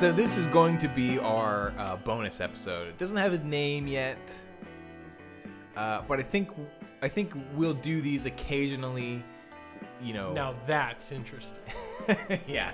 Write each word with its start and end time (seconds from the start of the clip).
So 0.00 0.10
this 0.10 0.38
is 0.38 0.46
going 0.46 0.78
to 0.78 0.88
be 0.88 1.18
our 1.18 1.74
uh, 1.76 1.94
bonus 1.96 2.40
episode. 2.40 2.88
It 2.88 2.96
doesn't 2.96 3.18
have 3.18 3.34
a 3.34 3.38
name 3.40 3.86
yet, 3.86 4.34
uh, 5.76 6.00
but 6.08 6.18
I 6.18 6.22
think 6.22 6.48
I 7.02 7.08
think 7.08 7.34
we'll 7.52 7.74
do 7.74 8.00
these 8.00 8.24
occasionally. 8.24 9.22
You 10.02 10.14
know. 10.14 10.32
Now 10.32 10.54
that's 10.66 11.12
interesting. 11.12 11.62
yeah. 12.46 12.72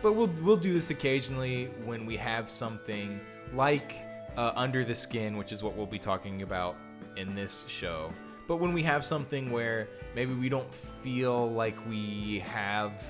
but 0.00 0.14
we'll 0.14 0.32
we'll 0.40 0.56
do 0.56 0.72
this 0.72 0.88
occasionally 0.88 1.66
when 1.84 2.06
we 2.06 2.16
have 2.16 2.48
something 2.48 3.20
like 3.52 3.96
uh, 4.38 4.52
under 4.56 4.86
the 4.86 4.94
skin, 4.94 5.36
which 5.36 5.52
is 5.52 5.62
what 5.62 5.76
we'll 5.76 5.84
be 5.84 5.98
talking 5.98 6.40
about 6.40 6.76
in 7.18 7.34
this 7.34 7.66
show. 7.68 8.10
But 8.48 8.56
when 8.56 8.72
we 8.72 8.82
have 8.84 9.04
something 9.04 9.50
where 9.50 9.86
maybe 10.14 10.32
we 10.32 10.48
don't 10.48 10.72
feel 10.72 11.50
like 11.50 11.76
we 11.86 12.38
have 12.38 13.06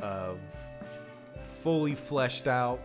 a 0.00 0.34
fully 1.66 1.96
fleshed 1.96 2.46
out 2.46 2.78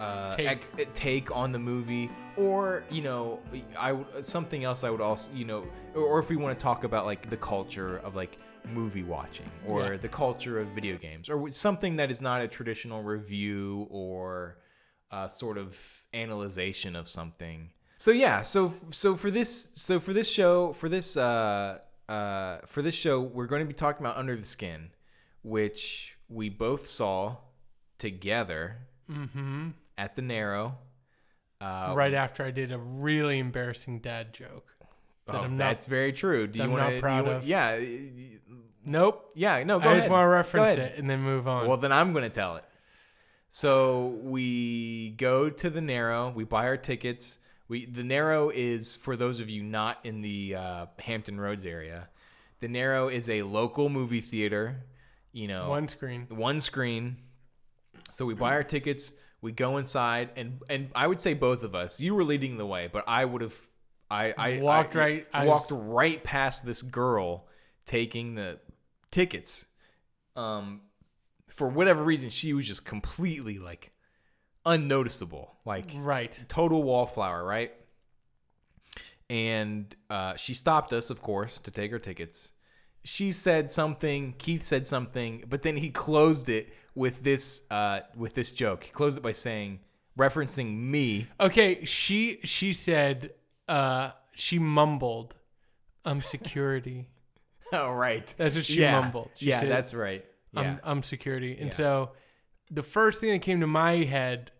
uh, 0.00 0.34
Take. 0.34 0.64
ec- 0.76 0.92
take 0.92 1.30
on 1.36 1.52
the 1.52 1.58
movie, 1.58 2.10
or 2.36 2.82
you 2.90 3.00
know, 3.00 3.40
I 3.78 3.92
would 3.92 4.24
something 4.24 4.64
else 4.64 4.82
I 4.82 4.90
would 4.90 5.00
also 5.00 5.30
you 5.32 5.44
know, 5.44 5.64
or, 5.94 6.02
or 6.02 6.18
if 6.18 6.28
we 6.30 6.34
want 6.34 6.58
to 6.58 6.60
talk 6.60 6.82
about 6.82 7.04
like 7.06 7.30
the 7.30 7.36
culture 7.36 7.98
of 7.98 8.16
like 8.16 8.38
movie 8.74 9.04
watching 9.04 9.48
or 9.68 9.92
Yeah. 9.92 9.96
the 9.98 10.08
culture 10.08 10.58
of 10.58 10.66
video 10.68 10.96
games 10.96 11.28
or 11.28 11.48
something 11.52 11.94
that 11.96 12.10
is 12.10 12.20
not 12.20 12.42
a 12.42 12.48
traditional 12.48 13.04
review 13.04 13.86
or 13.88 14.58
uh, 15.12 15.28
sort 15.28 15.58
of 15.58 15.78
analyzation 16.14 16.96
of 16.96 17.08
something. 17.08 17.70
So 17.98 18.10
yeah, 18.10 18.42
so 18.42 18.72
so 18.90 19.14
for 19.14 19.30
this 19.30 19.70
so 19.76 20.00
for 20.00 20.12
this 20.12 20.28
show 20.28 20.72
for 20.72 20.88
this 20.88 21.16
uh, 21.16 21.78
uh, 22.08 22.58
for 22.66 22.82
this 22.82 22.96
show 22.96 23.20
we're 23.20 23.46
going 23.46 23.62
to 23.62 23.68
be 23.68 23.74
talking 23.74 24.04
about 24.04 24.16
Under 24.16 24.34
the 24.34 24.44
Skin, 24.44 24.90
which 25.44 26.18
we 26.32 26.48
both 26.48 26.86
saw 26.86 27.36
together 27.98 28.78
mm-hmm. 29.10 29.70
at 29.96 30.16
the 30.16 30.22
Naro. 30.22 30.78
Uh, 31.60 31.92
right 31.94 32.14
after 32.14 32.44
I 32.44 32.50
did 32.50 32.72
a 32.72 32.78
really 32.78 33.38
embarrassing 33.38 34.00
dad 34.00 34.32
joke. 34.32 34.74
that 35.26 35.36
oh, 35.36 35.46
not- 35.46 35.56
that's 35.56 35.86
very 35.86 36.12
true. 36.12 36.46
Do 36.46 36.58
you 36.58 36.64
I'm 36.64 36.72
wanna, 36.72 36.98
proud 37.00 37.28
of. 37.28 37.46
Yeah, 37.46 37.80
Nope. 38.84 39.30
yeah. 39.34 39.62
No, 39.62 39.78
go 39.78 39.84
I 39.84 39.92
ahead. 39.92 39.98
just 39.98 40.10
want 40.10 40.24
to 40.24 40.28
reference 40.28 40.76
it 40.76 40.94
and 40.98 41.08
then 41.08 41.20
move 41.20 41.46
on. 41.46 41.68
Well, 41.68 41.76
then 41.76 41.92
I'm 41.92 42.12
going 42.12 42.24
to 42.24 42.30
tell 42.30 42.56
it. 42.56 42.64
So 43.48 44.18
we 44.22 45.10
go 45.10 45.50
to 45.50 45.70
the 45.70 45.80
Naro. 45.80 46.30
We 46.30 46.44
buy 46.44 46.66
our 46.66 46.76
tickets. 46.76 47.38
We 47.68 47.84
the 47.84 48.02
Naro 48.02 48.50
is 48.50 48.96
for 48.96 49.14
those 49.14 49.40
of 49.40 49.50
you 49.50 49.62
not 49.62 49.98
in 50.04 50.22
the 50.22 50.56
uh, 50.56 50.86
Hampton 50.98 51.38
Roads 51.38 51.64
area. 51.64 52.08
The 52.60 52.68
Naro 52.68 53.08
is 53.08 53.28
a 53.28 53.42
local 53.42 53.88
movie 53.88 54.20
theater. 54.20 54.84
You 55.32 55.48
know, 55.48 55.68
One 55.70 55.88
screen. 55.88 56.26
one 56.28 56.60
screen. 56.60 57.16
So 58.10 58.26
we 58.26 58.34
buy 58.34 58.52
our 58.52 58.64
tickets. 58.64 59.14
We 59.40 59.50
go 59.52 59.78
inside, 59.78 60.30
and 60.36 60.60
and 60.68 60.90
I 60.94 61.06
would 61.06 61.18
say 61.20 61.34
both 61.34 61.62
of 61.62 61.74
us. 61.74 62.00
You 62.00 62.14
were 62.14 62.22
leading 62.24 62.58
the 62.58 62.66
way, 62.66 62.88
but 62.92 63.04
I 63.08 63.24
would 63.24 63.42
have. 63.42 63.56
I 64.10 64.34
I 64.36 64.58
Walked 64.60 64.94
I, 64.94 64.98
right- 64.98 65.26
I 65.32 65.46
walked 65.46 65.72
was- 65.72 65.80
right 65.82 66.22
past 66.22 66.66
this 66.66 66.82
girl 66.82 67.46
taking 67.86 68.34
the 68.34 68.58
tickets. 69.10 69.64
Um, 70.36 70.82
for 71.48 71.68
whatever 71.68 72.02
reason, 72.02 72.28
she 72.30 72.52
was 72.52 72.66
just 72.68 72.84
completely 72.84 73.58
like 73.58 73.92
unnoticeable, 74.66 75.56
like 75.64 75.86
Right. 75.96 76.44
total 76.48 76.82
wallflower, 76.82 77.42
right? 77.44 77.72
And 79.30 79.94
uh, 80.10 80.36
she 80.36 80.52
stopped 80.54 80.92
us, 80.92 81.10
of 81.10 81.22
course, 81.22 81.58
to 81.60 81.70
take 81.70 81.90
her 81.90 81.98
tickets. 81.98 82.52
She 83.04 83.32
said 83.32 83.70
something. 83.70 84.34
Keith 84.38 84.62
said 84.62 84.86
something, 84.86 85.44
but 85.48 85.62
then 85.62 85.76
he 85.76 85.90
closed 85.90 86.48
it 86.48 86.72
with 86.94 87.22
this 87.22 87.62
uh, 87.70 88.00
with 88.16 88.34
this 88.34 88.52
joke. 88.52 88.84
He 88.84 88.90
closed 88.90 89.18
it 89.18 89.22
by 89.22 89.32
saying, 89.32 89.80
referencing 90.18 90.78
me. 90.78 91.26
Okay, 91.40 91.84
she 91.84 92.38
she 92.44 92.72
said 92.72 93.32
uh 93.68 94.10
she 94.34 94.58
mumbled 94.58 95.34
um 96.04 96.20
security. 96.20 97.08
Oh, 97.74 97.90
right. 97.90 98.34
That's 98.36 98.54
what 98.54 98.66
she 98.66 98.80
yeah. 98.82 99.00
mumbled. 99.00 99.30
She 99.38 99.46
yeah, 99.46 99.60
said, 99.60 99.70
that's 99.70 99.94
right. 99.94 100.22
Yeah. 100.52 100.60
I'm, 100.60 100.80
I'm 100.84 101.02
security. 101.02 101.56
And 101.58 101.68
Yeah. 101.68 101.74
so 101.74 102.10
the 102.70 102.82
first 102.82 103.18
thing 103.18 103.30
that 103.30 103.40
came 103.40 103.60
to 103.60 103.66
my 103.66 104.04
head 104.04 104.50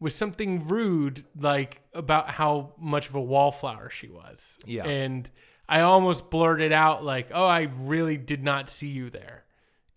was 0.00 0.14
something 0.14 0.66
rude, 0.66 1.26
like 1.38 1.82
about 1.92 2.30
how 2.30 2.72
much 2.78 3.10
of 3.10 3.14
a 3.14 3.20
wallflower 3.20 3.90
she 3.90 4.08
was. 4.08 4.56
Yeah. 4.64 4.86
And 4.86 5.28
I 5.68 5.80
almost 5.80 6.30
blurted 6.30 6.72
out, 6.72 7.04
like, 7.04 7.28
oh, 7.32 7.46
I 7.46 7.68
really 7.78 8.16
did 8.16 8.42
not 8.42 8.68
see 8.68 8.88
you 8.88 9.10
there. 9.10 9.44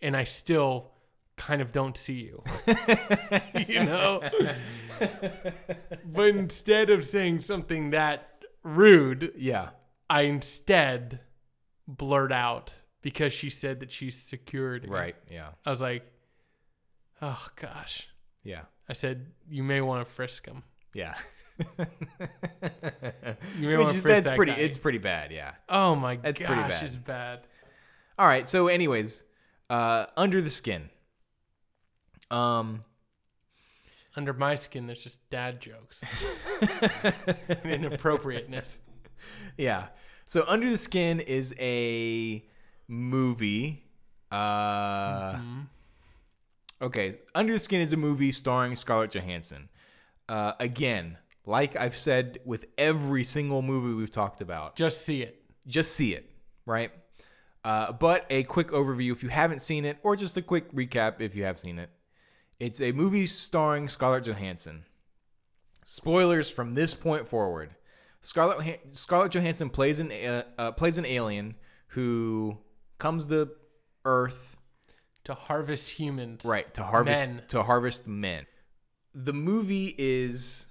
And 0.00 0.16
I 0.16 0.24
still 0.24 0.92
kind 1.36 1.60
of 1.60 1.72
don't 1.72 1.96
see 1.96 2.14
you. 2.14 2.42
you 3.68 3.84
know? 3.84 4.22
but 6.04 6.28
instead 6.28 6.90
of 6.90 7.04
saying 7.04 7.42
something 7.42 7.90
that 7.90 8.44
rude, 8.62 9.32
yeah. 9.36 9.70
I 10.08 10.22
instead 10.22 11.20
blurt 11.86 12.32
out 12.32 12.74
because 13.02 13.32
she 13.32 13.50
said 13.50 13.80
that 13.80 13.90
she's 13.90 14.16
security. 14.16 14.88
Right. 14.88 15.16
Yeah. 15.30 15.50
I 15.64 15.70
was 15.70 15.80
like, 15.80 16.04
oh 17.22 17.46
gosh. 17.56 18.08
Yeah. 18.42 18.62
I 18.88 18.92
said, 18.92 19.26
you 19.48 19.62
may 19.62 19.80
want 19.80 20.06
to 20.06 20.12
frisk 20.12 20.46
him. 20.46 20.62
Yeah. 20.96 21.14
You 23.58 23.78
Which 23.78 23.88
is- 23.88 24.02
that's 24.02 24.28
that 24.28 24.36
pretty. 24.36 24.52
guy. 24.52 24.58
It's 24.58 24.76
pretty 24.78 24.98
bad. 24.98 25.32
Yeah. 25.32 25.52
oh 25.68 25.94
my 25.94 26.16
that's 26.16 26.38
gosh, 26.38 26.48
pretty 26.48 26.62
bad. 26.62 26.82
it's 26.84 26.96
bad. 26.96 27.40
All 28.18 28.26
right. 28.26 28.48
So, 28.48 28.68
anyways, 28.68 29.24
uh, 29.70 30.06
under 30.16 30.40
the 30.40 30.50
skin. 30.50 30.88
Um. 32.30 32.84
Under 34.16 34.32
my 34.32 34.54
skin, 34.54 34.86
there's 34.86 35.02
just 35.02 35.28
dad 35.28 35.60
jokes 35.60 36.00
and 37.02 37.60
inappropriateness. 37.64 38.78
Yeah. 39.58 39.88
So, 40.24 40.42
Under 40.48 40.70
the 40.70 40.78
Skin 40.78 41.20
is 41.20 41.54
a 41.58 42.42
movie. 42.88 43.84
Uh, 44.32 45.34
Mm-hmm. 45.34 45.60
Okay. 46.80 47.16
Under 47.34 47.52
the 47.52 47.58
Skin 47.58 47.82
is 47.82 47.92
a 47.92 47.98
movie 47.98 48.32
starring 48.32 48.74
Scarlett 48.74 49.10
Johansson. 49.14 49.68
Uh, 50.28 50.52
again, 50.60 51.16
like 51.44 51.76
I've 51.76 51.96
said 51.96 52.38
with 52.44 52.66
every 52.76 53.22
single 53.24 53.62
movie 53.62 53.94
we've 53.94 54.10
talked 54.10 54.40
about, 54.40 54.74
Just 54.76 55.02
see 55.06 55.22
it. 55.22 55.42
just 55.66 55.92
see 55.94 56.14
it, 56.14 56.28
right? 56.66 56.90
Uh, 57.64 57.92
but 57.92 58.24
a 58.30 58.42
quick 58.44 58.68
overview 58.68 59.12
if 59.12 59.22
you 59.22 59.28
haven't 59.28 59.60
seen 59.62 59.84
it, 59.84 59.98
or 60.02 60.14
just 60.16 60.36
a 60.36 60.42
quick 60.42 60.70
recap 60.72 61.20
if 61.20 61.34
you 61.34 61.44
have 61.44 61.58
seen 61.58 61.78
it. 61.78 61.90
It's 62.60 62.80
a 62.80 62.92
movie 62.92 63.26
starring 63.26 63.88
Scarlett 63.88 64.24
Johansson. 64.24 64.84
Spoilers 65.84 66.50
from 66.50 66.72
this 66.74 66.94
point 66.94 67.28
forward. 67.28 67.70
Scarlett 68.22 68.80
Scarlett 68.94 69.32
Johansson 69.32 69.70
plays 69.70 70.00
an 70.00 70.10
uh, 70.10 70.42
uh, 70.58 70.72
plays 70.72 70.98
an 70.98 71.06
alien 71.06 71.54
who 71.88 72.58
comes 72.98 73.28
to 73.28 73.50
Earth 74.04 74.56
To 75.24 75.34
harvest 75.34 75.90
humans. 75.90 76.44
right 76.44 76.72
to 76.74 76.82
harvest 76.82 77.32
Men. 77.34 77.42
to 77.48 77.62
harvest 77.62 78.08
men. 78.08 78.46
The 79.18 79.32
movie 79.32 79.94
is 79.96 80.66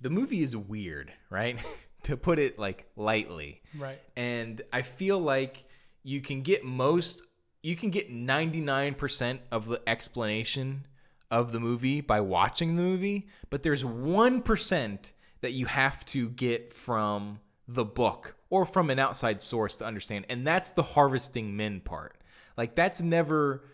the 0.00 0.10
movie 0.10 0.40
is 0.40 0.56
weird, 0.56 1.12
right? 1.28 1.60
to 2.04 2.16
put 2.16 2.38
it 2.38 2.58
like 2.58 2.86
lightly 2.96 3.60
Right. 3.76 4.00
and 4.16 4.62
I 4.72 4.82
feel 4.82 5.18
like 5.18 5.64
you 6.04 6.20
can 6.20 6.42
get 6.42 6.64
most 6.64 7.24
you 7.64 7.74
can 7.74 7.90
get 7.90 8.08
99% 8.10 9.40
of 9.50 9.66
the 9.66 9.82
explanation 9.88 10.86
of 11.30 11.50
the 11.50 11.58
movie 11.58 12.00
by 12.00 12.20
watching 12.20 12.76
the 12.76 12.82
movie, 12.82 13.26
but 13.50 13.64
there's 13.64 13.82
1% 13.82 15.12
that 15.40 15.52
you 15.52 15.66
have 15.66 16.04
to 16.06 16.30
get 16.30 16.72
from 16.72 17.40
the 17.66 17.84
book 17.84 18.36
or 18.48 18.64
from 18.64 18.88
an 18.90 18.98
outside 19.00 19.42
source 19.42 19.76
to 19.78 19.84
understand, 19.84 20.24
and 20.30 20.46
that's 20.46 20.70
the 20.70 20.82
harvesting 20.82 21.56
men 21.56 21.80
part. 21.80 22.16
Like 22.56 22.74
that's 22.76 23.02
never 23.02 23.64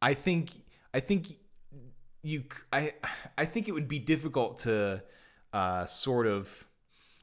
I 0.00 0.14
think 0.14 0.50
I 0.94 1.00
think 1.00 1.26
you 2.26 2.44
I 2.72 2.92
I 3.38 3.44
think 3.44 3.68
it 3.68 3.72
would 3.72 3.88
be 3.88 3.98
difficult 3.98 4.58
to 4.58 5.02
uh, 5.52 5.84
sort 5.84 6.26
of 6.26 6.66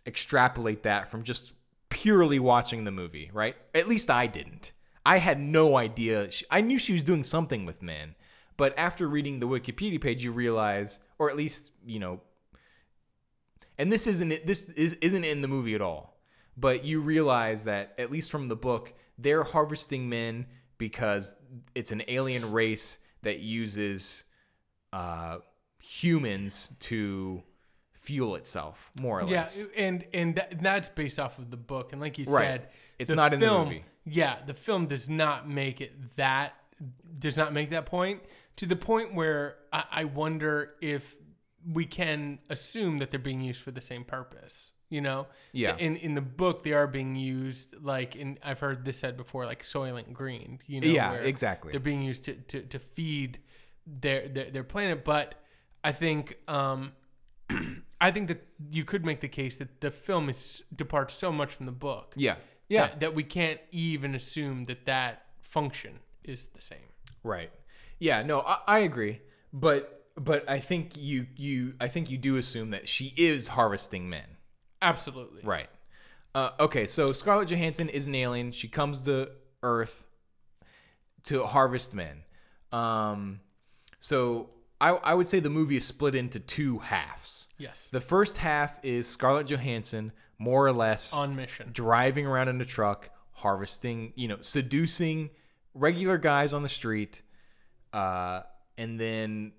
extrapolate 0.05 0.83
that 0.83 1.09
from 1.09 1.23
just 1.23 1.53
purely 1.89 2.39
watching 2.39 2.83
the 2.83 2.91
movie, 2.91 3.29
right? 3.33 3.55
At 3.75 3.87
least 3.87 4.09
I 4.09 4.27
didn't. 4.27 4.71
I 5.05 5.17
had 5.17 5.39
no 5.39 5.75
idea. 5.75 6.29
I 6.49 6.61
knew 6.61 6.79
she 6.79 6.93
was 6.93 7.03
doing 7.03 7.23
something 7.23 7.65
with 7.65 7.81
men, 7.81 8.15
but 8.55 8.77
after 8.77 9.07
reading 9.07 9.39
the 9.39 9.47
Wikipedia 9.47 9.99
page, 10.01 10.23
you 10.23 10.31
realize, 10.31 11.01
or 11.19 11.29
at 11.29 11.35
least 11.35 11.73
you 11.85 11.99
know, 11.99 12.21
and 13.77 13.91
this 13.91 14.07
isn't. 14.07 14.45
This 14.45 14.69
is 14.71 14.93
isn't 14.95 15.23
in 15.23 15.41
the 15.41 15.47
movie 15.47 15.75
at 15.75 15.81
all. 15.81 16.13
But 16.55 16.85
you 16.85 17.01
realize 17.01 17.63
that 17.65 17.95
at 17.97 18.11
least 18.11 18.29
from 18.29 18.47
the 18.47 18.55
book, 18.55 18.93
they're 19.17 19.43
harvesting 19.43 20.07
men 20.07 20.45
because 20.77 21.35
it's 21.73 21.91
an 21.91 22.03
alien 22.07 22.51
race 22.51 22.99
that 23.23 23.39
uses 23.39 24.25
uh, 24.93 25.37
humans 25.81 26.73
to 26.79 27.43
fuel 27.93 28.35
itself, 28.35 28.91
more 29.01 29.21
or 29.21 29.27
Yeah, 29.29 29.41
less. 29.41 29.65
and 29.77 30.05
and 30.13 30.35
that, 30.35 30.61
that's 30.61 30.89
based 30.89 31.19
off 31.19 31.39
of 31.39 31.49
the 31.51 31.57
book, 31.57 31.91
and 31.93 32.01
like 32.01 32.17
you 32.17 32.25
Right. 32.25 32.61
said, 32.61 32.69
It's 32.99 33.11
not 33.11 33.33
in 33.33 33.39
the 33.39 33.45
film, 33.45 33.67
movie. 33.69 33.85
Yeah, 34.05 34.37
the 34.45 34.53
film 34.53 34.87
does 34.87 35.07
not 35.09 35.49
make 35.49 35.79
it 35.81 36.15
that 36.17 36.53
does 37.19 37.37
not 37.37 37.53
make 37.53 37.69
that 37.69 37.85
point 37.85 38.21
to 38.57 38.65
the 38.65 38.75
point 38.75 39.13
where 39.13 39.55
I, 39.71 39.83
I 39.91 40.03
wonder 40.05 40.75
if 40.81 41.15
we 41.65 41.85
can 41.85 42.39
assume 42.49 42.97
that 42.97 43.09
they're 43.09 43.19
being 43.19 43.39
used 43.41 43.61
for 43.61 43.71
the 43.71 43.81
same 43.81 44.03
purpose. 44.03 44.71
You 44.89 45.01
know, 45.01 45.27
Yeah. 45.53 45.75
In 45.77 45.95
in 45.95 46.13
the 46.13 46.21
book, 46.21 46.63
they 46.63 46.73
are 46.73 46.85
being 46.87 47.15
used 47.15 47.73
like 47.81 48.15
in 48.15 48.37
I've 48.43 48.59
heard 48.59 48.83
this 48.85 48.99
said 48.99 49.15
before, 49.17 49.45
like 49.45 49.63
Soylent 49.63 50.11
Green. 50.13 50.59
You 50.67 50.81
know, 50.81 50.87
Yeah, 50.87 51.13
exactly. 51.13 51.71
They're 51.71 51.79
being 51.79 52.01
used 52.03 52.25
to 52.25 52.33
to, 52.35 52.61
to 52.61 52.79
feed 52.79 53.39
their, 53.85 54.27
their 54.27 54.51
their 54.51 54.63
planet, 54.63 55.03
but 55.03 55.35
I 55.83 55.91
think 55.91 56.37
um, 56.47 56.93
I 58.01 58.11
think 58.11 58.27
that 58.29 58.45
you 58.71 58.83
could 58.85 59.05
make 59.05 59.19
the 59.19 59.27
case 59.27 59.55
that 59.57 59.81
the 59.81 59.91
film 59.91 60.29
is 60.29 60.63
departs 60.75 61.13
so 61.13 61.31
much 61.31 61.53
from 61.53 61.65
the 61.65 61.71
book 61.71 62.13
Yeah. 62.15 62.35
Yeah. 62.69 62.87
that, 62.87 62.99
that 63.01 63.15
we 63.15 63.23
can't 63.23 63.59
even 63.71 64.15
assume 64.15 64.65
that 64.65 64.85
that 64.85 65.25
function 65.41 65.99
is 66.23 66.47
the 66.47 66.61
same. 66.61 66.89
Right. 67.23 67.51
Yeah, 67.99 68.23
no, 68.23 68.41
I, 68.41 68.57
I 68.67 68.79
agree. 68.79 69.21
But 69.51 70.05
but 70.15 70.49
I 70.49 70.59
think 70.59 70.95
you 70.97 71.27
you 71.35 71.73
I 71.79 71.87
think 71.87 72.09
you 72.09 72.17
do 72.17 72.37
assume 72.37 72.71
that 72.71 72.87
she 72.87 73.13
is 73.17 73.49
harvesting 73.49 74.09
men. 74.09 74.25
Absolutely. 74.81 75.41
Right. 75.43 75.69
Uh, 76.35 76.49
okay, 76.59 76.87
so 76.87 77.13
Scarlett 77.13 77.47
Johansson 77.49 77.89
is 77.89 78.07
an 78.07 78.15
alien. 78.15 78.51
She 78.51 78.67
comes 78.67 79.05
to 79.05 79.29
Earth 79.61 80.07
to 81.25 81.43
harvest 81.45 81.93
men. 81.93 82.23
Um, 82.71 83.39
so 84.03 84.49
I, 84.81 84.89
I 84.89 85.13
would 85.13 85.27
say 85.27 85.39
the 85.39 85.49
movie 85.49 85.77
is 85.77 85.85
split 85.85 86.13
into 86.13 86.37
two 86.41 86.79
halves. 86.79 87.47
Yes. 87.57 87.87
The 87.89 88.01
first 88.01 88.37
half 88.37 88.77
is 88.83 89.07
Scarlett 89.07 89.47
Johansson, 89.47 90.11
more 90.37 90.65
or 90.67 90.73
less, 90.73 91.13
On 91.13 91.37
mission. 91.37 91.69
driving 91.71 92.25
around 92.27 92.49
in 92.49 92.59
a 92.59 92.65
truck, 92.65 93.09
harvesting, 93.31 94.11
you 94.17 94.27
know, 94.27 94.39
seducing 94.41 95.29
regular 95.73 96.17
guys 96.17 96.51
on 96.51 96.63
the 96.63 96.69
street, 96.69 97.21
uh, 97.93 98.41
and 98.77 98.99
then 98.99 99.53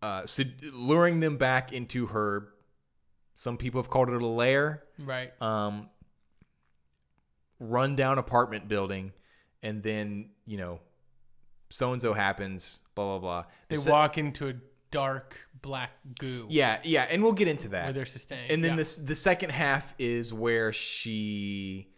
uh, 0.00 0.24
sed- 0.26 0.62
luring 0.72 1.18
them 1.18 1.36
back 1.36 1.72
into 1.72 2.06
her. 2.06 2.50
Some 3.34 3.56
people 3.56 3.82
have 3.82 3.90
called 3.90 4.10
it 4.10 4.22
a 4.22 4.26
lair, 4.26 4.84
Right. 5.00 5.32
um, 5.42 5.88
rundown 7.58 8.18
apartment 8.18 8.68
building, 8.68 9.12
and 9.60 9.82
then 9.82 10.30
you 10.46 10.56
know, 10.58 10.78
so 11.72 11.92
and 11.92 12.00
so 12.00 12.12
happens, 12.12 12.80
blah 12.94 13.18
blah 13.18 13.18
blah. 13.18 13.44
They 13.68 13.76
The 13.76 13.90
walk 13.90 14.18
into 14.18 14.48
a 14.48 14.54
dark 14.90 15.38
black 15.62 15.90
goo 16.18 16.46
yeah, 16.50 16.80
yeah, 16.84 17.06
and 17.10 17.22
we'll 17.22 17.32
get 17.32 17.48
into 17.48 17.68
that. 17.68 17.84
where 17.84 17.92
they're 17.92 18.06
sustained. 18.06 18.50
And 18.50 18.62
then 18.62 18.72
yeah. 18.72 18.76
this 18.76 18.96
the 18.98 19.14
second 19.14 19.50
half 19.50 19.94
is 19.98 20.32
where 20.32 20.72
she 20.72 21.88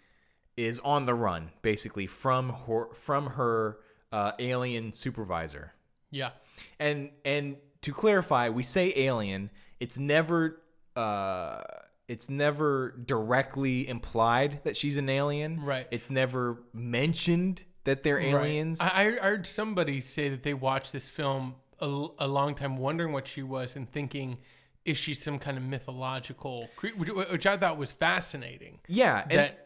is 0.57 0.81
on 0.81 1.05
the 1.05 1.15
run, 1.15 1.51
basically 1.63 2.07
from 2.07 2.51
her 2.51 2.93
from 2.95 3.27
her 3.27 3.79
uh, 4.13 4.33
alien 4.39 4.93
supervisor. 4.93 5.73
Yeah. 6.11 6.31
And 6.79 7.11
and 7.25 7.57
to 7.83 7.93
clarify, 7.93 8.49
we 8.51 8.63
say 8.63 8.93
alien. 8.97 9.51
It's 9.81 9.99
never 9.99 10.63
uh, 10.95 11.63
it's 12.07 12.31
never 12.31 12.95
directly 13.05 13.89
implied 13.89 14.61
that 14.65 14.77
she's 14.77 14.97
an 14.97 15.09
alien. 15.09 15.61
Right. 15.61 15.89
It's 15.91 16.11
never 16.11 16.63
mentioned 16.73 17.65
that 17.85 18.03
they're 18.03 18.19
aliens. 18.21 18.81
Right. 18.81 18.93
I, 18.95 19.07
I 19.17 19.31
heard 19.31 19.47
somebody 19.47 20.01
say 20.01 20.29
that 20.31 20.43
they 20.43 20.55
watched 20.55 20.93
this 20.93 21.09
film 21.09 21.55
a, 21.81 22.07
a 22.19 22.29
long 22.29 22.55
time 22.55 22.77
wondering 22.77 23.13
what 23.13 23.27
she 23.27 23.43
was 23.43 23.77
and 23.77 23.91
thinking, 23.91 24.39
is 24.85 24.97
she 24.99 25.15
some 25.15 25.39
kind 25.39 25.57
of 25.57 25.65
mythological 25.65 26.69
creature? 26.77 26.97
Which, 26.97 27.31
which 27.31 27.47
I 27.47 27.57
thought 27.57 27.79
was 27.79 27.93
fascinating. 27.93 28.81
yeah. 28.89 29.23
And 29.23 29.39
That 29.39 29.61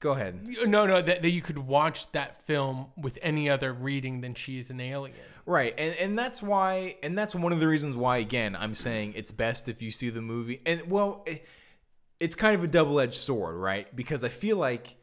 go 0.00 0.12
ahead. 0.12 0.46
no, 0.66 0.86
no, 0.86 1.00
that, 1.00 1.22
that 1.22 1.30
you 1.30 1.40
could 1.40 1.58
watch 1.58 2.10
that 2.12 2.42
film 2.42 2.86
with 2.96 3.18
any 3.22 3.48
other 3.48 3.72
reading 3.72 4.20
than 4.20 4.34
she 4.34 4.58
is 4.58 4.70
an 4.70 4.80
alien. 4.80 5.16
Right, 5.46 5.74
and 5.76 5.94
and 6.00 6.18
that's 6.18 6.42
why, 6.42 6.96
and 7.02 7.16
that's 7.18 7.34
one 7.34 7.52
of 7.52 7.60
the 7.60 7.68
reasons 7.68 7.96
why, 7.96 8.16
again, 8.18 8.56
I'm 8.58 8.74
saying 8.74 9.12
it's 9.16 9.30
best 9.30 9.68
if 9.68 9.82
you 9.82 9.90
see 9.90 10.08
the 10.10 10.22
movie. 10.22 10.60
And 10.64 10.90
well, 10.90 11.22
it, 11.26 11.46
it's 12.20 12.34
kind 12.34 12.54
of 12.56 12.64
a 12.64 12.66
double 12.66 12.98
edged 13.00 13.14
sword, 13.14 13.56
right? 13.56 13.94
Because 13.94 14.24
I 14.24 14.28
feel 14.30 14.56
like 14.56 14.96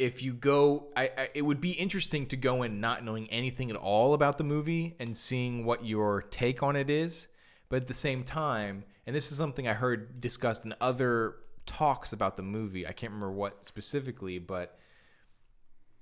if 0.00 0.22
you 0.22 0.32
go, 0.32 0.88
I, 0.96 1.10
I 1.16 1.28
it 1.34 1.42
would 1.42 1.60
be 1.60 1.72
interesting 1.72 2.26
to 2.28 2.36
go 2.36 2.62
in 2.62 2.80
not 2.80 3.04
knowing 3.04 3.28
anything 3.28 3.68
at 3.70 3.76
all 3.76 4.14
about 4.14 4.38
the 4.38 4.44
movie 4.44 4.96
and 4.98 5.14
seeing 5.14 5.66
what 5.66 5.84
your 5.84 6.22
take 6.22 6.62
on 6.62 6.74
it 6.74 6.88
is. 6.88 7.28
But 7.68 7.82
at 7.82 7.86
the 7.86 7.94
same 7.94 8.24
time, 8.24 8.84
and 9.06 9.14
this 9.14 9.30
is 9.30 9.36
something 9.36 9.68
I 9.68 9.74
heard 9.74 10.20
discussed 10.20 10.64
in 10.64 10.74
other 10.80 11.36
talks 11.66 12.14
about 12.14 12.38
the 12.38 12.42
movie. 12.42 12.86
I 12.86 12.92
can't 12.92 13.12
remember 13.12 13.30
what 13.30 13.66
specifically, 13.66 14.38
but 14.38 14.78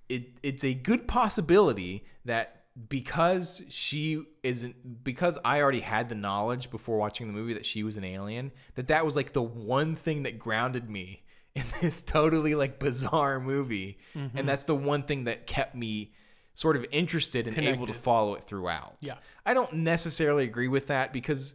it 0.09 0.39
it's 0.44 0.62
a 0.62 0.75
good 0.75 1.09
possibility 1.09 2.06
that 2.25 2.62
because 2.89 3.62
she 3.69 4.23
isn't 4.44 5.03
because 5.03 5.41
I 5.44 5.61
already 5.61 5.81
had 5.81 6.09
the 6.09 6.15
knowledge 6.15 6.71
before 6.71 6.99
watching 6.99 7.27
the 7.27 7.33
movie 7.33 7.55
that 7.55 7.67
she 7.67 7.83
was 7.83 7.97
an 7.97 8.05
alien 8.05 8.53
that 8.77 8.87
that 8.87 9.05
was 9.05 9.17
like 9.17 9.33
the 9.33 9.43
one 9.43 9.97
thing 9.97 10.23
that 10.23 10.39
grounded 10.39 10.89
me 10.89 11.25
in 11.58 11.64
this 11.81 12.02
totally 12.02 12.55
like 12.55 12.78
bizarre 12.78 13.40
movie 13.40 13.99
and 14.14 14.49
that's 14.49 14.64
the 14.64 14.75
one 14.75 15.02
thing 15.02 15.25
that 15.25 15.46
kept 15.46 15.75
me 15.75 16.12
sort 16.58 16.75
of 16.75 16.84
interested 16.90 17.46
and 17.46 17.56
able 17.56 17.87
to 17.87 17.94
follow 17.94 18.34
it 18.34 18.43
throughout. 18.43 18.96
Yeah. 19.00 19.14
I 19.46 19.55
don't 19.55 19.72
necessarily 19.75 20.43
agree 20.43 20.66
with 20.66 20.88
that 20.88 21.12
because 21.12 21.55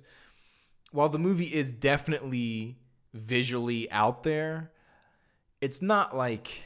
while 0.94 1.10
the 1.10 1.20
movie 1.20 1.54
is 1.54 1.74
definitely 1.74 2.78
visually 3.14 3.92
out 3.92 4.24
there, 4.24 4.72
it's 5.60 5.82
not 5.82 6.16
like 6.16 6.66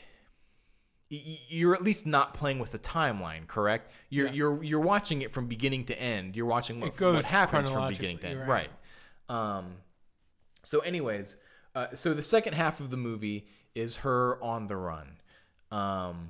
you're 1.09 1.73
at 1.73 1.81
least 1.81 2.05
not 2.05 2.35
playing 2.35 2.59
with 2.59 2.71
the 2.71 2.79
timeline, 2.79 3.47
correct? 3.47 3.91
You're 4.09 4.27
Yeah. 4.27 4.33
you're 4.33 4.63
you're 4.63 4.81
watching 4.81 5.23
it 5.23 5.31
from 5.31 5.47
beginning 5.47 5.85
to 5.85 5.99
end. 5.99 6.35
You're 6.35 6.45
watching 6.45 6.79
what, 6.79 6.99
what 6.99 7.25
happens 7.25 7.71
from 7.71 7.87
beginning 7.87 8.19
to 8.19 8.27
end, 8.27 8.39
right. 8.41 8.69
right? 9.29 9.57
Um, 9.57 9.77
so, 10.63 10.81
anyways, 10.81 11.37
uh, 11.77 11.93
so 11.93 12.13
the 12.13 12.23
second 12.23 12.53
half 12.53 12.79
of 12.79 12.89
the 12.89 12.97
movie 12.97 13.47
is 13.75 13.97
her 13.97 14.41
on 14.43 14.67
the 14.67 14.75
run. 14.75 15.17
Um, 15.71 16.29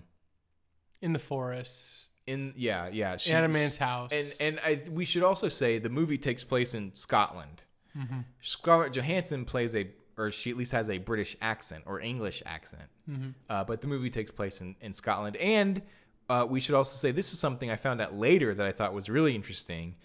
In 1.02 1.14
the 1.14 1.20
forest, 1.20 2.12
in 2.26 2.54
yeah, 2.58 2.90
yeah, 2.90 3.14
at 3.14 3.44
a 3.44 3.48
man's 3.48 3.78
house. 3.78 4.12
and 4.12 4.34
and 4.40 4.60
I, 4.64 4.82
we 4.92 5.06
should 5.06 5.24
also 5.24 5.48
say 5.48 5.80
the 5.80 5.90
movie 5.90 6.18
takes 6.18 6.44
place 6.44 6.74
in 6.74 6.94
Scotland. 6.94 7.64
Mm-hmm. 7.98 8.20
Scarlett 8.42 8.94
Johansson 8.94 9.46
plays 9.46 9.76
a, 9.76 9.88
or 10.18 10.30
she 10.32 10.52
at 10.52 10.58
least 10.58 10.72
has 10.74 10.90
a 10.90 10.98
British 10.98 11.38
accent 11.42 11.84
or 11.88 12.00
English 12.02 12.44
accent. 12.46 12.90
Mm-hmm. 13.10 13.30
Uh, 13.50 13.64
but 13.64 13.82
the 13.82 13.88
movie 13.88 14.10
takes 14.10 14.32
place 14.32 14.62
in, 14.62 14.76
in 14.82 14.94
Scotland. 14.94 15.38
And 15.38 15.82
uh, 16.30 16.46
we 16.48 16.60
should 16.60 16.76
also 16.76 16.96
say 16.98 17.12
this 17.12 17.32
is 17.34 17.40
something 17.40 17.72
I 17.72 17.76
found 17.76 18.02
out 18.02 18.14
later 18.14 18.54
that 18.54 18.66
I 18.66 18.72
thought 18.72 18.94
was 18.94 19.10
really 19.10 19.34
interesting. 19.34 19.96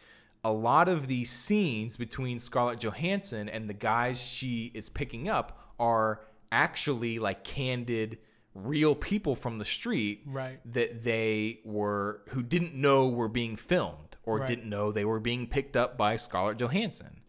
A 0.45 0.53
lot 0.53 0.89
of 0.89 1.07
the 1.07 1.25
scenes 1.25 1.97
between 1.97 2.39
Scarlett 2.39 2.81
Johansson 2.81 3.49
and 3.49 3.69
the 3.71 3.75
guys 3.75 4.21
she 4.21 4.73
is 4.75 4.89
picking 4.89 5.29
up 5.29 5.59
are 5.79 6.21
actually 6.51 7.19
like 7.21 7.45
candid, 7.45 8.19
real 8.55 8.95
people 8.97 9.37
from 9.37 9.59
the 9.59 9.65
street 9.65 10.23
Right. 10.27 10.59
that 10.73 11.03
they 11.05 11.61
were 11.65 12.23
who 12.31 12.43
didn't 12.43 12.75
know 12.75 13.09
were 13.09 13.29
being 13.29 13.55
filmed 13.57 14.17
or 14.25 14.39
Right. 14.39 14.49
didn't 14.49 14.69
know 14.69 14.91
they 14.91 15.05
were 15.05 15.21
being 15.21 15.47
picked 15.47 15.77
up 15.77 15.97
by 15.97 16.17
Scarlett 16.17 16.59
Johansson. 16.59 17.21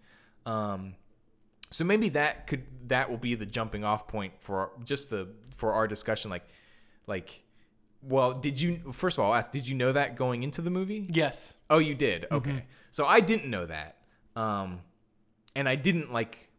Um, 0.45 0.95
so 1.69 1.85
maybe 1.85 2.09
that 2.09 2.47
could 2.47 2.63
that 2.89 3.09
will 3.11 3.17
be 3.17 3.35
the 3.35 3.45
jumping 3.45 3.83
off 3.83 4.07
point 4.07 4.33
for 4.39 4.71
just 4.83 5.11
the 5.11 5.29
for 5.51 5.71
our 5.73 5.87
discussion. 5.87 6.31
Like, 6.31 6.45
like, 7.07 7.43
well, 8.03 8.33
did 8.33 8.59
you 8.59 8.91
first 8.91 9.17
of 9.17 9.23
all 9.23 9.33
ask? 9.33 9.51
Did 9.51 9.67
you 9.67 9.75
know 9.75 9.91
that 9.93 10.15
going 10.15 10.43
into 10.43 10.61
the 10.61 10.69
movie? 10.69 11.05
yes. 11.09 11.53
Oh, 11.69 11.79
you 11.79 11.95
did. 11.95 12.25
Okay, 12.31 12.65
so 12.91 13.05
I 13.05 13.19
didn't 13.19 13.49
know 13.49 13.65
that, 13.65 13.97
um, 14.35 14.81
and 15.55 15.67
I 15.69 15.75
didn't 15.75 16.11
like. 16.13 16.49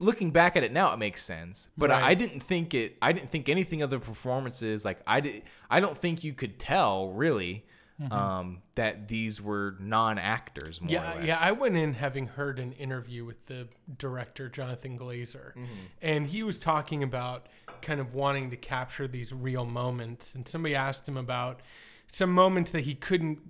Looking 0.00 0.30
back 0.30 0.56
at 0.56 0.62
it 0.62 0.72
now, 0.72 0.92
it 0.92 0.98
makes 1.00 1.24
sense, 1.24 1.70
but 1.76 1.90
Right. 1.90 2.00
I, 2.04 2.08
I 2.10 2.14
didn't 2.14 2.38
think 2.40 2.72
it. 2.72 2.96
I 3.02 3.10
didn't 3.12 3.30
think 3.30 3.48
anything 3.48 3.82
of 3.82 3.90
the 3.90 3.98
performances. 3.98 4.84
Like 4.84 5.00
I 5.08 5.18
did. 5.20 5.42
I 5.68 5.80
don't 5.80 5.96
think 5.96 6.22
you 6.22 6.34
could 6.34 6.56
tell 6.60 7.10
really 7.10 7.64
um, 8.12 8.62
that 8.76 9.08
these 9.08 9.42
were 9.42 9.74
non-actors. 9.80 10.80
More 10.80 10.88
or 10.88 10.92
Yeah, 10.92 11.14
less. 11.14 11.26
yeah. 11.26 11.38
I 11.42 11.50
went 11.50 11.76
in 11.76 11.94
having 11.94 12.28
heard 12.28 12.60
an 12.60 12.70
interview 12.74 13.24
with 13.24 13.46
the 13.46 13.66
director 13.98 14.48
Jonathan 14.48 14.96
Glazer, 14.96 15.54
Mm-hmm. 15.56 15.66
and 16.00 16.26
he 16.28 16.44
was 16.44 16.60
talking 16.60 17.02
about 17.02 17.48
kind 17.82 18.00
of 18.00 18.14
wanting 18.14 18.50
to 18.50 18.56
capture 18.56 19.06
these 19.08 19.32
real 19.32 19.64
moments. 19.64 20.34
And 20.34 20.46
somebody 20.46 20.74
asked 20.74 21.08
him 21.08 21.16
about 21.16 21.60
some 22.06 22.32
moments 22.32 22.70
that 22.72 22.82
he 22.82 22.94
couldn't 22.94 23.40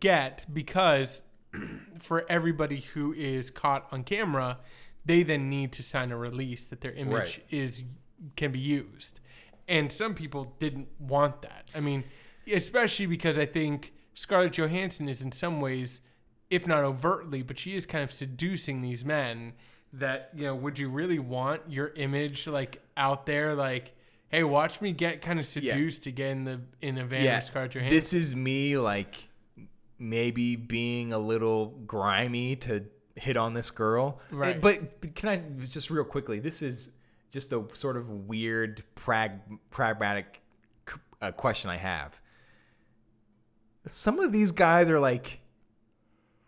get 0.00 0.46
because 0.52 1.22
for 2.00 2.24
everybody 2.28 2.80
who 2.80 3.12
is 3.12 3.50
caught 3.50 3.86
on 3.92 4.04
camera, 4.04 4.58
they 5.04 5.22
then 5.22 5.48
need 5.48 5.72
to 5.72 5.82
sign 5.82 6.12
a 6.12 6.16
release 6.16 6.66
that 6.66 6.80
their 6.82 6.94
image 6.94 7.12
Right. 7.12 7.44
is 7.50 7.84
can 8.36 8.52
be 8.52 8.58
used. 8.58 9.20
And 9.68 9.92
some 9.92 10.14
people 10.14 10.54
didn't 10.58 10.88
want 10.98 11.42
that. 11.42 11.70
I 11.74 11.80
mean, 11.80 12.04
especially 12.52 13.06
because 13.06 13.38
I 13.38 13.46
think 13.46 13.92
Scarlett 14.14 14.52
Johansson 14.52 15.08
is 15.08 15.22
in 15.22 15.30
some 15.30 15.60
ways, 15.60 16.00
if 16.50 16.66
not 16.66 16.82
overtly, 16.84 17.42
but 17.42 17.58
she 17.58 17.76
is 17.76 17.86
kind 17.86 18.02
of 18.02 18.10
seducing 18.12 18.80
these 18.80 19.04
men 19.04 19.52
that, 19.94 20.30
you 20.34 20.44
know, 20.44 20.54
would 20.54 20.78
you 20.78 20.88
really 20.88 21.18
want 21.18 21.62
your 21.68 21.88
image 21.96 22.46
like 22.46 22.80
out 22.96 23.26
there 23.26 23.54
like 23.54 23.94
hey, 24.30 24.44
watch 24.44 24.80
me 24.80 24.92
get 24.92 25.22
kind 25.22 25.38
of 25.38 25.46
seduced 25.46 26.02
to 26.04 26.12
get 26.12 26.30
in 26.30 26.44
the 26.44 26.60
in 26.82 26.98
a 26.98 27.04
van 27.04 27.24
yeah, 27.24 27.38
with 27.38 27.46
Scarlett 27.46 27.72
Johansson. 27.72 27.96
this 27.96 28.12
is 28.12 28.36
me 28.36 28.76
like 28.76 29.28
maybe 29.98 30.56
being 30.56 31.12
a 31.12 31.18
little 31.18 31.66
grimy 31.86 32.56
to 32.56 32.84
hit 33.16 33.36
on 33.36 33.54
this 33.54 33.70
girl. 33.70 34.20
Right. 34.30 34.60
But, 34.60 35.00
but 35.00 35.14
can 35.14 35.28
I 35.28 35.36
just 35.66 35.90
real 35.90 36.04
quickly? 36.04 36.38
This 36.38 36.62
is 36.62 36.92
just 37.30 37.52
a 37.52 37.64
sort 37.72 37.96
of 37.96 38.08
weird 38.08 38.84
prag, 38.94 39.40
pragmatic 39.70 40.40
uh, 41.20 41.32
question 41.32 41.70
I 41.70 41.76
have. 41.76 42.20
Some 43.86 44.20
of 44.20 44.32
these 44.32 44.52
guys 44.52 44.88
are 44.88 45.00
like 45.00 45.40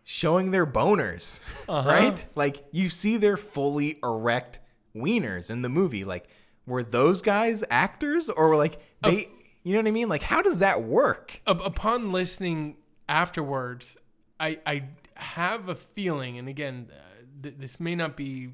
showing 0.03 0.51
their 0.51 0.65
boners, 0.65 1.41
Uh-huh. 1.69 1.87
right? 1.87 2.25
Like 2.35 2.63
you 2.71 2.89
see 2.89 3.17
their 3.17 3.37
fully 3.37 3.99
erect 4.03 4.59
wieners 4.95 5.49
in 5.51 5.61
the 5.61 5.69
movie. 5.69 6.03
Like 6.05 6.27
were 6.65 6.83
those 6.83 7.21
guys 7.21 7.63
actors 7.69 8.29
or 8.29 8.49
were 8.49 8.57
like 8.57 8.79
they? 9.03 9.29
You 9.63 9.73
know 9.73 9.79
what 9.79 9.87
I 9.87 9.91
mean? 9.91 10.09
Like 10.09 10.23
how 10.23 10.41
does 10.41 10.59
that 10.59 10.83
work? 10.83 11.39
Upon 11.45 12.11
listening 12.11 12.77
afterwards, 13.07 13.97
I 14.39 14.59
I 14.65 14.83
have 15.15 15.69
a 15.69 15.75
feeling, 15.75 16.37
and 16.39 16.47
again, 16.49 16.89
uh, 16.91 16.95
th- 17.43 17.55
this 17.59 17.79
may 17.79 17.93
not 17.95 18.17
be 18.17 18.53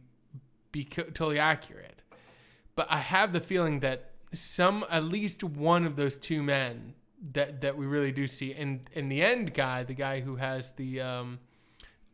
be 0.74 0.84
co- 0.84 1.04
totally 1.04 1.40
accurate, 1.40 2.02
but 2.76 2.88
I 2.92 2.98
have 2.98 3.32
the 3.32 3.40
feeling 3.40 3.80
that 3.80 4.12
some, 4.34 4.84
at 4.90 5.06
least 5.06 5.42
one 5.46 5.86
of 5.86 5.96
those 5.96 6.18
two 6.18 6.44
men 6.44 6.94
that 7.34 7.62
that 7.62 7.78
we 7.78 7.86
really 7.86 8.12
do 8.12 8.28
see, 8.28 8.54
and 8.54 8.90
in 8.94 9.10
the 9.10 9.22
end 9.22 9.54
guy, 9.54 9.84
the 9.84 9.94
guy 9.94 10.20
who 10.22 10.36
has 10.36 10.72
the 10.72 11.02
um 11.02 11.40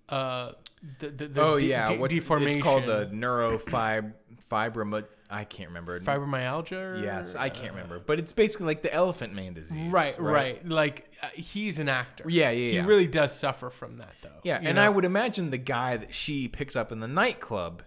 uh 0.09 0.51
the 0.99 1.09
the, 1.09 1.27
the 1.27 1.41
oh 1.41 1.59
de- 1.59 1.67
yeah, 1.67 1.87
de- 1.87 1.97
what's 1.97 2.13
deformation, 2.13 2.59
it's 2.59 2.63
called 2.63 2.85
the 2.85 3.07
neurofib 3.07 4.13
fibroma. 4.49 5.05
I 5.29 5.45
can't 5.45 5.69
remember. 5.69 5.99
fibromyalgia. 5.99 6.73
or- 6.99 7.03
Yes, 7.03 7.35
I 7.35 7.49
can't 7.49 7.71
remember, 7.71 7.97
but 7.99 8.19
it's 8.19 8.31
basically 8.33 8.67
like 8.67 8.83
the 8.83 8.93
elephant 8.93 9.33
man 9.33 9.53
disease. 9.53 9.91
Right, 9.91 10.19
right, 10.19 10.63
Like 10.67 11.11
uh, 11.23 11.27
he's 11.33 11.79
an 11.79 11.89
actor. 11.89 12.25
Yeah, 12.27 12.51
yeah, 12.51 12.69
He 12.69 12.75
yeah. 12.75 12.85
really 12.85 13.07
does 13.07 13.35
suffer 13.35 13.71
from 13.71 13.97
that, 13.97 14.13
though. 14.21 14.29
Yeah, 14.43 14.59
and 14.61 14.75
know? 14.75 14.83
I 14.83 14.89
would 14.89 15.05
imagine 15.05 15.49
the 15.49 15.57
guy 15.57 15.97
that 15.97 16.13
she 16.13 16.47
picks 16.47 16.75
up 16.75 16.91
in 16.91 16.99
the 16.99 17.07
nightclub 17.07 17.81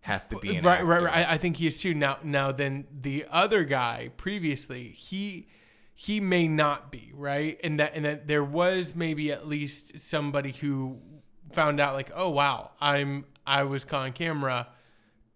has 0.00 0.26
to 0.28 0.38
be 0.38 0.56
an 0.56 0.64
right, 0.64 0.74
actor. 0.78 0.86
right, 0.86 1.02
right. 1.04 1.28
I, 1.28 1.34
I 1.34 1.38
think 1.38 1.58
he 1.58 1.68
is 1.68 1.80
too. 1.80 1.94
Now, 1.94 2.18
now, 2.24 2.50
then 2.50 2.86
the 2.90 3.26
other 3.30 3.62
guy 3.62 4.10
previously, 4.16 4.88
he 4.88 5.46
he 6.00 6.20
may 6.20 6.46
not 6.46 6.92
be 6.92 7.10
right, 7.12 7.58
and 7.64 7.80
that 7.80 7.90
and 7.96 8.04
that 8.04 8.28
there 8.28 8.44
was 8.44 8.94
maybe 8.94 9.32
at 9.32 9.48
least 9.48 9.98
somebody 9.98 10.52
who 10.52 10.98
found 11.52 11.80
out 11.80 11.94
like, 11.94 12.12
oh 12.14 12.30
wow, 12.30 12.70
I'm 12.80 13.24
I 13.44 13.64
was 13.64 13.84
caught 13.84 14.02
on 14.06 14.12
camera, 14.12 14.68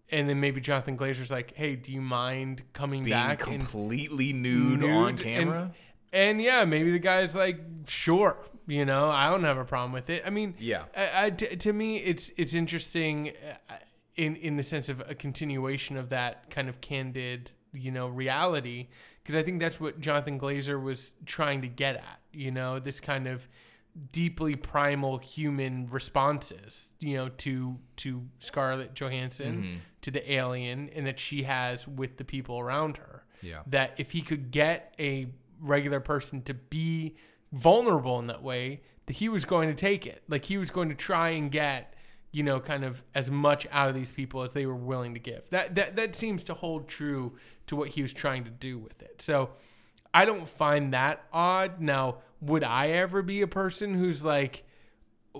and 0.08 0.28
then 0.28 0.38
maybe 0.38 0.60
Jonathan 0.60 0.96
Glazer's 0.96 1.32
like, 1.32 1.52
hey, 1.56 1.74
do 1.74 1.90
you 1.90 2.00
mind 2.00 2.62
coming 2.74 3.02
Being 3.02 3.16
back 3.16 3.44
and 3.48 3.58
completely 3.58 4.32
nude, 4.32 4.78
nude 4.82 4.90
on 4.90 5.18
camera. 5.18 5.72
And, 6.12 6.40
yeah, 6.40 6.64
maybe 6.64 6.92
the 6.92 6.98
guy's 7.00 7.34
like, 7.34 7.58
sure, 7.88 8.36
you 8.68 8.84
know, 8.84 9.10
I 9.10 9.30
don't 9.30 9.42
have 9.44 9.58
a 9.58 9.64
problem 9.64 9.90
with 9.92 10.10
it. 10.10 10.22
I 10.24 10.30
mean, 10.30 10.54
Yeah. 10.60 10.84
I, 10.96 11.24
I- 11.26 11.30
t- 11.30 11.56
to 11.56 11.72
me, 11.72 11.96
it's 11.96 12.30
it's 12.36 12.54
interesting 12.54 13.32
uh, 13.68 13.74
in 14.14 14.36
in 14.36 14.56
the 14.58 14.62
sense 14.62 14.88
of 14.88 15.00
a 15.08 15.14
continuation 15.16 15.96
of 15.96 16.10
that 16.10 16.50
kind 16.50 16.68
of 16.68 16.80
candid, 16.80 17.50
you 17.72 17.90
know, 17.90 18.06
reality, 18.06 18.88
because 19.22 19.36
I 19.36 19.42
think 19.42 19.60
that's 19.60 19.78
what 19.80 20.00
Jonathan 20.00 20.38
Glazer 20.38 20.82
was 20.82 21.12
trying 21.26 21.62
to 21.62 21.68
get 21.68 21.96
at. 21.96 22.20
You 22.32 22.50
know, 22.50 22.78
this 22.78 23.00
kind 23.00 23.26
of 23.26 23.48
deeply 24.10 24.56
primal 24.56 25.18
human 25.18 25.86
responses, 25.90 26.90
you 27.00 27.16
know, 27.16 27.28
to 27.28 27.78
to 27.96 28.26
Scarlett 28.38 28.94
Johansson, 28.94 29.56
Mm-hmm. 29.62 29.76
to 30.02 30.10
the 30.10 30.32
alien, 30.32 30.88
and 30.94 31.06
that 31.06 31.18
she 31.20 31.42
has 31.42 31.86
with 31.86 32.16
the 32.16 32.24
people 32.24 32.58
around 32.58 32.96
her. 32.96 33.24
Yeah. 33.42 33.60
That 33.66 33.94
if 33.98 34.12
he 34.12 34.22
could 34.22 34.50
get 34.50 34.94
a 34.98 35.26
regular 35.60 36.00
person 36.00 36.42
to 36.42 36.54
be 36.54 37.16
vulnerable 37.52 38.18
in 38.18 38.26
that 38.26 38.42
way, 38.42 38.80
that 39.06 39.16
he 39.16 39.28
was 39.28 39.44
going 39.44 39.68
to 39.68 39.74
take 39.74 40.06
it. 40.06 40.22
Like 40.28 40.46
he 40.46 40.56
was 40.58 40.70
going 40.70 40.88
to 40.88 40.94
try 40.94 41.30
and 41.30 41.50
get, 41.50 41.91
you 42.32 42.42
know, 42.42 42.58
kind 42.58 42.84
of 42.84 43.04
as 43.14 43.30
much 43.30 43.66
out 43.70 43.90
of 43.90 43.94
these 43.94 44.10
people 44.10 44.42
as 44.42 44.52
they 44.52 44.66
were 44.66 44.74
willing 44.74 45.14
to 45.14 45.20
give. 45.20 45.48
That 45.50 45.74
that 45.74 45.96
that 45.96 46.16
seems 46.16 46.42
to 46.44 46.54
hold 46.54 46.88
true 46.88 47.36
to 47.66 47.76
what 47.76 47.90
he 47.90 48.02
was 48.02 48.12
trying 48.12 48.44
to 48.44 48.50
do 48.50 48.78
with 48.78 49.00
it. 49.02 49.22
So 49.22 49.50
I 50.14 50.24
don't 50.24 50.48
find 50.48 50.92
that 50.92 51.24
odd. 51.32 51.80
Now, 51.80 52.16
would 52.40 52.64
I 52.64 52.88
ever 52.88 53.22
be 53.22 53.42
a 53.42 53.46
person 53.46 53.94
who's 53.94 54.24
like, 54.24 54.64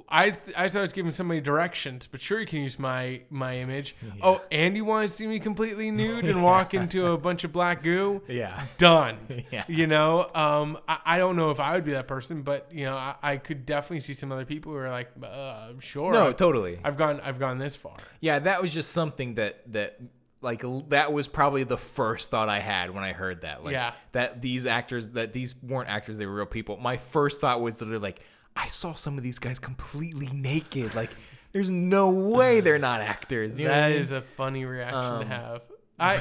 I 0.09 0.33
I 0.57 0.69
thought 0.69 0.79
I 0.79 0.81
was 0.81 0.93
giving 0.93 1.13
somebody 1.13 1.41
directions, 1.41 2.07
but 2.07 2.21
sure 2.21 2.41
you 2.41 2.47
can 2.47 2.61
use 2.61 2.79
my 2.79 3.23
my 3.29 3.59
image. 3.59 3.95
Oh, 4.23 4.41
and 4.51 4.75
you 4.77 4.85
want 4.87 5.09
to 5.11 5.15
see 5.15 5.27
me 5.27 5.39
completely 5.39 5.91
nude 5.91 6.25
and 6.25 6.43
walk 6.43 6.73
into 6.81 7.09
a 7.09 7.19
bunch 7.19 7.45
of 7.45 7.53
black 7.53 7.83
goo? 7.83 8.23
Yeah. 8.29 8.65
Done. 8.79 9.19
Yeah. 9.53 9.65
You 9.69 9.87
know, 9.87 10.31
um, 10.35 10.79
I, 10.89 10.99
I 11.05 11.19
don't 11.19 11.37
know 11.37 11.51
if 11.51 11.61
I 11.61 11.75
would 11.75 11.85
be 11.85 11.93
that 11.93 12.09
person, 12.09 12.41
but 12.43 12.69
you 12.73 12.85
know, 12.85 12.97
I, 12.97 13.17
I 13.23 13.37
could 13.37 13.67
definitely 13.67 14.01
see 14.01 14.15
some 14.15 14.33
other 14.33 14.47
people 14.47 14.73
who 14.73 14.79
are 14.79 14.89
like, 14.91 15.11
uh, 15.23 15.73
sure. 15.81 16.13
No, 16.13 16.29
I've, 16.29 16.37
totally. 16.37 16.79
I've 16.83 16.97
gone 16.97 17.21
I've 17.21 17.39
gone 17.39 17.59
this 17.59 17.77
far. 17.77 17.97
Yeah, 18.21 18.39
that 18.39 18.63
was 18.63 18.73
just 18.73 18.93
something 18.93 19.35
that 19.35 19.71
that 19.73 19.99
like 20.41 20.65
that 20.89 21.13
was 21.13 21.29
probably 21.29 21.65
the 21.65 21.77
first 21.77 22.31
thought 22.31 22.49
I 22.49 22.61
had 22.61 22.91
when 22.91 23.05
I 23.05 23.13
heard 23.13 23.43
that. 23.43 23.63
Like 23.63 23.73
Yeah. 23.73 23.93
that 24.13 24.41
these 24.41 24.65
actors 24.67 25.13
that 25.13 25.33
these 25.33 25.55
weren't 25.63 25.89
actors, 25.91 26.17
they 26.19 26.27
were 26.27 26.35
real 26.35 26.47
people. 26.47 26.79
My 26.79 26.97
first 26.97 27.41
thought 27.41 27.61
was 27.61 27.81
literally 27.81 28.01
like 28.03 28.21
I 28.57 28.69
saw 28.69 28.93
some 28.95 29.17
of 29.17 29.23
these 29.25 29.39
guys 29.39 29.59
completely 29.59 30.29
naked. 30.33 30.95
Like 30.95 31.11
there's 31.53 31.71
no 31.71 32.11
way 32.11 32.61
they're 32.61 32.79
not 32.79 33.01
actors. 33.01 33.59
You 33.59 33.67
know 33.69 33.75
what 33.75 33.83
I 33.85 33.99
mean? 33.99 34.13
a 34.15 34.23
funny 34.23 34.65
reaction 34.65 34.99
Um, 34.99 35.21
to 35.23 35.27
have. 35.27 35.63
I 35.99 36.17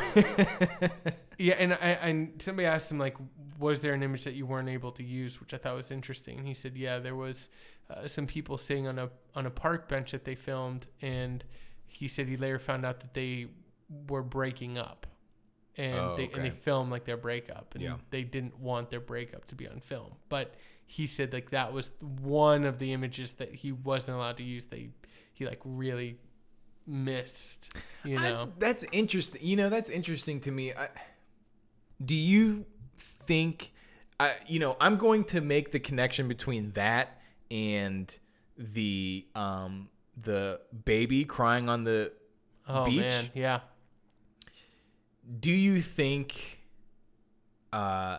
yeah, 1.37 1.55
and 1.57 1.73
I 1.73 1.77
and 2.01 2.41
somebody 2.41 2.65
asked 2.67 2.91
him 2.91 2.99
like, 2.99 3.15
was 3.59 3.81
there 3.81 3.93
an 3.93 4.03
image 4.03 4.23
that 4.25 4.33
you 4.33 4.45
weren't 4.45 4.69
able 4.69 4.91
to 4.93 5.03
use, 5.03 5.39
which 5.39 5.53
I 5.53 5.57
thought 5.57 5.75
was 5.75 5.91
interesting. 5.91 6.37
And 6.39 6.47
he 6.47 6.53
said, 6.53 6.75
yeah, 6.75 6.99
there 6.99 7.15
was 7.15 7.49
uh, 7.89 8.07
some 8.07 8.27
people 8.27 8.57
sitting 8.57 8.87
on 8.87 8.99
a 8.99 9.09
on 9.35 9.45
a 9.45 9.49
park 9.49 9.87
bench 9.89 10.11
that 10.11 10.23
they 10.25 10.35
filmed, 10.35 10.87
and 11.01 11.43
he 11.87 12.07
said 12.07 12.27
he 12.27 12.37
later 12.37 12.59
found 12.59 12.85
out 12.85 12.99
that 12.99 13.13
they 13.13 13.47
were 14.07 14.23
breaking 14.23 14.77
up. 14.77 15.07
And 15.77 15.95
Oh, 15.95 16.15
they 16.17 16.25
and 16.25 16.43
they 16.43 16.49
filmed 16.49 16.91
like 16.91 17.05
their 17.05 17.17
breakup, 17.17 17.73
and 17.75 17.83
Yeah. 17.83 17.95
they 18.09 18.23
didn't 18.23 18.59
want 18.59 18.89
their 18.89 18.99
breakup 18.99 19.47
to 19.47 19.55
be 19.55 19.67
on 19.67 19.79
film. 19.79 20.13
But 20.29 20.55
he 20.91 21.07
said 21.07 21.31
like 21.31 21.51
that 21.51 21.71
was 21.71 21.89
one 22.21 22.65
of 22.65 22.77
the 22.77 22.91
images 22.91 23.35
that 23.35 23.55
he 23.55 23.71
wasn't 23.71 24.17
allowed 24.17 24.35
to 24.35 24.43
use. 24.43 24.65
They 24.65 24.89
he 25.31 25.45
like 25.45 25.61
really 25.63 26.17
missed, 26.85 27.71
you 28.03 28.17
I- 28.17 28.29
know. 28.29 28.51
that's 28.59 28.83
interesting. 28.91 29.41
You 29.41 29.55
know, 29.55 29.69
that's 29.69 29.89
interesting 29.89 30.41
to 30.41 30.51
me. 30.51 30.73
I, 30.73 30.89
do 32.03 32.13
you 32.13 32.65
think, 32.97 33.71
I, 34.19 34.33
you 34.47 34.59
know, 34.59 34.75
I'm 34.81 34.97
going 34.97 35.23
to 35.25 35.39
make 35.39 35.71
the 35.71 35.79
connection 35.79 36.27
between 36.27 36.71
that 36.73 37.21
and 37.49 38.13
the 38.57 39.25
um 39.33 39.87
the 40.21 40.59
baby 40.83 41.23
crying 41.23 41.69
on 41.69 41.85
the 41.85 42.11
oh 42.67 42.83
beach? 42.83 42.99
man, 42.99 43.29
yeah. 43.33 43.59
do 45.39 45.51
you 45.51 45.79
think 45.79 46.59
uh 47.71 48.17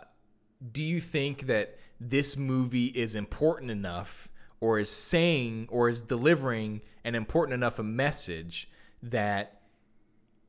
do 0.72 0.82
you 0.82 1.00
think 1.00 1.42
that 1.48 1.76
this 2.10 2.36
movie 2.36 2.86
is 2.86 3.14
important 3.14 3.70
enough 3.70 4.28
or 4.60 4.78
is 4.78 4.90
saying 4.90 5.68
or 5.70 5.88
is 5.88 6.00
delivering 6.02 6.80
an 7.04 7.14
important 7.14 7.54
enough 7.54 7.78
a 7.78 7.82
message 7.82 8.68
that 9.02 9.60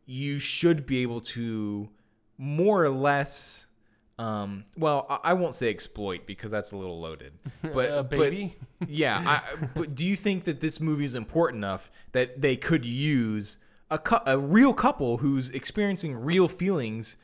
you 0.06 0.40
should 0.40 0.86
be 0.86 1.02
able 1.02 1.22
to 1.22 1.90
more 2.38 2.84
or 2.84 2.90
less 2.90 3.66
um 4.20 4.64
well 4.78 5.08
I- 5.10 5.32
I 5.32 5.34
won't 5.34 5.56
say 5.56 5.70
exploit 5.70 6.26
because 6.28 6.52
that's 6.52 6.72
a 6.72 6.78
little 6.78 7.00
loaded 7.00 7.34
but 7.62 7.90
a 7.90 8.04
but- 8.04 8.10
baby. 8.12 8.56
yeah, 8.88 9.24
I, 9.26 9.66
but 9.74 9.96
do 9.96 10.06
you 10.06 10.16
think 10.16 10.44
that 10.44 10.60
this 10.60 10.80
movie 10.82 11.06
is 11.06 11.16
important 11.16 11.60
enough 11.64 11.90
that 12.12 12.42
they 12.42 12.56
could 12.58 12.86
use 12.86 13.58
a 13.90 13.98
cou- 13.98 14.20
a 14.28 14.38
real 14.38 14.74
couple 14.74 15.18
who's 15.18 15.50
experiencing 15.52 16.16
real 16.16 16.48
feelings 16.48 17.16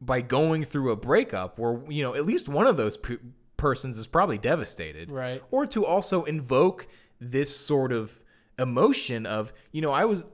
by 0.00 0.20
going 0.22 0.64
through 0.64 0.90
a 0.92 0.96
breakup, 0.96 1.58
where 1.58 1.80
you 1.88 2.02
know 2.02 2.14
at 2.14 2.24
least 2.26 2.48
one 2.48 2.66
of 2.66 2.76
those 2.78 2.96
p- 2.96 3.18
persons 3.56 3.98
is 3.98 4.06
probably 4.06 4.38
devastated, 4.38 5.10
Right. 5.10 5.42
Or 5.50 5.66
to 5.66 5.84
also 5.84 6.24
invoke 6.24 6.88
this 7.20 7.56
sort 7.56 7.92
of 7.92 8.22
emotion 8.58 9.26
of 9.26 9.52
you 9.72 9.82
know 9.82 9.92
I 9.92 10.04
was 10.04 10.24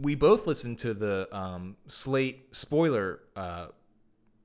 we 0.00 0.14
both 0.14 0.46
listened 0.46 0.78
to 0.78 0.94
the 0.94 1.34
um, 1.36 1.76
Slate 1.88 2.54
spoiler. 2.54 3.20
Uh, 3.34 3.66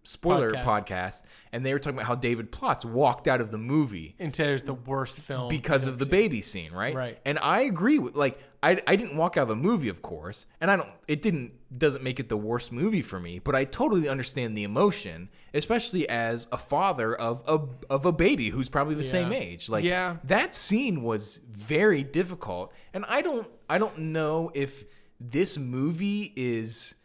spoiler 0.03 0.51
Podcast. 0.51 0.63
podcast 0.65 1.23
and 1.51 1.65
they 1.65 1.73
were 1.73 1.79
talking 1.79 1.97
about 1.99 2.07
how 2.07 2.15
David 2.15 2.51
Plotz 2.51 2.83
walked 2.83 3.27
out 3.27 3.39
of 3.39 3.51
the 3.51 3.57
movie 3.59 4.15
And 4.19 4.35
said 4.35 4.49
it 4.49 4.53
was 4.53 4.63
the 4.63 4.73
worst 4.73 5.19
film 5.19 5.47
because 5.49 5.85
of 5.85 5.99
the 5.99 6.05
seen. 6.05 6.11
baby 6.11 6.41
scene, 6.41 6.71
right? 6.71 6.95
Right. 6.95 7.19
And 7.25 7.37
I 7.39 7.61
agree 7.61 7.99
with 7.99 8.15
like 8.15 8.39
I 8.63 8.79
I 8.87 8.95
didn't 8.95 9.17
walk 9.17 9.37
out 9.37 9.43
of 9.43 9.47
the 9.49 9.55
movie, 9.55 9.89
of 9.89 10.01
course, 10.01 10.47
and 10.59 10.71
I 10.71 10.75
don't 10.75 10.89
it 11.07 11.21
didn't 11.21 11.51
doesn't 11.77 12.03
make 12.03 12.19
it 12.19 12.29
the 12.29 12.37
worst 12.37 12.71
movie 12.71 13.01
for 13.03 13.19
me, 13.19 13.39
but 13.39 13.55
I 13.55 13.63
totally 13.65 14.09
understand 14.09 14.57
the 14.57 14.63
emotion, 14.63 15.29
especially 15.53 16.09
as 16.09 16.47
a 16.51 16.57
father 16.57 17.13
of 17.15 17.43
a 17.47 17.59
of 17.93 18.05
a 18.05 18.11
baby 18.11 18.49
who's 18.49 18.69
probably 18.69 18.95
the 18.95 19.03
same 19.03 19.31
age. 19.31 19.69
Like 19.69 19.83
Yeah. 19.83 20.17
that 20.25 20.55
scene 20.55 21.03
was 21.03 21.39
very 21.49 22.03
difficult, 22.03 22.73
and 22.93 23.05
I 23.07 23.21
don't 23.21 23.47
I 23.69 23.77
don't 23.77 23.97
know 23.99 24.51
if 24.55 24.83
this 25.19 25.57
movie 25.57 26.33
is 26.35 26.95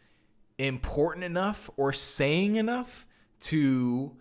important 0.57 1.23
enough 1.23 1.69
or 1.77 1.93
saying 1.93 2.55
enough 2.55 3.05
to 3.39 4.15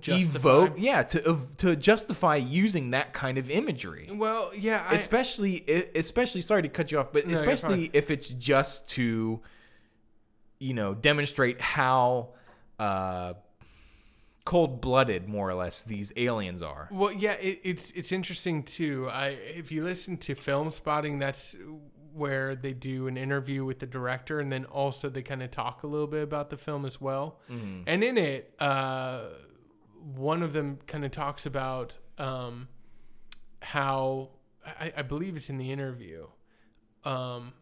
Justify. 0.00 0.38
evoke 0.38 0.74
yeah 0.78 1.02
to 1.02 1.38
to 1.58 1.76
justify 1.76 2.36
using 2.36 2.92
that 2.92 3.12
kind 3.12 3.36
of 3.36 3.50
imagery 3.50 4.08
Well, 4.10 4.50
yeah, 4.56 4.86
I, 4.88 4.94
especially 4.94 5.62
especially 5.94 6.40
sorry 6.40 6.62
to 6.62 6.68
cut 6.68 6.90
you 6.90 6.98
off 6.98 7.12
but 7.12 7.26
you're 7.26 7.34
especially 7.34 7.90
if 7.92 8.10
it's 8.10 8.30
just 8.30 8.88
to 8.90 9.40
you 10.58 10.74
know 10.74 10.94
demonstrate 10.94 11.60
how 11.60 12.30
uh 12.78 13.34
cold-blooded 14.44 15.28
more 15.28 15.48
or 15.48 15.54
less 15.54 15.82
these 15.82 16.12
aliens 16.16 16.62
are 16.62 16.88
Well, 16.90 17.12
yeah, 17.12 17.32
it, 17.34 17.60
it's 17.62 17.90
it's 17.92 18.10
interesting 18.12 18.62
too. 18.64 19.08
I 19.10 19.28
if 19.28 19.70
you 19.70 19.84
listen 19.84 20.16
to 20.18 20.34
Filmspotting, 20.34 21.20
that's 21.20 21.54
where 22.14 22.54
they 22.54 22.72
do 22.72 23.06
an 23.06 23.16
interview 23.16 23.64
with 23.64 23.78
the 23.78 23.86
director, 23.86 24.40
and 24.40 24.50
then 24.52 24.64
also 24.64 25.08
they 25.08 25.22
kind 25.22 25.42
of 25.42 25.50
talk 25.50 25.82
a 25.82 25.86
little 25.86 26.06
bit 26.06 26.22
about 26.22 26.50
the 26.50 26.56
film 26.56 26.84
as 26.84 27.00
well. 27.00 27.38
And 27.86 28.04
in 28.04 28.18
it, 28.18 28.54
uh, 28.58 29.24
one 30.16 30.42
of 30.42 30.52
them 30.52 30.78
kind 30.86 31.04
of 31.04 31.10
talks 31.10 31.46
about 31.46 31.96
um, 32.18 32.68
how 33.60 34.30
I, 34.66 34.92
I 34.98 35.02
believe 35.02 35.36
it's 35.36 35.50
in 35.50 35.58
the 35.58 35.70
interview. 35.72 36.26
Um, 37.04 37.52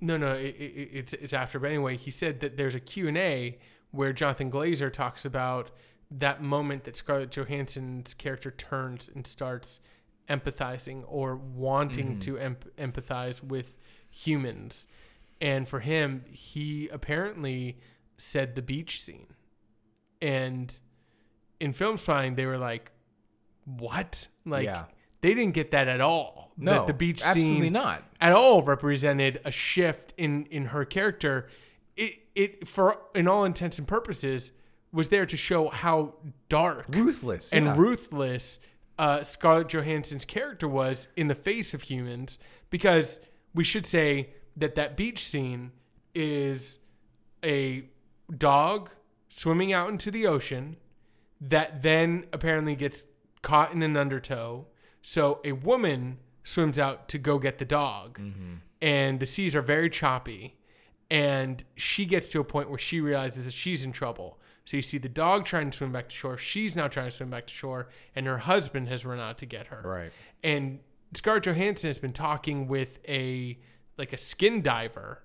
no, 0.00 0.16
no, 0.16 0.34
it, 0.34 0.54
it, 0.58 0.90
it's 0.92 1.12
it's 1.12 1.32
after. 1.32 1.58
But 1.58 1.68
anyway, 1.68 1.96
he 1.96 2.10
said 2.10 2.40
that 2.40 2.56
there's 2.56 2.74
a 2.74 2.80
Q 2.80 3.08
and 3.08 3.18
A 3.18 3.58
where 3.90 4.12
Jonathan 4.12 4.50
Glazer 4.50 4.92
talks 4.92 5.24
about 5.24 5.70
that 6.10 6.42
moment 6.42 6.84
that 6.84 6.96
Scarlett 6.96 7.30
Johansson's 7.30 8.14
character 8.14 8.50
turns 8.50 9.08
and 9.14 9.26
starts 9.26 9.80
empathizing 10.28 11.04
or 11.06 11.36
wanting 11.36 12.10
mm-hmm. 12.10 12.18
to 12.18 12.38
em- 12.38 12.56
empathize 12.78 13.42
with 13.42 13.76
humans. 14.10 14.86
And 15.40 15.68
for 15.68 15.80
him, 15.80 16.24
he 16.28 16.88
apparently 16.88 17.78
said 18.18 18.54
the 18.54 18.62
beach 18.62 19.02
scene. 19.02 19.28
And 20.20 20.72
in 21.58 21.72
Filmspotting, 21.72 22.36
they 22.36 22.46
were 22.46 22.58
like, 22.58 22.92
"What? 23.64 24.28
Like, 24.44 24.64
Yeah. 24.64 24.84
they 25.22 25.34
didn't 25.34 25.54
get 25.54 25.70
that 25.70 25.88
at 25.88 26.00
all. 26.00 26.52
no 26.56 26.72
that 26.72 26.86
the 26.86 26.94
beach 26.94 27.22
absolutely 27.24 27.62
scene 27.62 27.72
not 27.72 28.02
at 28.20 28.32
all 28.32 28.62
represented 28.62 29.40
a 29.44 29.50
shift 29.50 30.12
in 30.18 30.44
in 30.46 30.66
her 30.66 30.84
character. 30.84 31.48
It 31.96 32.18
it 32.34 32.68
for 32.68 32.98
in 33.14 33.26
all 33.26 33.44
intents 33.44 33.78
and 33.78 33.88
purposes 33.88 34.52
was 34.92 35.08
there 35.08 35.24
to 35.24 35.36
show 35.36 35.68
how 35.68 36.14
dark 36.48 36.86
ruthless 36.90 37.52
and 37.52 37.66
yeah. 37.66 37.74
ruthless 37.76 38.58
uh, 39.00 39.24
Scarlett 39.24 39.68
Johansson's 39.68 40.26
character 40.26 40.68
was 40.68 41.08
in 41.16 41.28
the 41.28 41.34
face 41.34 41.72
of 41.72 41.82
humans. 41.82 42.38
Because 42.68 43.18
we 43.54 43.64
should 43.64 43.86
say 43.86 44.30
that 44.56 44.74
that 44.74 44.96
beach 44.96 45.26
scene 45.26 45.72
is 46.14 46.78
a 47.42 47.84
dog 48.36 48.90
swimming 49.28 49.72
out 49.72 49.88
into 49.88 50.10
the 50.10 50.26
ocean 50.26 50.76
that 51.40 51.82
then 51.82 52.26
apparently 52.32 52.76
gets 52.76 53.06
caught 53.42 53.72
in 53.72 53.82
an 53.82 53.96
undertow. 53.96 54.66
So 55.00 55.40
a 55.44 55.52
woman 55.52 56.18
swims 56.44 56.78
out 56.78 57.08
to 57.08 57.18
go 57.18 57.38
get 57.38 57.56
the 57.56 57.64
dog, 57.64 58.20
and 58.82 59.18
the 59.18 59.26
seas 59.26 59.56
are 59.56 59.62
very 59.62 59.88
choppy. 59.88 60.58
And 61.10 61.64
she 61.74 62.04
gets 62.04 62.28
to 62.30 62.40
a 62.40 62.44
point 62.44 62.68
where 62.68 62.78
she 62.78 63.00
realizes 63.00 63.46
that 63.46 63.54
she's 63.54 63.82
in 63.82 63.92
trouble. 63.92 64.38
So 64.64 64.76
you 64.76 64.82
see 64.82 64.98
the 64.98 65.08
dog 65.08 65.44
trying 65.46 65.70
to 65.70 65.76
swim 65.76 65.92
back 65.92 66.08
to 66.10 66.14
shore. 66.14 66.36
She's 66.36 66.76
now 66.76 66.86
trying 66.86 67.08
to 67.08 67.16
swim 67.16 67.30
back 67.30 67.46
to 67.46 67.54
shore, 67.54 67.88
and 68.14 68.26
her 68.26 68.38
husband 68.38 68.88
has 68.88 69.04
run 69.04 69.18
out 69.18 69.38
to 69.38 69.46
get 69.46 69.66
her. 69.68 69.82
right 69.84 70.12
And 70.44 70.80
Scarlett 71.14 71.44
Johansson 71.44 71.88
has 71.88 71.98
been 71.98 72.12
talking 72.12 72.68
with 72.68 72.98
a 73.08 73.58
like 73.96 74.12
a 74.12 74.16
skin 74.18 74.62
diver 74.62 75.22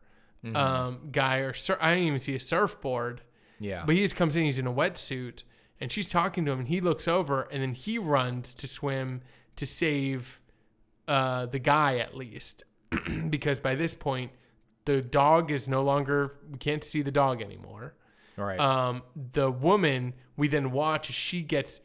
um, 0.53 1.09
guy, 1.11 1.37
or 1.37 1.53
sur- 1.53 1.77
I 1.81 1.91
didn't 1.93 2.07
even 2.07 2.19
see 2.19 2.35
a 2.35 2.39
surfboard. 2.39 3.21
yeah 3.59 3.83
But 3.85 3.95
he 3.95 4.01
just 4.01 4.15
comes 4.15 4.35
in, 4.35 4.43
he's 4.43 4.59
in 4.59 4.67
a 4.67 4.73
wetsuit, 4.73 5.41
and 5.81 5.91
she's 5.91 6.07
talking 6.09 6.45
to 6.45 6.51
him, 6.51 6.59
and 6.59 6.67
he 6.67 6.81
looks 6.81 7.07
over, 7.07 7.43
and 7.51 7.63
then 7.63 7.73
he 7.73 7.97
runs 7.97 8.53
to 8.55 8.67
swim 8.67 9.21
to 9.55 9.65
save 9.65 10.39
uh, 11.07 11.45
the 11.47 11.57
guy 11.59 11.97
at 11.97 12.15
least, 12.15 12.63
because 13.29 13.59
by 13.59 13.73
this 13.75 13.95
point, 13.95 14.31
the 14.85 15.01
dog 15.01 15.49
is 15.49 15.67
no 15.67 15.81
longer, 15.81 16.35
we 16.51 16.57
can't 16.59 16.83
see 16.83 17.01
the 17.01 17.11
dog 17.11 17.41
anymore. 17.41 17.95
Right 18.37 18.59
Um, 18.59 19.03
the 19.33 19.49
woman, 19.51 20.13
we 20.37 20.47
then 20.47 20.71
watch 20.71 21.11
she 21.11 21.41
gets 21.41 21.79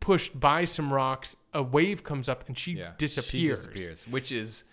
pushed 0.00 0.38
by 0.38 0.64
some 0.64 0.92
rocks, 0.92 1.36
a 1.54 1.62
wave 1.62 2.02
comes 2.04 2.28
up, 2.28 2.44
and 2.48 2.58
she 2.58 2.72
yeah 2.72 2.92
disappears. 2.98 3.62
she 3.62 3.68
disappears 3.70 4.06
which 4.08 4.32
is 4.32 4.64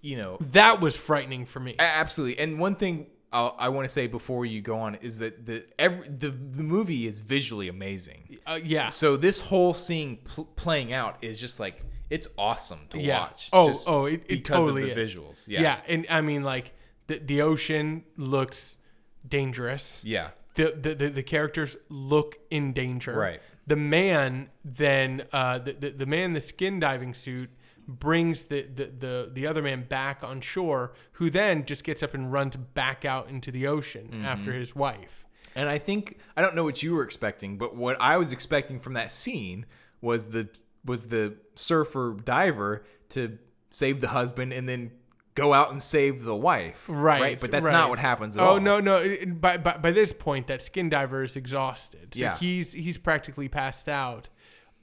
you 0.00 0.20
know 0.20 0.36
That 0.40 0.80
was 0.80 0.96
frightening 0.96 1.46
for 1.46 1.60
me. 1.60 1.76
Absolutely. 1.78 2.38
And 2.42 2.58
one 2.58 2.74
thing 2.74 3.06
I'll, 3.32 3.54
I 3.58 3.68
want 3.70 3.84
to 3.86 3.88
say 3.88 4.08
before 4.08 4.44
you 4.44 4.60
go 4.60 4.76
on 4.78 4.96
is 4.96 5.20
that 5.20 5.46
the 5.46 5.64
every 5.78 6.06
the, 6.08 6.30
the 6.30 6.62
movie 6.64 7.06
is 7.06 7.20
visually 7.20 7.68
amazing. 7.68 8.36
Uh, 8.46 8.58
yeah. 8.62 8.88
So 8.88 9.16
this 9.16 9.40
whole 9.40 9.72
scene 9.74 10.18
pl- 10.24 10.46
playing 10.56 10.92
out 10.92 11.16
is 11.22 11.40
just 11.40 11.60
like 11.60 11.82
it's 12.10 12.26
awesome 12.36 12.80
to 12.90 12.98
Yeah. 13.00 13.20
watch. 13.20 13.48
Oh, 13.52 13.68
just 13.68 13.88
oh, 13.88 14.04
it- 14.06 14.14
it 14.14 14.28
because 14.28 14.56
totally 14.58 14.90
of 14.90 14.96
the 14.96 15.00
is. 15.00 15.14
visuals. 15.16 15.48
Yeah. 15.48 15.62
Yeah. 15.62 15.80
and 15.88 16.06
I 16.10 16.20
mean, 16.20 16.42
like 16.42 16.72
the 17.06 17.18
the 17.20 17.40
ocean 17.42 18.02
looks 18.16 18.78
dangerous. 19.26 20.02
Yeah. 20.04 20.30
The, 20.54 20.76
the 20.80 20.94
the 20.94 21.08
the 21.08 21.22
characters 21.22 21.76
look 21.88 22.38
in 22.50 22.72
danger. 22.72 23.14
Right. 23.14 23.40
The 23.66 23.76
man 23.76 24.50
then 24.64 25.24
uh 25.32 25.58
the 25.58 25.72
the, 25.72 25.90
the 25.90 26.06
man 26.06 26.24
in 26.24 26.32
the 26.34 26.40
skin 26.40 26.78
diving 26.80 27.14
suit 27.14 27.50
brings 27.88 28.44
the, 28.44 28.62
the 28.62 28.84
the 28.86 29.30
the 29.32 29.46
other 29.46 29.62
man 29.62 29.84
back 29.88 30.22
on 30.22 30.40
shore 30.40 30.92
who 31.12 31.30
then 31.30 31.64
just 31.64 31.84
gets 31.84 32.02
up 32.02 32.14
and 32.14 32.30
runs 32.32 32.56
back 32.56 33.04
out 33.04 33.28
into 33.28 33.50
the 33.50 33.66
ocean 33.66 34.08
Mm-hmm. 34.12 34.24
after 34.24 34.52
his 34.52 34.74
wife. 34.76 35.24
And 35.56 35.68
I 35.68 35.78
think 35.78 36.18
I 36.36 36.42
don't 36.42 36.54
know 36.54 36.64
what 36.64 36.82
you 36.82 36.94
were 36.94 37.02
expecting, 37.02 37.58
but 37.58 37.74
what 37.76 37.96
I 38.00 38.16
was 38.18 38.32
expecting 38.32 38.78
from 38.78 38.92
that 38.94 39.10
scene 39.10 39.66
was 40.00 40.26
the 40.30 40.48
was 40.84 41.08
the 41.08 41.36
surfer 41.54 42.16
diver 42.24 42.84
to 43.10 43.38
save 43.70 44.00
the 44.00 44.08
husband 44.08 44.52
and 44.52 44.68
then 44.68 44.90
go 45.34 45.52
out 45.52 45.70
and 45.70 45.82
save 45.82 46.24
the 46.24 46.36
wife. 46.36 46.84
Right. 46.88 47.40
But 47.40 47.50
that's 47.50 47.64
right. 47.64 47.72
not 47.72 47.88
what 47.88 47.98
happens 47.98 48.36
at 48.36 48.42
oh, 48.42 48.46
all. 48.46 48.60
no, 48.60 48.80
no. 48.80 49.16
By, 49.26 49.56
by, 49.56 49.76
by 49.78 49.90
this 49.90 50.12
point, 50.12 50.46
that 50.48 50.62
skin 50.62 50.88
diver 50.88 51.22
is 51.24 51.36
exhausted. 51.36 52.14
So 52.14 52.20
Yeah. 52.20 52.36
he's 52.36 52.72
he's 52.72 52.98
practically 52.98 53.48
passed 53.48 53.88
out 53.88 54.28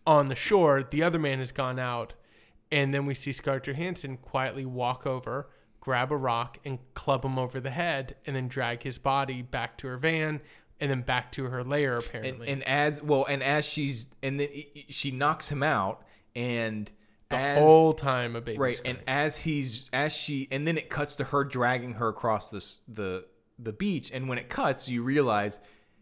on 0.08 0.28
the 0.28 0.36
shore. 0.36 0.84
The 0.84 1.04
other 1.04 1.20
man 1.20 1.40
has 1.40 1.52
gone 1.52 1.78
out, 1.80 2.14
and 2.72 2.94
then 2.94 3.06
we 3.06 3.14
see 3.14 3.32
Scarlett 3.32 3.64
Johansson 3.68 4.18
quietly 4.18 4.66
walk 4.66 5.06
over, 5.06 5.50
grab 5.80 6.12
a 6.12 6.18
rock, 6.18 6.58
and 6.66 6.80
club 6.94 7.24
him 7.24 7.38
over 7.38 7.60
the 7.60 7.72
head, 7.72 8.16
and 8.26 8.36
then 8.36 8.48
drag 8.48 8.84
his 8.84 8.98
body 8.98 9.42
back 9.42 9.78
to 9.80 9.88
her 9.88 9.98
van, 9.98 10.42
and 10.80 10.90
then 10.90 11.02
back 11.02 11.32
to 11.34 11.46
her 11.46 11.64
lair. 11.64 11.98
and, 11.98 12.06
Apparently, 12.06 12.48
and 12.48 12.64
as 12.64 13.04
well 13.04 13.26
and 13.30 13.44
as 13.44 13.68
she's 13.68 14.08
and 14.24 14.40
then 14.40 14.50
she 14.90 15.12
knocks 15.12 15.52
him 15.52 15.62
out 15.62 16.04
and 16.36 16.92
the 17.30 17.38
as 17.38 17.60
whole 17.60 17.94
time 17.94 18.36
a 18.36 18.42
baby. 18.42 18.58
right 18.58 18.82
and 18.86 18.98
as 19.08 19.40
he's 19.42 19.90
as 19.94 20.16
she 20.16 20.48
and 20.52 20.68
then 20.68 20.78
it 20.78 20.90
cuts 20.90 21.16
to 21.16 21.24
her 21.24 21.44
dragging 21.44 21.94
her 21.94 22.10
across 22.10 22.50
this 22.50 22.82
the 22.88 23.26
the 23.60 23.74
beach 23.74 24.12
and 24.12 24.28
when 24.28 24.38
it 24.38 24.50
cuts 24.50 24.90
you 24.90 25.04
realize 25.04 25.60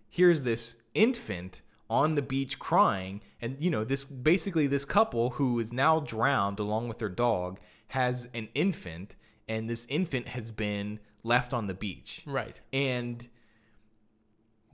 here's 0.10 0.44
this 0.44 0.78
infant 0.94 1.62
on 1.90 2.16
the 2.16 2.22
beach 2.22 2.60
crying 2.60 3.22
and 3.42 3.58
you 3.60 3.70
know 3.70 3.84
this 3.84 4.06
basically 4.06 4.68
this 4.68 4.86
couple 4.86 5.32
who 5.32 5.60
is 5.60 5.74
now 5.74 6.00
drowned 6.00 6.60
along 6.60 6.88
with 6.88 6.98
their 6.98 7.10
dog 7.10 7.60
has 7.88 8.30
an 8.34 8.48
infant 8.54 9.16
and 9.50 9.70
this 9.70 9.86
infant 9.88 10.28
has 10.28 10.52
been 10.52 11.00
left 11.24 11.54
on 11.54 11.68
the 11.68 11.74
beach 11.74 12.24
right. 12.26 12.62
and 12.72 13.28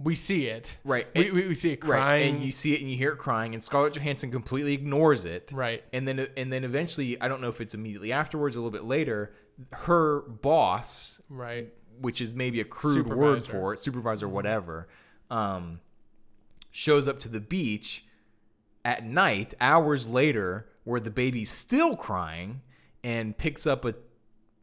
We 0.03 0.15
see 0.15 0.47
it. 0.47 0.77
Right. 0.83 1.07
We, 1.15 1.25
And- 1.27 1.33
we, 1.35 1.47
we 1.49 1.55
see 1.55 1.71
it 1.73 1.83
Right, 1.83 1.97
crying. 1.97 2.35
and 2.35 2.43
you 2.43 2.51
see 2.51 2.73
it 2.73 2.81
and 2.81 2.89
you 2.89 2.97
hear 2.97 3.11
it 3.11 3.17
crying, 3.17 3.53
and 3.53 3.63
Scarlett 3.63 3.93
Johansson 3.93 4.31
completely 4.31 4.73
ignores 4.73 5.23
it. 5.25 5.51
Right. 5.53 5.83
and 5.93 6.07
then 6.07 6.27
and 6.37 6.51
then 6.51 6.63
eventually, 6.63 7.19
I 7.21 7.27
don't 7.27 7.41
know 7.41 7.49
if 7.49 7.61
it's 7.61 7.73
immediately 7.73 8.11
afterwards, 8.11 8.55
or 8.55 8.59
a 8.59 8.61
little 8.63 8.77
bit 8.77 8.85
later, 8.87 9.33
her 9.71 10.21
boss, 10.21 11.21
right. 11.29 11.71
which 12.01 12.19
is 12.21 12.33
maybe 12.33 12.59
a 12.59 12.65
crude 12.65 13.07
word 13.07 13.45
for 13.45 13.73
it, 13.73 13.79
supervisor, 13.79 14.27
whatever, 14.27 14.87
um, 15.29 15.79
shows 16.71 17.07
up 17.07 17.19
to 17.19 17.29
the 17.29 17.39
beach 17.39 18.03
at 18.83 19.05
night, 19.05 19.53
hours 19.61 20.09
later, 20.09 20.67
where 20.83 20.99
the 20.99 21.11
baby's 21.11 21.49
still 21.51 21.95
crying, 21.95 22.61
and 23.03 23.37
picks 23.37 23.65
up 23.67 23.85
a 23.85 23.95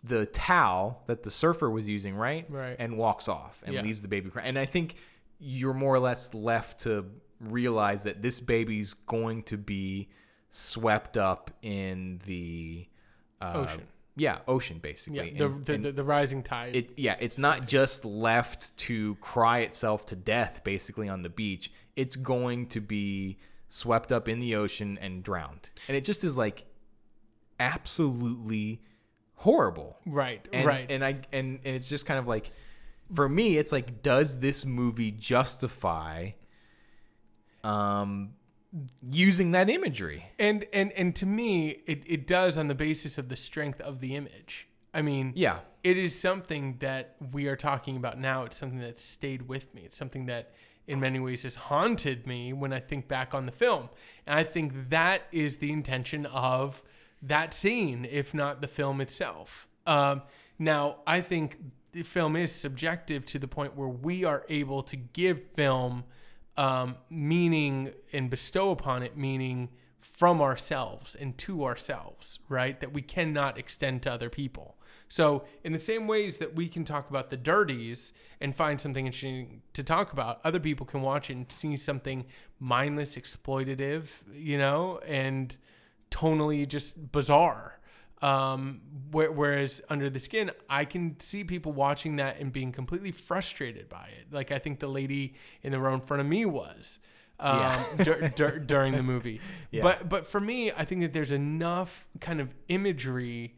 the 0.03 0.25
towel 0.27 1.03
that 1.07 1.23
the 1.25 1.31
surfer 1.31 1.69
was 1.71 1.87
using, 1.87 2.15
right? 2.17 2.47
Right. 2.51 2.75
And 2.79 2.97
walks 2.97 3.29
off 3.29 3.63
and 3.67 3.75
Yeah. 3.75 3.83
leaves 3.83 4.01
the 4.01 4.09
baby 4.09 4.31
crying. 4.31 4.49
And 4.49 4.59
I 4.59 4.65
think 4.65 4.95
you're 5.41 5.75
more 5.75 5.95
or 5.95 5.99
less 5.99 6.35
left 6.35 6.81
to 6.81 7.07
realize 7.41 8.05
that 8.05 8.21
this 8.23 8.41
baby's 8.41 8.95
going 8.95 9.43
to 9.45 9.57
be 9.57 10.09
swept 10.51 11.17
up 11.17 11.51
in 11.63 12.21
the 12.27 12.87
uh, 13.41 13.53
Ocean. 13.55 13.87
Yeah, 14.17 14.39
ocean 14.47 14.79
basically. 14.79 15.33
Yeah. 15.33 15.39
The, 15.39 15.47
And- 15.47 15.65
the, 15.65 15.73
and 15.75 15.85
the, 15.87 15.93
the 15.93 16.05
rising 16.05 16.43
tide. 16.43 16.77
it 16.77 16.93
yeah, 16.99 17.17
it's 17.21 17.39
not 17.39 17.67
just 17.67 18.05
left 18.05 18.77
to 18.79 19.15
cry 19.17 19.61
itself 19.61 20.05
to 20.07 20.17
death 20.17 20.63
basically 20.63 21.09
on 21.09 21.23
the 21.23 21.31
beach. 21.31 21.73
It's 21.97 22.17
going 22.17 22.67
to 22.69 22.81
be 22.81 23.39
swept 23.69 24.13
up 24.13 24.29
in 24.29 24.41
the 24.41 24.57
ocean 24.57 24.99
and 25.01 25.23
drowned. 25.23 25.71
And 25.89 25.97
it 25.97 26.05
just 26.05 26.23
is 26.25 26.37
like 26.37 26.67
absolutely 27.59 28.83
horrible. 29.35 29.97
right. 30.07 30.47
And, 30.53 30.67
right. 30.67 30.91
And 30.91 31.05
I 31.05 31.21
and 31.33 31.61
and 31.65 31.77
it's 31.77 31.89
just 31.89 32.07
kind 32.07 32.19
of 32.19 32.27
like 32.27 32.51
for 33.13 33.29
me, 33.29 33.57
it's 33.57 33.73
like, 33.73 34.03
does 34.03 34.41
this 34.41 34.65
movie 34.65 35.11
justify 35.11 36.31
um, 37.65 38.31
using 39.11 39.51
that 39.53 39.69
imagery? 39.69 40.27
And 40.39 40.65
and 40.73 40.93
and 40.93 41.15
to 41.17 41.27
me, 41.27 41.83
it, 41.87 42.03
it 42.07 42.27
does 42.27 42.57
on 42.57 42.69
the 42.69 42.75
basis 42.75 43.19
of 43.19 43.29
the 43.29 43.37
strength 43.37 43.81
of 43.81 44.01
the 44.01 44.15
image. 44.15 44.69
I 44.93 45.03
mean, 45.03 45.33
Yeah. 45.37 45.61
it 45.85 45.97
is 45.97 46.19
something 46.19 46.77
that 46.81 47.15
we 47.33 47.47
are 47.47 47.57
talking 47.57 47.97
about 47.97 48.19
now. 48.19 48.43
It's 48.45 48.57
something 48.57 48.81
that 48.81 48.99
stayed 48.99 49.43
with 49.49 49.73
me. 49.73 49.83
It's 49.83 49.97
something 49.97 50.27
that, 50.27 50.53
in 50.89 50.99
many 50.99 51.21
ways, 51.21 51.45
has 51.45 51.55
haunted 51.55 52.27
me 52.27 52.53
when 52.53 52.73
I 52.73 52.81
think 52.81 53.07
back 53.07 53.33
on 53.33 53.47
the 53.47 53.53
film. 53.53 53.89
And 54.27 54.37
I 54.37 54.43
think 54.43 54.91
that 54.91 55.23
is 55.31 55.59
the 55.59 55.71
intention 55.71 56.27
of 56.27 56.83
that 57.23 57.55
scene, 57.55 58.05
if 58.11 58.35
not 58.35 58.63
the 58.63 58.67
film 58.69 59.01
itself. 59.01 59.69
Um, 59.87 60.23
now, 60.59 60.97
I 61.07 61.21
think 61.21 61.59
the 61.93 62.03
film 62.03 62.37
is 62.37 62.53
subjective 62.53 63.25
to 63.27 63.39
the 63.39 63.49
point 63.49 63.77
where 63.77 63.89
we 63.89 64.25
are 64.25 64.45
able 64.49 64.83
to 64.83 64.97
give 64.97 65.43
film 65.55 66.05
um, 66.57 66.97
meaning 67.09 67.93
and 68.13 68.29
bestow 68.31 68.71
upon 68.71 69.03
it 69.03 69.17
meaning 69.17 69.71
from 70.01 70.41
ourselves 70.41 71.15
and 71.15 71.37
to 71.39 71.65
ourselves, 71.65 72.39
right? 72.49 72.81
That 72.81 72.93
we 72.93 73.03
cannot 73.03 73.59
extend 73.59 74.03
to 74.03 74.13
other 74.13 74.31
people. 74.31 74.77
So, 75.09 75.45
in 75.65 75.73
the 75.73 75.79
same 75.79 76.07
ways 76.07 76.39
that 76.39 76.55
we 76.55 76.69
can 76.69 76.85
talk 76.85 77.11
about 77.11 77.31
the 77.31 77.37
dirties 77.37 78.13
and 78.41 78.55
find 78.55 78.81
something 78.81 79.07
interesting 79.07 79.63
to 79.73 79.83
talk 79.83 80.13
about, 80.13 80.41
other 80.45 80.61
people 80.61 80.87
can 80.87 81.03
watch 81.03 81.31
it 81.31 81.35
and 81.35 81.51
see 81.51 81.77
something 81.77 82.27
mindless, 82.61 83.17
exploitative, 83.17 84.09
you 84.33 84.57
know, 84.57 85.01
and 85.07 85.57
tonally 86.11 86.67
just 86.67 87.11
bizarre. 87.11 87.80
Um, 88.23 88.83
where, 89.11 89.33
whereas 89.33 89.81
under 89.89 90.11
the 90.11 90.19
skin, 90.19 90.51
I 90.69 90.85
can 90.85 91.19
see 91.21 91.43
people 91.43 91.73
watching 91.73 92.17
that 92.17 92.39
and 92.39 92.53
being 92.53 92.71
completely 92.71 93.13
frustrated 93.13 93.89
by 93.89 94.11
it. 94.19 94.27
Like 94.31 94.53
I 94.53 94.59
think 94.59 94.79
the 94.81 94.89
lady 94.89 95.35
in 95.63 95.73
the 95.73 95.81
row 95.81 95.95
in 95.95 96.01
front 96.03 96.21
of 96.21 96.27
me 96.27 96.45
was 96.45 96.99
um, 97.39 97.59
Yeah. 97.59 97.85
dur- 98.05 98.29
dur- 98.37 98.59
during 98.59 98.93
the 98.93 99.03
movie. 99.03 99.41
Yeah. 99.71 99.83
But 99.83 100.09
but 100.09 100.27
for 100.27 100.41
me, 100.41 100.71
I 100.73 100.85
think 100.85 101.01
that 101.01 101.13
there's 101.13 101.33
enough 101.33 102.07
kind 102.21 102.41
of 102.41 102.53
imagery 102.69 103.55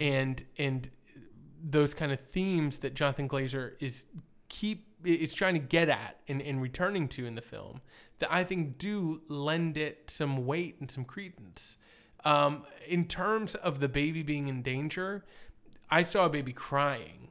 and 0.00 0.42
and 0.58 0.90
those 1.62 1.92
kind 1.92 2.12
of 2.12 2.20
themes 2.20 2.78
that 2.78 2.94
Jonathan 2.94 3.28
Glazer 3.28 3.72
is 3.80 4.06
keep 4.48 4.86
is 5.04 5.34
trying 5.34 5.54
to 5.54 5.60
get 5.60 5.88
at 5.88 6.20
and, 6.26 6.40
and 6.40 6.62
returning 6.62 7.06
to 7.08 7.26
in 7.26 7.34
the 7.34 7.42
film 7.42 7.80
that 8.20 8.32
I 8.32 8.44
think 8.44 8.78
do 8.78 9.20
lend 9.28 9.76
it 9.76 10.08
some 10.10 10.46
weight 10.46 10.76
and 10.80 10.90
some 10.90 11.04
credence. 11.04 11.76
Um, 12.26 12.64
in 12.88 13.06
terms 13.06 13.54
of 13.54 13.78
the 13.80 13.88
baby 13.88 14.22
being 14.22 14.48
in 14.48 14.62
danger, 14.62 15.24
I 15.90 16.02
saw 16.02 16.26
a 16.26 16.28
baby 16.28 16.52
crying. 16.52 17.28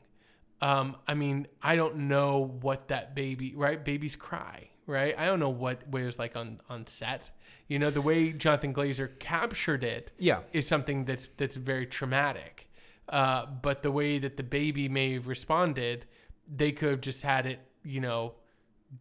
Um, 0.61 0.95
I 1.07 1.13
mean, 1.13 1.47
I 1.61 1.75
don't 1.75 2.07
know 2.07 2.57
what 2.61 2.87
that 2.87 3.13
baby, 3.13 3.53
right? 3.55 3.83
Babies 3.83 4.15
cry, 4.15 4.69
right? 4.87 5.13
I 5.17 5.25
don't 5.25 5.39
know 5.41 5.49
what, 5.49 5.87
was 5.91 6.17
like 6.17 6.35
on, 6.37 6.61
on 6.69 6.87
set. 6.87 7.29
You 7.67 7.77
know, 7.77 7.89
the 7.89 8.01
way 8.01 8.31
Jonathan 8.31 8.73
Glazer 8.73 9.19
captured 9.19 9.83
it 9.83 10.11
Yeah. 10.17 10.39
is 10.53 10.65
something 10.67 11.03
that's 11.05 11.27
that's 11.35 11.57
very 11.57 11.85
traumatic. 11.85 12.69
Uh, 13.09 13.45
but 13.47 13.83
the 13.83 13.91
way 13.91 14.17
that 14.19 14.37
the 14.37 14.43
baby 14.43 14.87
may 14.87 15.13
have 15.13 15.27
responded, 15.27 16.05
they 16.47 16.71
could 16.71 16.89
have 16.91 17.01
just 17.01 17.21
had 17.23 17.45
it, 17.45 17.59
you 17.83 17.99
know, 17.99 18.35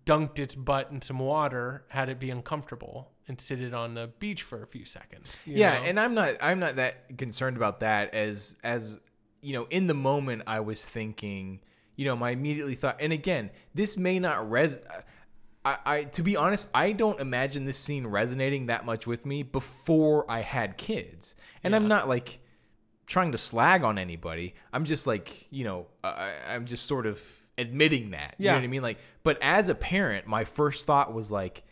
dunked 0.05 0.39
its 0.41 0.55
butt 0.57 0.91
in 0.91 1.01
some 1.01 1.21
water, 1.21 1.85
had 1.89 2.09
it 2.09 2.19
be 2.19 2.31
uncomfortable, 2.31 3.13
and 3.29 3.41
sit 3.41 3.61
it 3.61 3.73
on 3.75 3.95
the 3.95 4.09
beach 4.19 4.43
for 4.43 4.63
a 4.63 4.67
few 4.67 4.85
seconds. 4.85 5.27
you 5.47 5.57
yeah 5.57 5.79
know? 5.79 5.85
and 5.87 6.01
i'm 6.01 6.15
not 6.15 6.33
i'm 6.41 6.59
not 6.59 6.77
that 6.77 7.17
concerned 7.19 7.57
about 7.57 7.81
that 7.81 8.15
as 8.15 8.57
as 8.65 9.01
you 9.41 9.53
know 9.53 9.67
in 9.71 9.87
the 9.87 9.95
moment 9.95 10.43
i 10.47 10.61
was 10.61 10.85
thinking 10.87 11.61
you 11.97 12.05
know 12.05 12.17
my 12.17 12.31
immediately 12.31 12.75
thought 12.75 12.97
and 13.01 13.13
again 13.13 13.51
this 13.75 13.97
may 13.97 14.19
not 14.19 14.51
res 14.51 14.79
I, 15.65 15.79
I 15.87 16.05
to 16.05 16.23
be 16.23 16.37
honest 16.37 16.69
i 16.75 16.93
don't 16.93 17.19
imagine 17.21 17.65
this 17.65 17.79
scene 17.79 18.07
resonating 18.07 18.67
that 18.67 18.85
much 18.85 19.07
with 19.07 19.25
me 19.25 19.43
before 19.43 20.31
i 20.31 20.41
had 20.41 20.77
kids 20.77 21.37
and 21.63 21.75
i'm 21.75 21.89
not 21.89 22.09
like 22.09 22.41
trying 23.07 23.33
to 23.33 23.39
slag 23.39 23.83
on 23.85 23.99
anybody 23.99 24.55
i'm 24.73 24.85
just 24.85 25.07
like 25.07 25.47
you 25.51 25.65
know 25.65 25.87
I, 26.03 26.33
i'm 26.49 26.67
just 26.67 26.87
sort 26.87 27.07
of 27.07 27.23
admitting 27.57 28.11
that 28.11 28.35
you 28.39 28.47
Yeah. 28.47 28.53
know 28.53 28.59
what 28.59 28.65
i 28.65 28.69
mean 28.69 28.83
like 28.83 28.99
but 29.23 29.39
as 29.41 29.69
a 29.69 29.75
parent 29.75 30.27
my 30.27 30.45
first 30.45 30.87
thought 30.87 31.13
was 31.15 31.31
like 31.31 31.63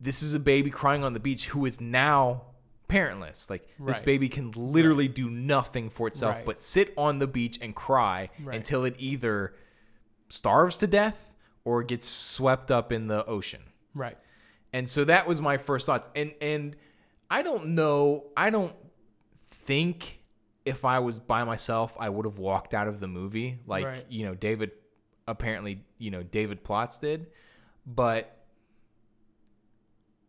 this 0.00 0.22
is 0.22 0.34
a 0.34 0.40
baby 0.40 0.70
crying 0.70 1.02
on 1.04 1.12
the 1.12 1.20
beach 1.20 1.46
who 1.46 1.66
is 1.66 1.80
now 1.80 2.42
parentless. 2.88 3.50
Like 3.50 3.68
this 3.78 4.00
baby 4.00 4.28
can 4.28 4.50
literally 4.52 5.08
do 5.08 5.28
nothing 5.28 5.90
for 5.90 6.06
itself 6.06 6.36
Right. 6.36 6.46
but 6.46 6.58
sit 6.58 6.94
on 6.96 7.18
the 7.18 7.26
beach 7.26 7.58
and 7.60 7.74
cry 7.74 8.30
Right. 8.42 8.56
until 8.56 8.84
it 8.84 8.94
either 8.98 9.54
starves 10.28 10.76
to 10.78 10.86
death 10.86 11.34
or 11.64 11.82
gets 11.82 12.06
swept 12.08 12.70
up 12.70 12.92
in 12.92 13.08
the 13.08 13.24
ocean. 13.26 13.62
right. 13.94 14.16
And 14.72 14.88
so 14.88 15.04
that 15.04 15.26
was 15.26 15.40
my 15.40 15.56
first 15.56 15.86
thoughts. 15.86 16.08
And 16.14 16.34
and 16.40 16.76
I 17.30 17.42
don't 17.42 17.68
know, 17.68 18.24
I 18.36 18.50
don't 18.50 18.74
think 19.46 20.20
if 20.64 20.84
I 20.84 20.98
was 20.98 21.18
by 21.18 21.44
myself 21.44 21.96
I 21.98 22.08
would 22.08 22.26
have 22.26 22.38
walked 22.38 22.74
out 22.74 22.88
of 22.88 23.00
the 23.00 23.08
movie 23.08 23.58
like, 23.66 23.84
Right. 23.84 24.06
you 24.08 24.24
know, 24.24 24.34
David 24.34 24.72
apparently, 25.26 25.84
you 25.98 26.10
know, 26.10 26.22
David 26.22 26.64
Plotz 26.64 27.00
did. 27.00 27.26
But 27.86 28.37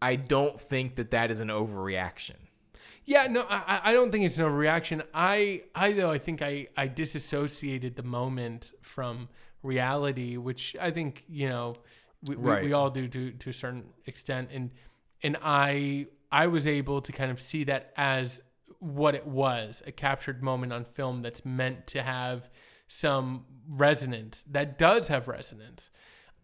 I 0.02 0.16
don't 0.16 0.60
think 0.60 0.96
that 0.96 1.12
that 1.12 1.32
is 1.32 1.40
an 1.40 1.50
overreaction. 1.50 2.36
Yeah, 3.06 3.28
no, 3.28 3.46
I, 3.50 3.82
I 3.86 3.94
don't 3.94 4.12
think 4.12 4.26
it's 4.26 4.38
an 4.38 4.46
overreaction. 4.46 5.04
I, 5.14 5.64
I 5.74 5.94
though, 5.94 6.12
I 6.12 6.20
think 6.20 6.42
I, 6.42 6.68
I 6.78 6.88
disassociated 6.88 7.96
the 7.96 8.04
moment 8.04 8.72
from 8.82 9.30
reality, 9.64 10.38
which 10.38 10.76
I 10.80 10.92
think 10.92 11.24
you 11.28 11.50
know 11.50 11.76
we, 12.24 12.36
we, 12.36 12.50
Right. 12.52 12.64
we 12.64 12.74
all 12.74 12.90
do 12.90 13.08
to 13.08 13.32
to 13.32 13.50
a 13.50 13.54
certain 13.54 13.86
extent, 14.06 14.50
and 14.54 14.72
and 15.24 15.38
I 15.42 16.08
I 16.32 16.48
was 16.48 16.68
able 16.68 17.02
to 17.02 17.12
kind 17.12 17.32
of 17.32 17.42
see 17.42 17.64
that 17.66 17.94
as 17.98 18.42
what 18.80 19.16
it 19.16 19.26
was, 19.28 19.82
a 19.86 19.92
captured 19.92 20.42
moment 20.44 20.72
on 20.72 20.86
film 20.86 21.22
that's 21.22 21.44
meant 21.44 21.88
to 21.88 22.04
have 22.04 22.50
some 22.88 23.46
resonance, 23.70 24.44
that 24.44 24.78
does 24.78 25.08
have 25.10 25.28
resonance. 25.28 25.90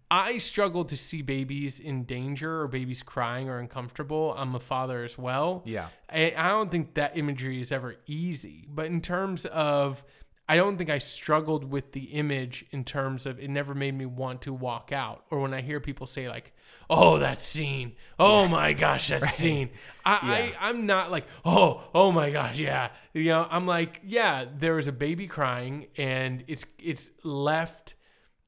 I 0.09 0.37
struggle 0.37 0.85
to 0.85 0.95
see 0.95 1.21
babies 1.21 1.79
in 1.79 2.03
danger 2.03 2.61
or 2.61 2.67
babies 2.67 3.01
crying 3.01 3.49
or 3.49 3.57
uncomfortable. 3.57 4.35
I'm 4.37 4.53
a 4.53 4.59
father 4.59 5.03
as 5.03 5.17
well. 5.17 5.63
Yeah. 5.65 5.87
I, 6.09 6.33
I 6.37 6.49
don't 6.49 6.69
think 6.69 6.93
that 6.93 7.17
imagery 7.17 7.59
is 7.59 7.71
ever 7.71 7.95
easy. 8.05 8.67
But 8.69 8.85
in 8.85 9.01
terms 9.01 9.45
of, 9.47 10.03
I 10.47 10.57
don't 10.57 10.77
think 10.77 10.91
I 10.91 10.99
struggled 10.99 11.71
with 11.71 11.93
the 11.93 12.03
image 12.05 12.65
in 12.69 12.83
terms 12.83 13.25
of 13.25 13.39
it 13.39 13.49
never 13.49 13.73
made 13.73 13.95
me 13.95 14.05
want 14.05 14.43
to 14.43 14.53
walk 14.53 14.91
out. 14.91 15.23
Or 15.31 15.39
when 15.39 15.55
I 15.55 15.61
hear 15.61 15.79
people 15.79 16.05
say, 16.05 16.29
like, 16.29 16.53
oh, 16.87 17.17
that 17.17 17.41
scene. 17.41 17.93
Oh 18.19 18.47
my 18.47 18.73
gosh, 18.73 19.07
that 19.07 19.25
scene. 19.25 19.71
I, 20.05 20.53
I, 20.61 20.69
I'm 20.69 20.85
not 20.85 21.09
like, 21.09 21.25
oh, 21.43 21.83
oh 21.95 22.11
my 22.11 22.29
gosh, 22.29 22.59
yeah. 22.59 22.89
You 23.13 23.29
know, 23.29 23.47
I'm 23.49 23.65
like, 23.65 24.01
yeah, 24.05 24.45
there 24.55 24.77
is 24.77 24.87
a 24.87 24.91
baby 24.91 25.25
crying 25.25 25.87
and 25.97 26.43
it's 26.47 26.65
it's 26.77 27.11
left 27.23 27.95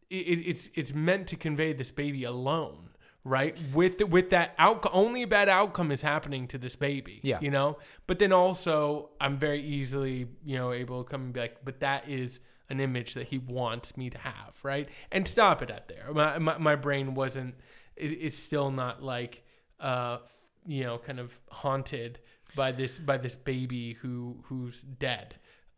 it, 0.09 0.15
it's 0.15 0.69
it's 0.75 0.93
meant 0.93 1.27
to 1.27 1.35
convey 1.35 1.73
this 1.73 1.91
baby 1.91 2.23
alone, 2.23 2.89
right? 3.23 3.57
With 3.73 3.97
the, 3.99 4.05
with 4.05 4.29
that 4.31 4.53
outcome, 4.57 4.91
only 4.93 5.23
a 5.23 5.27
bad 5.27 5.49
outcome 5.49 5.91
is 5.91 6.01
happening 6.01 6.47
to 6.49 6.57
this 6.57 6.75
baby. 6.75 7.19
Yeah. 7.23 7.39
you 7.41 7.51
know. 7.51 7.77
But 8.05 8.19
then 8.19 8.31
also, 8.31 9.09
I'm 9.19 9.37
very 9.37 9.61
easily 9.61 10.27
you 10.43 10.57
know 10.57 10.71
able 10.71 11.03
to 11.03 11.09
come 11.09 11.21
and 11.25 11.33
be 11.33 11.39
like, 11.41 11.57
but 11.63 11.79
that 11.81 12.07
is 12.09 12.39
an 12.69 12.79
image 12.79 13.13
that 13.13 13.27
he 13.27 13.37
wants 13.37 13.95
me 13.95 14.09
to 14.09 14.17
have, 14.17 14.59
right? 14.63 14.89
And 15.11 15.27
stop 15.27 15.61
it 15.61 15.69
at 15.69 15.87
there. 15.87 16.11
My 16.13 16.37
my, 16.37 16.57
my 16.57 16.75
brain 16.75 17.13
wasn't 17.15 17.55
is, 17.95 18.11
is 18.11 18.37
still 18.37 18.71
not 18.71 19.03
like 19.03 19.43
uh 19.79 20.17
you 20.65 20.83
know 20.83 20.97
kind 20.97 21.19
of 21.19 21.39
haunted 21.49 22.19
by 22.55 22.71
this 22.71 22.99
by 22.99 23.17
this 23.17 23.35
baby 23.35 23.93
who 23.93 24.37
who's 24.43 24.81
dead. 24.81 25.35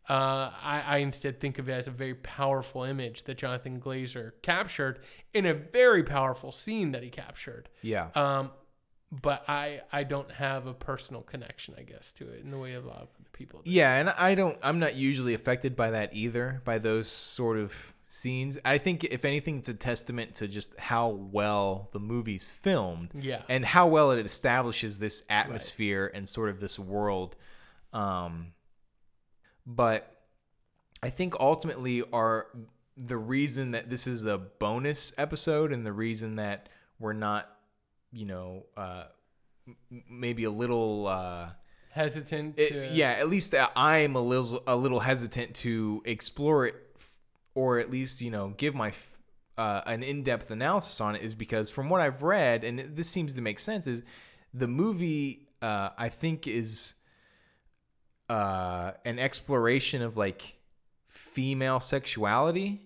Uh, 0.08 0.50
I, 0.62 0.82
I 0.86 0.96
instead 0.98 1.40
think 1.40 1.58
of 1.58 1.68
it 1.68 1.72
as 1.72 1.86
a 1.86 1.90
very 1.92 2.14
powerful 2.14 2.82
image 2.82 3.24
that 3.24 3.36
Jonathan 3.38 3.80
Glazer 3.80 4.32
captured 4.42 4.98
in 5.32 5.46
a 5.46 5.54
very 5.54 6.02
powerful 6.02 6.50
scene 6.52 6.90
that 6.92 7.02
he 7.02 7.10
captured. 7.10 7.68
Yeah. 7.82 8.08
Um, 8.14 8.50
but 9.12 9.44
I 9.48 9.82
I 9.92 10.04
don't 10.04 10.30
have 10.32 10.66
a 10.66 10.74
personal 10.74 11.22
connection, 11.22 11.74
I 11.78 11.82
guess, 11.82 12.12
to 12.12 12.28
it 12.28 12.42
in 12.42 12.50
the 12.50 12.58
way 12.58 12.74
of 12.74 12.84
a 12.84 12.88
lot 12.88 12.96
of 13.02 13.08
other 13.20 13.28
people. 13.32 13.60
do. 13.62 13.70
Yeah, 13.70 13.94
and 13.96 14.08
I 14.10 14.34
don't 14.34 14.58
I'm 14.62 14.78
not 14.78 14.94
usually 14.96 15.34
affected 15.34 15.76
by 15.76 15.90
that 15.92 16.10
either, 16.14 16.60
by 16.64 16.78
those 16.78 17.08
sort 17.08 17.56
of 17.58 17.94
scenes. 18.08 18.58
I 18.64 18.78
think 18.78 19.04
if 19.04 19.24
anything 19.24 19.58
it's 19.58 19.68
a 19.68 19.74
testament 19.74 20.34
to 20.36 20.48
just 20.48 20.76
how 20.78 21.08
well 21.10 21.88
the 21.92 22.00
movie's 22.00 22.48
filmed 22.48 23.10
Yeah. 23.14 23.42
and 23.48 23.64
how 23.64 23.86
well 23.86 24.10
it 24.10 24.24
establishes 24.26 24.98
this 24.98 25.22
atmosphere 25.30 26.10
and 26.12 26.28
sort 26.28 26.48
of 26.50 26.58
this 26.58 26.78
world. 26.78 27.36
Um 27.92 28.52
but 29.76 30.22
I 31.02 31.10
think 31.10 31.34
ultimately 31.40 32.02
are 32.12 32.46
the 32.96 33.16
reason 33.16 33.70
that 33.70 33.88
this 33.88 34.06
is 34.06 34.26
a 34.26 34.36
bonus 34.36 35.12
episode 35.16 35.72
and 35.72 35.86
the 35.86 35.92
reason 35.92 36.36
that 36.36 36.68
we're 36.98 37.12
not, 37.14 37.48
you 38.12 38.26
know, 38.26 38.66
uh 38.76 39.04
maybe 40.08 40.44
a 40.44 40.50
little 40.50 41.06
uh 41.06 41.50
Hesitant 41.92 42.58
it- 42.58 42.68
to 42.68 42.88
yeah, 42.92 43.12
at 43.12 43.28
least 43.28 43.54
I'm 43.76 44.14
a 44.16 44.20
little 44.20 44.62
a 44.66 44.76
little 44.76 45.00
hesitant 45.00 45.54
to 45.56 46.02
explore 46.04 46.66
it 46.66 46.76
or 47.54 47.78
at 47.78 47.90
least 47.90 48.20
you 48.22 48.30
know 48.30 48.50
give 48.56 48.74
my 48.74 48.88
f- 48.88 49.18
uh, 49.58 49.82
an 49.86 50.02
in-depth 50.02 50.50
analysis 50.50 51.00
on 51.00 51.14
it 51.16 51.22
is 51.22 51.34
because 51.34 51.68
from 51.68 51.90
what 51.90 52.00
I've 52.00 52.22
read, 52.22 52.64
and 52.64 52.78
this 52.78 53.08
seems 53.08 53.34
to 53.34 53.42
make 53.42 53.58
sense, 53.58 53.86
is 53.86 54.04
the 54.54 54.68
movie 54.68 55.48
uh, 55.60 55.90
I 55.98 56.08
think 56.08 56.46
is 56.46 56.94
uh, 58.30 58.92
an 59.04 59.18
exploration 59.18 60.02
of 60.02 60.16
like 60.16 60.56
female 61.08 61.80
sexuality, 61.80 62.80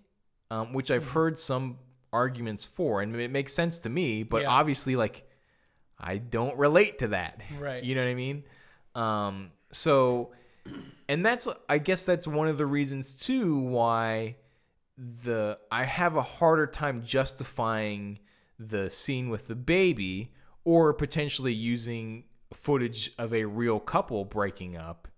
um, 0.50 0.72
which 0.72 0.90
I've 0.90 1.10
heard 1.10 1.38
some 1.38 1.78
arguments 2.14 2.64
for, 2.64 3.02
and 3.02 3.14
it 3.16 3.30
makes 3.30 3.52
sense 3.52 3.80
to 3.80 3.90
me. 3.90 4.22
But 4.22 4.42
Yeah. 4.42 4.50
obviously, 4.50 4.96
like 4.96 5.28
I 5.98 6.16
don't 6.16 6.56
relate 6.58 6.98
to 6.98 7.08
that. 7.08 7.42
Right. 7.60 7.84
You 7.84 7.94
know 7.94 8.04
what 8.04 8.10
I 8.10 8.14
mean? 8.14 8.44
Um, 8.94 9.50
so, 9.70 10.32
and 11.08 11.24
that's 11.26 11.46
I 11.68 11.78
guess 11.78 12.06
that's 12.06 12.26
one 12.26 12.48
of 12.48 12.56
the 12.56 12.66
reasons 12.66 13.14
too 13.14 13.58
why 13.60 14.36
the 14.96 15.58
I 15.70 15.84
have 15.84 16.16
a 16.16 16.22
harder 16.22 16.66
time 16.66 17.02
justifying 17.04 18.18
the 18.58 18.88
scene 18.88 19.28
with 19.28 19.46
the 19.48 19.56
baby 19.56 20.32
or 20.64 20.94
potentially 20.94 21.52
using 21.52 22.24
footage 22.54 23.10
of 23.18 23.34
a 23.34 23.44
real 23.44 23.80
couple 23.80 24.24
breaking 24.24 24.76
up 24.76 25.08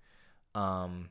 um, 0.57 1.11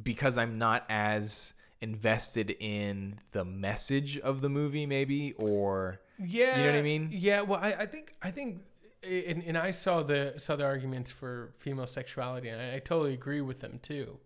because 0.00 0.38
I'm 0.38 0.56
not 0.56 0.86
as 0.88 1.54
invested 1.80 2.54
in 2.60 3.18
the 3.32 3.44
message 3.44 4.16
of 4.18 4.40
the 4.40 4.48
movie 4.48 4.86
maybe 4.86 5.32
or 5.32 6.00
Yeah, 6.18 6.56
You 6.56 6.64
know 6.64 6.70
what 6.70 6.78
I 6.78 6.82
mean? 6.82 7.08
Yeah. 7.10 7.40
Well, 7.42 7.58
I, 7.60 7.72
I 7.80 7.86
think 7.86 8.14
I 8.22 8.30
think, 8.30 8.62
and, 9.02 9.42
and 9.42 9.58
I 9.58 9.72
saw 9.72 10.02
the 10.04 10.34
saw 10.38 10.54
the 10.54 10.64
arguments 10.64 11.10
for 11.10 11.52
female 11.58 11.88
sexuality, 11.88 12.48
and 12.48 12.62
I, 12.62 12.76
I 12.76 12.78
totally 12.78 13.14
agree 13.14 13.40
with 13.40 13.60
them 13.60 13.80
too. 13.82 14.18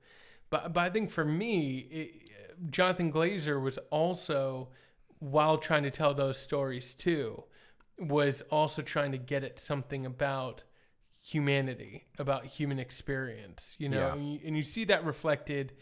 But 0.51 0.75
but 0.75 0.81
I 0.85 0.91
think 0.91 1.11
for 1.11 1.25
me, 1.25 1.79
it, 1.91 2.11
Jonathan 2.71 3.11
Glazer 3.11 3.61
was 3.61 3.79
also 3.91 4.69
while 5.19 5.57
trying 5.57 5.83
to 5.83 5.91
tell 5.91 6.13
those 6.13 6.39
stories 6.39 6.93
too, 6.93 7.45
was 7.99 8.43
also 8.51 8.83
trying 8.83 9.13
to 9.13 9.19
get 9.19 9.43
at 9.43 9.59
something 9.59 10.05
about 10.05 10.65
humanity, 11.31 12.05
about 12.19 12.47
human 12.47 12.79
experience. 12.79 13.75
You 13.79 13.89
know, 13.89 13.99
Yeah. 13.99 14.13
and, 14.15 14.33
you, 14.33 14.41
and 14.47 14.57
you 14.57 14.63
see 14.63 14.85
that 14.85 15.05
reflected 15.05 15.73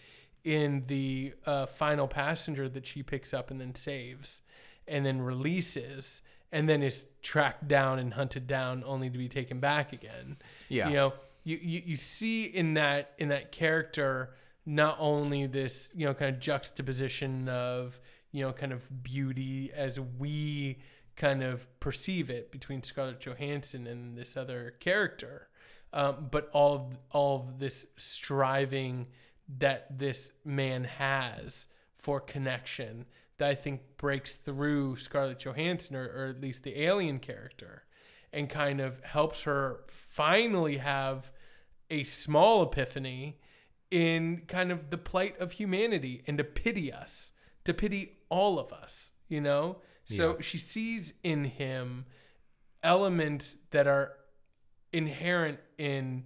in 0.43 0.85
the 0.87 1.35
uh, 1.45 1.67
final 1.67 2.09
passenger 2.09 2.69
that 2.69 2.87
she 2.87 3.03
picks 3.03 3.35
up 3.35 3.51
and 3.51 3.61
then 3.61 3.75
saves 3.75 4.41
and 4.89 5.05
then 5.05 5.21
releases 5.21 6.23
and 6.51 6.69
then 6.69 6.83
is 6.83 7.07
tracked 7.23 7.67
down 7.69 7.99
and 7.99 8.15
hunted 8.15 8.47
down 8.47 8.83
only 8.87 9.11
to 9.11 9.19
be 9.19 9.29
taken 9.29 9.61
back 9.61 9.93
again. 9.93 10.37
Yeah. 10.69 10.89
You 10.89 10.95
know, 10.95 11.13
you, 11.45 11.59
you, 11.61 11.83
you 11.85 11.97
see 11.97 12.45
in 12.45 12.75
that 12.75 13.13
in 13.19 13.29
that 13.29 13.53
character 13.53 14.35
not 14.65 14.97
only 14.99 15.47
this, 15.47 15.91
you 15.95 16.07
know, 16.07 16.15
kind 16.15 16.35
of 16.35 16.41
juxtaposition 16.41 17.49
of, 17.51 18.01
you 18.33 18.43
know, 18.45 18.53
kind 18.53 18.73
of 18.73 19.03
beauty 19.03 19.71
as 19.75 20.01
we 20.01 20.79
kind 21.17 21.43
of 21.43 21.69
perceive 21.81 22.31
it 22.31 22.51
between 22.51 22.83
Scarlett 22.83 23.21
Johansson 23.21 23.87
and 23.87 24.17
this 24.17 24.37
other 24.37 24.75
character, 24.81 25.49
um, 25.93 26.29
but 26.31 26.51
all 26.53 26.75
of, 26.75 26.99
all 27.11 27.37
of 27.37 27.59
this 27.59 27.87
striving 27.97 29.07
that 29.59 29.99
this 29.99 30.33
man 30.45 30.85
has 30.85 31.67
for 31.97 32.21
connection 32.21 33.07
that 33.39 33.49
I 33.49 33.55
think 33.55 33.81
breaks 33.97 34.35
through 34.35 34.97
Scarlett 34.97 35.39
Johansson 35.41 35.97
or, 35.97 36.07
or 36.07 36.27
at 36.29 36.41
least 36.41 36.63
the 36.63 36.81
alien 36.83 37.19
character 37.19 37.85
and 38.33 38.49
kind 38.49 38.81
of 38.81 39.03
helps 39.05 39.43
her 39.43 39.85
finally 39.87 40.79
have 40.79 41.31
a 41.91 42.05
small 42.05 42.63
epiphany 42.63 43.39
in 43.91 44.43
kind 44.49 44.73
of 44.73 44.91
the 44.91 44.99
plight 44.99 45.39
of 45.39 45.53
humanity 45.53 46.23
and 46.27 46.39
to 46.39 46.45
pity 46.45 46.93
us, 46.93 47.33
to 47.65 47.73
pity 47.73 48.19
all 48.29 48.59
of 48.59 48.73
us, 48.73 49.13
you 49.29 49.41
know? 49.41 49.79
So 50.05 50.35
Yeah. 50.35 50.41
she 50.43 50.59
sees 50.59 51.15
in 51.23 51.45
him 51.45 52.07
elements 52.83 53.57
that 53.71 53.87
are 53.87 54.17
inherent 54.93 55.61
in 55.79 56.25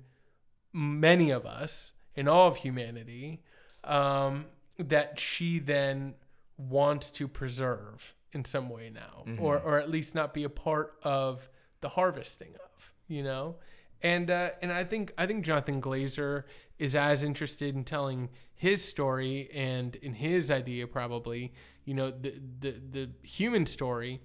many 0.72 1.30
of 1.30 1.46
us, 1.46 1.92
in 2.14 2.28
all 2.28 2.48
of 2.48 2.56
humanity, 2.58 3.42
um, 3.84 4.46
that 4.78 5.18
she 5.18 5.58
then 5.58 6.14
wants 6.56 7.10
to 7.12 7.28
preserve 7.28 8.14
in 8.32 8.44
some 8.44 8.68
way 8.68 8.90
now, 8.90 9.24
or 9.38 9.58
or 9.60 9.78
at 9.78 9.88
least 9.90 10.14
not 10.14 10.34
be 10.34 10.44
a 10.44 10.50
part 10.50 10.98
of 11.02 11.48
the 11.80 11.90
harvesting 11.90 12.54
of, 12.56 12.92
you 13.06 13.22
know. 13.22 13.56
And 14.02 14.30
uh, 14.30 14.50
and 14.60 14.72
I 14.72 14.84
think 14.84 15.12
I 15.16 15.26
think 15.26 15.44
Jonathan 15.44 15.80
Glazer 15.80 16.44
is 16.78 16.94
as 16.94 17.22
interested 17.24 17.74
in 17.74 17.84
telling 17.84 18.28
his 18.54 18.84
story 18.84 19.48
and 19.52 19.94
in 19.96 20.14
his 20.14 20.50
idea 20.50 20.86
probably, 20.86 21.52
you 21.88 21.94
know, 21.94 22.10
the 22.10 22.34
the 22.60 22.74
the 22.90 23.10
human 23.22 23.64
story 23.64 24.20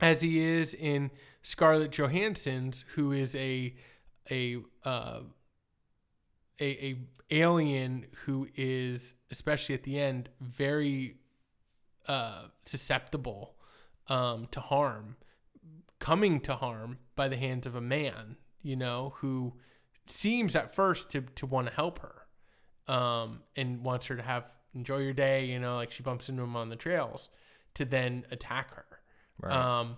as 0.00 0.20
he 0.20 0.38
is 0.38 0.72
in 0.72 1.10
Scarlett 1.42 1.90
Johansson's, 1.90 2.84
who 2.94 3.10
is 3.10 3.34
a 3.34 3.74
a 4.30 4.58
uh, 4.84 5.22
a, 6.60 6.86
a 6.86 6.96
alien 7.30 8.06
who 8.24 8.46
is 8.54 9.16
especially 9.32 9.74
at 9.74 9.82
the 9.82 9.98
end 9.98 10.28
very 10.40 11.16
uh, 12.06 12.44
susceptible 12.64 13.56
um, 14.06 14.46
to 14.52 14.60
harm, 14.60 15.16
coming 15.98 16.38
to 16.38 16.54
harm 16.54 16.98
by 17.16 17.26
the 17.26 17.36
hands 17.36 17.66
of 17.66 17.74
a 17.74 17.80
man, 17.80 18.36
you 18.62 18.76
know, 18.76 19.14
who 19.16 19.54
seems 20.06 20.54
at 20.54 20.72
first 20.72 21.10
to 21.10 21.22
to 21.34 21.46
want 21.46 21.66
to 21.66 21.74
help 21.74 21.98
her, 21.98 22.94
um, 22.94 23.40
and 23.56 23.84
wants 23.84 24.06
her 24.06 24.14
to 24.14 24.22
have 24.22 24.54
enjoy 24.74 24.98
your 24.98 25.12
day, 25.12 25.44
you 25.44 25.58
know, 25.58 25.76
like 25.76 25.90
she 25.90 26.02
bumps 26.02 26.28
into 26.28 26.42
him 26.42 26.56
on 26.56 26.68
the 26.68 26.76
trails, 26.76 27.28
to 27.74 27.84
then 27.84 28.24
attack 28.30 28.74
her. 28.74 28.86
Right. 29.42 29.52
Um, 29.52 29.96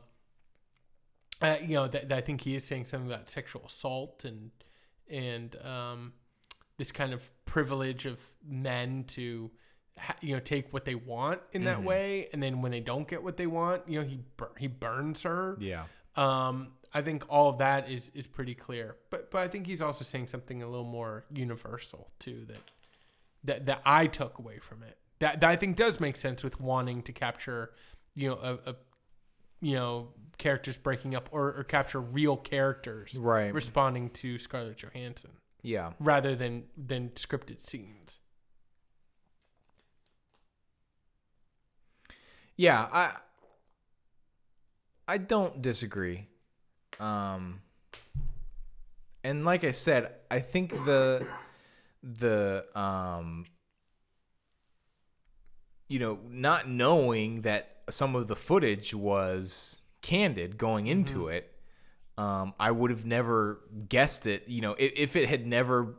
uh, 1.41 1.57
you 1.61 1.75
know, 1.75 1.89
that, 1.89 2.09
that 2.09 2.19
I 2.19 2.21
think 2.21 2.43
he 2.43 2.55
is 2.55 2.65
saying 2.65 2.85
something 2.85 3.11
about 3.11 3.29
sexual 3.29 3.65
assault 3.67 4.25
and 4.25 4.51
and 5.11 5.57
um, 5.65 6.13
this 6.79 6.93
kind 6.93 7.13
of 7.13 7.31
privilege 7.45 8.07
of 8.07 8.21
men 8.47 9.05
to 9.05 9.51
ha- 9.99 10.17
you 10.21 10.35
know 10.35 10.41
take 10.41 10.73
what 10.73 10.85
they 10.85 10.95
want 10.95 11.41
in 11.53 11.65
that 11.65 11.83
way, 11.83 12.29
and 12.33 12.43
then 12.43 12.63
when 12.63 12.71
they 12.73 12.81
don't 12.81 13.09
get 13.09 13.23
what 13.23 13.37
they 13.37 13.47
want, 13.47 13.83
you 13.89 14.01
know, 14.01 14.07
he 14.07 14.21
bur- 14.37 14.53
he 14.59 14.67
burns 14.69 15.23
her. 15.23 15.57
yeah. 15.61 15.85
Um, 16.15 16.73
I 16.95 17.01
think 17.01 17.25
all 17.29 17.49
of 17.49 17.59
that 17.59 17.91
is 17.91 18.13
is 18.15 18.27
pretty 18.27 18.55
clear, 18.55 18.97
but 19.11 19.31
but 19.31 19.41
I 19.41 19.49
think 19.49 19.67
he's 19.67 19.83
also 19.83 20.05
saying 20.05 20.27
something 20.29 20.63
a 20.63 20.69
little 20.69 20.85
more 20.85 21.25
universal 21.33 22.11
too 22.19 22.45
that 22.47 22.59
that 23.45 23.67
that 23.67 23.83
I 23.85 24.07
took 24.07 24.39
away 24.39 24.59
from 24.59 24.83
it. 24.83 24.99
That 25.21 25.41
that 25.41 25.51
I 25.51 25.57
think 25.57 25.77
does 25.77 26.01
make 26.01 26.17
sense 26.17 26.43
with 26.43 26.61
wanting 26.61 27.03
to 27.03 27.13
capture, 27.13 27.73
you 28.15 28.29
know, 28.31 28.39
a, 28.43 28.71
a 28.71 28.77
you 29.61 29.75
know 29.77 30.09
characters 30.39 30.77
breaking 30.77 31.15
up 31.15 31.29
or, 31.31 31.53
or 31.55 31.63
capture 31.65 32.01
real 32.01 32.37
characters 32.37 33.15
Right. 33.15 33.55
responding 33.55 34.11
to 34.11 34.39
Scarlett 34.39 34.77
Johansson 34.79 35.31
Yeah. 35.63 35.93
rather 36.01 36.35
than 36.35 36.65
than 36.77 37.11
scripted 37.11 37.61
scenes. 37.61 38.19
Yeah, 42.57 42.89
I 42.93 43.13
I 45.09 45.19
don't 45.19 45.61
disagree. 45.63 46.27
Um 47.01 47.61
and 49.25 49.45
like 49.45 49.63
I 49.65 49.71
said, 49.73 50.13
I 50.31 50.41
think 50.41 50.71
the 50.85 51.27
the 52.03 52.65
um 52.79 53.45
you 55.93 55.99
know, 55.99 56.19
not 56.31 56.67
knowing 56.67 57.43
that 57.43 57.83
some 57.91 58.17
of 58.17 58.27
the 58.27 58.35
footage 58.35 58.95
was 58.95 59.83
candid 60.01 60.57
going 60.57 60.87
into 60.87 61.29
it, 61.29 61.55
um, 62.17 62.55
I 62.59 62.71
would 62.71 62.91
have 62.91 63.05
never 63.05 63.61
guessed 63.91 64.27
it. 64.27 64.45
You 64.49 64.63
know, 64.63 64.75
if, 64.79 64.93
if 64.97 65.17
it 65.17 65.29
had 65.29 65.47
never, 65.47 65.97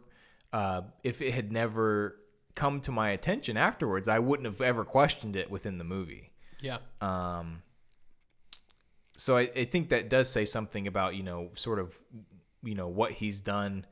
uh, 0.52 0.82
if 1.04 1.22
it 1.22 1.32
had 1.36 1.52
never 1.52 2.18
come 2.56 2.82
to 2.82 2.92
my 2.92 3.12
attention 3.12 3.56
afterwards, 3.56 4.08
I 4.08 4.18
wouldn't 4.18 4.48
have 4.48 4.62
ever 4.62 4.84
questioned 4.84 5.36
it 5.36 5.52
within 5.52 5.78
the 5.78 5.84
movie. 5.84 6.32
Yeah. 6.60 6.78
Um, 7.00 7.62
so 9.16 9.38
I, 9.38 9.42
I 9.56 9.66
think 9.66 9.89
that 9.89 10.10
does 10.10 10.28
say 10.28 10.46
something 10.46 10.88
about 10.88 11.13
you 11.13 11.22
know 11.22 11.52
sort 11.54 11.78
of 11.78 11.96
you 12.63 12.74
know 12.74 12.88
what 12.88 13.12
he's 13.12 13.42
done, 13.42 13.86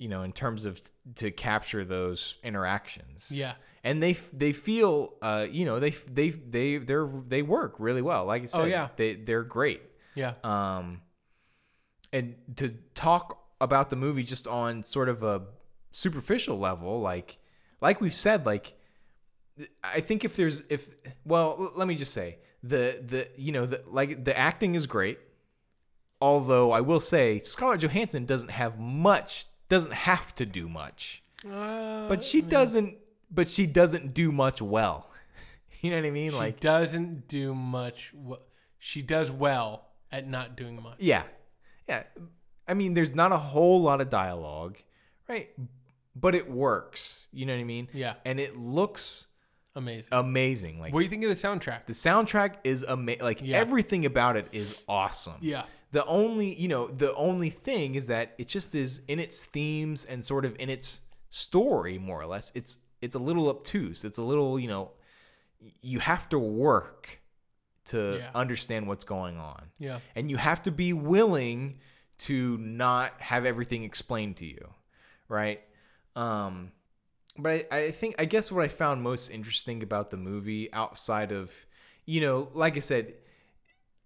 you 0.00 0.08
know, 0.08 0.22
in 0.24 0.32
terms 0.32 0.64
of 0.64 0.80
t- 0.80 0.90
to 1.16 1.30
capture 1.30 1.84
those 1.84 2.36
interactions. 2.42 3.30
Yeah. 3.30 3.54
and 3.84 4.02
they 4.02 4.10
f- 4.10 4.30
they 4.32 4.52
feel 4.52 5.14
uh 5.22 5.46
you 5.50 5.64
know 5.64 5.78
they 5.78 5.88
f- 5.90 6.04
they 6.12 6.30
they 6.30 6.78
they're 6.78 7.08
they 7.26 7.42
work 7.42 7.76
really 7.78 8.02
well. 8.02 8.24
Like 8.24 8.42
I 8.42 8.46
said, 8.46 8.60
Oh, 8.62 8.64
yeah. 8.64 8.88
they 8.96 9.14
they're 9.14 9.44
great. 9.44 9.82
Yeah. 10.14 10.32
Um, 10.42 11.02
and 12.12 12.34
to 12.56 12.70
talk 12.94 13.38
about 13.60 13.88
the 13.90 13.96
movie 13.96 14.24
just 14.24 14.46
on 14.48 14.82
sort 14.82 15.08
of 15.08 15.22
a 15.22 15.42
superficial 15.92 16.58
level, 16.58 17.00
like 17.00 17.38
like 17.80 18.00
we've 18.00 18.14
said, 18.28 18.44
like 18.46 18.74
I 19.84 20.00
think 20.00 20.24
if 20.24 20.34
there's 20.36 20.60
if 20.70 20.88
well, 21.24 21.56
l- 21.58 21.72
let 21.76 21.86
me 21.88 21.94
just 21.94 22.12
say 22.12 22.38
the 22.62 23.00
the 23.06 23.28
you 23.36 23.52
know 23.52 23.66
the 23.66 23.82
like 23.86 24.24
the 24.24 24.36
acting 24.36 24.74
is 24.74 24.86
great. 24.86 25.18
Although 26.22 26.72
I 26.72 26.80
will 26.82 27.00
say 27.00 27.38
Scarlett 27.38 27.80
Johansson 27.80 28.26
doesn't 28.26 28.50
have 28.50 28.78
much, 28.78 29.46
doesn't 29.70 29.94
have 29.94 30.34
to 30.34 30.44
do 30.44 30.68
much, 30.68 31.22
Uh, 31.50 32.06
but 32.08 32.22
she 32.22 32.42
doesn't. 32.42 32.98
But 33.30 33.48
she 33.48 33.66
doesn't 33.66 34.12
do 34.12 34.30
much 34.32 34.60
well. 34.60 35.06
You 35.82 35.88
know 35.88 35.96
what 35.96 36.04
I 36.04 36.10
mean? 36.10 36.32
She 36.32 36.36
like, 36.36 36.60
doesn't 36.60 37.26
do 37.26 37.54
much. 37.54 38.12
w- 38.14 38.42
She 38.78 39.00
does 39.00 39.30
well 39.30 39.86
at 40.12 40.28
not 40.28 40.54
doing 40.54 40.76
much. 40.82 40.96
yeah, 40.98 41.22
yeah. 41.88 42.02
I 42.68 42.74
mean, 42.74 42.92
there's 42.92 43.14
not 43.14 43.32
a 43.32 43.38
whole 43.38 43.80
lot 43.80 44.02
of 44.02 44.10
dialogue, 44.10 44.76
right? 45.26 45.48
But 46.14 46.34
it 46.34 46.50
works. 46.50 47.28
You 47.32 47.46
know 47.46 47.54
what 47.54 47.60
I 47.60 47.64
mean? 47.64 47.88
Yeah. 47.94 48.14
And 48.26 48.38
it 48.38 48.58
looks 48.58 49.28
Amazing. 49.74 50.08
amazing. 50.12 50.80
Like 50.80 50.92
what 50.92 51.00
do 51.00 51.04
you 51.04 51.08
think 51.10 51.24
of 51.24 51.30
the 51.30 51.34
soundtrack? 51.48 51.86
the 51.86 51.94
soundtrack 51.94 52.56
is 52.62 52.82
amazing. 52.82 53.22
Like 53.22 53.40
Yeah. 53.42 53.56
everything 53.56 54.04
about 54.04 54.36
it 54.36 54.48
is 54.52 54.82
awesome. 54.86 55.38
yeah. 55.40 55.62
The 55.92 56.04
only, 56.06 56.54
you 56.54 56.68
know, 56.68 56.86
the 56.86 57.14
only 57.14 57.50
thing 57.50 57.94
is 57.96 58.06
that 58.06 58.34
it 58.38 58.46
just 58.48 58.74
is 58.74 59.02
in 59.08 59.18
its 59.18 59.44
themes 59.44 60.04
and 60.04 60.22
sort 60.24 60.44
of 60.44 60.54
in 60.58 60.70
its 60.70 61.00
story, 61.30 61.98
more 61.98 62.20
or 62.20 62.26
less. 62.26 62.52
It's 62.54 62.78
it's 63.00 63.14
a 63.14 63.18
little 63.18 63.48
obtuse. 63.48 64.04
It's 64.04 64.18
a 64.18 64.22
little, 64.22 64.58
you 64.60 64.68
know, 64.68 64.90
you 65.80 65.98
have 65.98 66.28
to 66.28 66.38
work 66.38 67.20
to 67.86 68.18
Yeah. 68.18 68.30
understand 68.34 68.86
what's 68.86 69.04
going 69.04 69.38
on, 69.38 69.70
Yeah. 69.78 70.00
and 70.14 70.30
you 70.30 70.36
have 70.36 70.62
to 70.62 70.70
be 70.70 70.92
willing 70.92 71.78
to 72.18 72.58
not 72.58 73.20
have 73.20 73.46
everything 73.46 73.82
explained 73.84 74.36
to 74.36 74.44
you, 74.46 74.74
right? 75.28 75.60
Um, 76.14 76.72
but 77.38 77.66
I, 77.72 77.84
I 77.84 77.90
think 77.90 78.16
I 78.18 78.26
guess 78.26 78.52
what 78.52 78.62
I 78.62 78.68
found 78.68 79.02
most 79.02 79.30
interesting 79.30 79.82
about 79.82 80.10
the 80.10 80.18
movie, 80.18 80.70
outside 80.72 81.32
of, 81.32 81.50
you 82.04 82.20
know, 82.20 82.50
like 82.52 82.76
I 82.76 82.80
said, 82.80 83.14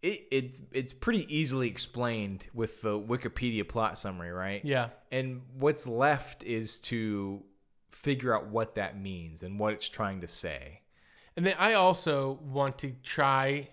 it, 0.04 0.26
it's 0.30 0.60
it's 0.72 0.92
pretty 0.92 1.24
easily 1.34 1.66
explained 1.68 2.46
with 2.52 2.82
the 2.82 2.98
Wikipedia 2.98 3.66
plot 3.66 3.96
summary, 3.98 4.30
right? 4.32 4.62
Yeah. 4.64 4.90
And 5.10 5.40
what's 5.58 5.86
left 5.88 6.44
is 6.44 6.80
to 6.82 7.42
figure 7.90 8.34
out 8.36 8.48
what 8.48 8.74
that 8.74 9.00
means 9.00 9.42
and 9.42 9.58
what 9.58 9.72
it's 9.72 9.88
trying 9.88 10.20
to 10.20 10.28
say. 10.28 10.82
And 11.36 11.46
then 11.46 11.56
I 11.58 11.72
also 11.74 12.38
want 12.44 12.78
to 12.78 12.92
try 13.02 13.70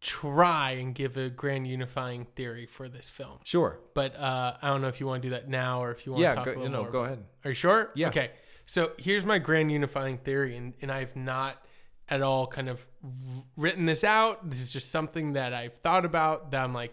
try 0.00 0.70
and 0.72 0.94
give 0.94 1.16
a 1.18 1.28
grand 1.28 1.66
unifying 1.66 2.26
theory 2.34 2.66
for 2.66 2.88
this 2.88 3.10
film. 3.10 3.38
Sure. 3.44 3.78
But 3.94 4.16
uh, 4.16 4.56
I 4.62 4.68
don't 4.68 4.80
know 4.80 4.88
if 4.88 4.98
you 4.98 5.06
want 5.06 5.22
to 5.22 5.28
do 5.28 5.34
that 5.34 5.48
now 5.48 5.82
or 5.82 5.90
if 5.92 6.06
you 6.06 6.12
want 6.12 6.20
to 6.20 6.28
Yeah. 6.28 6.34
talk 6.34 6.44
Go, 6.46 6.52
a 6.52 6.54
little 6.54 6.70
no, 6.70 6.82
more 6.82 6.90
go 6.90 7.04
ahead. 7.04 7.24
Are 7.44 7.50
you 7.50 7.54
sure? 7.54 7.90
Yeah. 7.94 8.08
Okay. 8.08 8.30
So 8.64 8.92
here's 8.98 9.24
my 9.24 9.38
grand 9.38 9.70
unifying 9.72 10.16
theory, 10.18 10.56
and, 10.56 10.74
and 10.80 10.90
I've 10.92 11.16
not 11.16 11.62
at 12.10 12.22
all 12.22 12.46
kind 12.46 12.68
of 12.68 12.86
written 13.56 13.86
this 13.86 14.02
out. 14.04 14.50
This 14.50 14.60
is 14.60 14.72
just 14.72 14.90
something 14.90 15.34
that 15.34 15.54
I've 15.54 15.74
thought 15.74 16.04
about 16.04 16.50
that 16.50 16.62
I'm 16.62 16.74
like, 16.74 16.92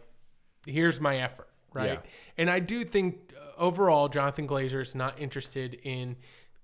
here's 0.66 1.02
my 1.02 1.18
effort, 1.18 1.50
right? 1.74 2.00
Yeah. 2.04 2.10
And 2.38 2.50
I 2.50 2.60
do 2.60 2.84
think 2.84 3.34
uh, 3.36 3.60
overall, 3.60 4.08
Jonathan 4.10 4.48
Glazer 4.48 4.82
is 4.82 4.94
not 4.94 5.20
interested 5.20 5.74
in 5.84 6.18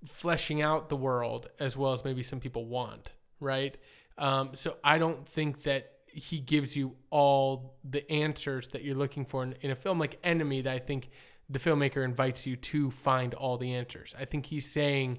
fleshing 0.04 0.62
out 0.62 0.88
the 0.88 0.96
world 0.96 1.48
as 1.58 1.76
well 1.76 1.92
as 1.92 2.04
maybe 2.04 2.22
some 2.22 2.38
people 2.38 2.66
want, 2.66 3.10
right? 3.40 3.76
Um, 4.16 4.50
so 4.54 4.76
I 4.84 4.98
don't 4.98 5.28
think 5.28 5.64
that 5.64 5.90
he 6.06 6.38
gives 6.38 6.76
you 6.76 6.94
all 7.10 7.74
the 7.82 8.08
answers 8.10 8.68
that 8.68 8.84
you're 8.84 8.94
looking 8.94 9.24
for 9.24 9.42
in, 9.42 9.56
in 9.62 9.72
a 9.72 9.74
film 9.74 9.98
like 9.98 10.18
Enemy 10.22 10.60
that 10.62 10.72
I 10.72 10.78
think 10.78 11.10
the 11.48 11.58
filmmaker 11.58 12.04
invites 12.04 12.46
you 12.46 12.54
to 12.56 12.90
find 12.92 13.34
all 13.34 13.58
the 13.58 13.74
answers. 13.74 14.14
I 14.18 14.24
think 14.24 14.46
he's 14.46 14.70
saying 14.70 15.18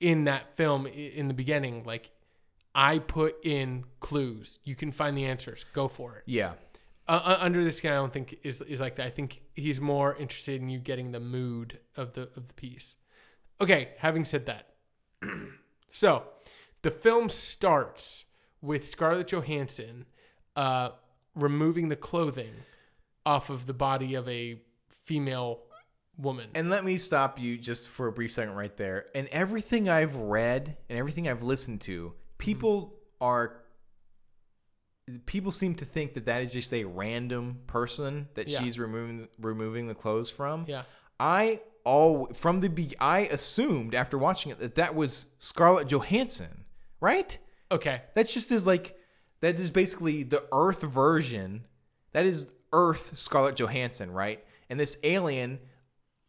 in 0.00 0.24
that 0.24 0.56
film 0.56 0.86
in 0.86 1.28
the 1.28 1.34
beginning, 1.34 1.84
like, 1.84 2.10
I 2.74 2.98
put 2.98 3.36
in 3.44 3.84
clues. 4.00 4.58
You 4.64 4.74
can 4.74 4.92
find 4.92 5.16
the 5.16 5.24
answers. 5.24 5.64
Go 5.72 5.88
for 5.88 6.16
it. 6.16 6.22
Yeah. 6.26 6.54
Uh, 7.06 7.20
uh, 7.22 7.36
under 7.40 7.62
this 7.62 7.80
guy, 7.80 7.90
I 7.90 7.94
don't 7.94 8.12
think 8.12 8.38
is 8.42 8.62
is 8.62 8.80
like 8.80 8.96
that. 8.96 9.06
I 9.06 9.10
think 9.10 9.42
he's 9.54 9.80
more 9.80 10.16
interested 10.16 10.60
in 10.60 10.70
you 10.70 10.78
getting 10.78 11.12
the 11.12 11.20
mood 11.20 11.78
of 11.96 12.14
the 12.14 12.22
of 12.34 12.48
the 12.48 12.54
piece. 12.54 12.96
Okay, 13.60 13.90
having 13.98 14.24
said 14.24 14.46
that, 14.46 14.70
so 15.90 16.24
the 16.82 16.90
film 16.90 17.28
starts 17.28 18.24
with 18.62 18.88
Scarlett 18.88 19.28
Johansson 19.28 20.06
uh, 20.56 20.90
removing 21.34 21.88
the 21.88 21.96
clothing 21.96 22.54
off 23.26 23.50
of 23.50 23.66
the 23.66 23.74
body 23.74 24.14
of 24.14 24.28
a 24.28 24.60
female 24.90 25.60
woman. 26.16 26.48
And 26.54 26.70
let 26.70 26.84
me 26.84 26.96
stop 26.96 27.38
you 27.38 27.58
just 27.58 27.88
for 27.88 28.06
a 28.06 28.12
brief 28.12 28.32
second 28.32 28.54
right 28.54 28.76
there. 28.76 29.06
And 29.14 29.28
everything 29.28 29.88
I've 29.88 30.16
read 30.16 30.76
and 30.88 30.98
everything 30.98 31.28
I've 31.28 31.42
listened 31.42 31.80
to, 31.82 32.14
people 32.38 32.94
are 33.20 33.60
people 35.26 35.52
seem 35.52 35.74
to 35.74 35.84
think 35.84 36.14
that 36.14 36.26
that 36.26 36.42
is 36.42 36.52
just 36.52 36.72
a 36.72 36.84
random 36.84 37.60
person 37.66 38.28
that 38.34 38.48
Yeah. 38.48 38.60
she's 38.60 38.78
removing 38.78 39.28
removing 39.38 39.86
the 39.86 39.94
clothes 39.94 40.30
from. 40.30 40.64
yeah, 40.66 40.84
I 41.20 41.60
all 41.84 42.26
from 42.32 42.60
the 42.60 42.70
be 42.70 42.94
I 42.98 43.20
assumed 43.20 43.94
after 43.94 44.16
watching 44.16 44.50
it 44.52 44.58
that 44.60 44.76
that 44.76 44.94
was 44.94 45.26
Scarlett 45.38 45.88
Johansson, 45.88 46.64
right? 47.00 47.36
okay, 47.70 48.02
That's 48.14 48.32
just 48.32 48.52
is 48.52 48.66
like 48.66 48.96
that 49.40 49.58
is 49.60 49.70
basically 49.70 50.22
the 50.22 50.44
Earth 50.52 50.82
version. 50.82 51.66
That 52.12 52.24
is 52.24 52.50
Earth 52.72 53.18
Scarlett 53.18 53.56
Johansson, 53.56 54.10
right? 54.10 54.42
And 54.70 54.80
this 54.80 54.96
alien 55.02 55.58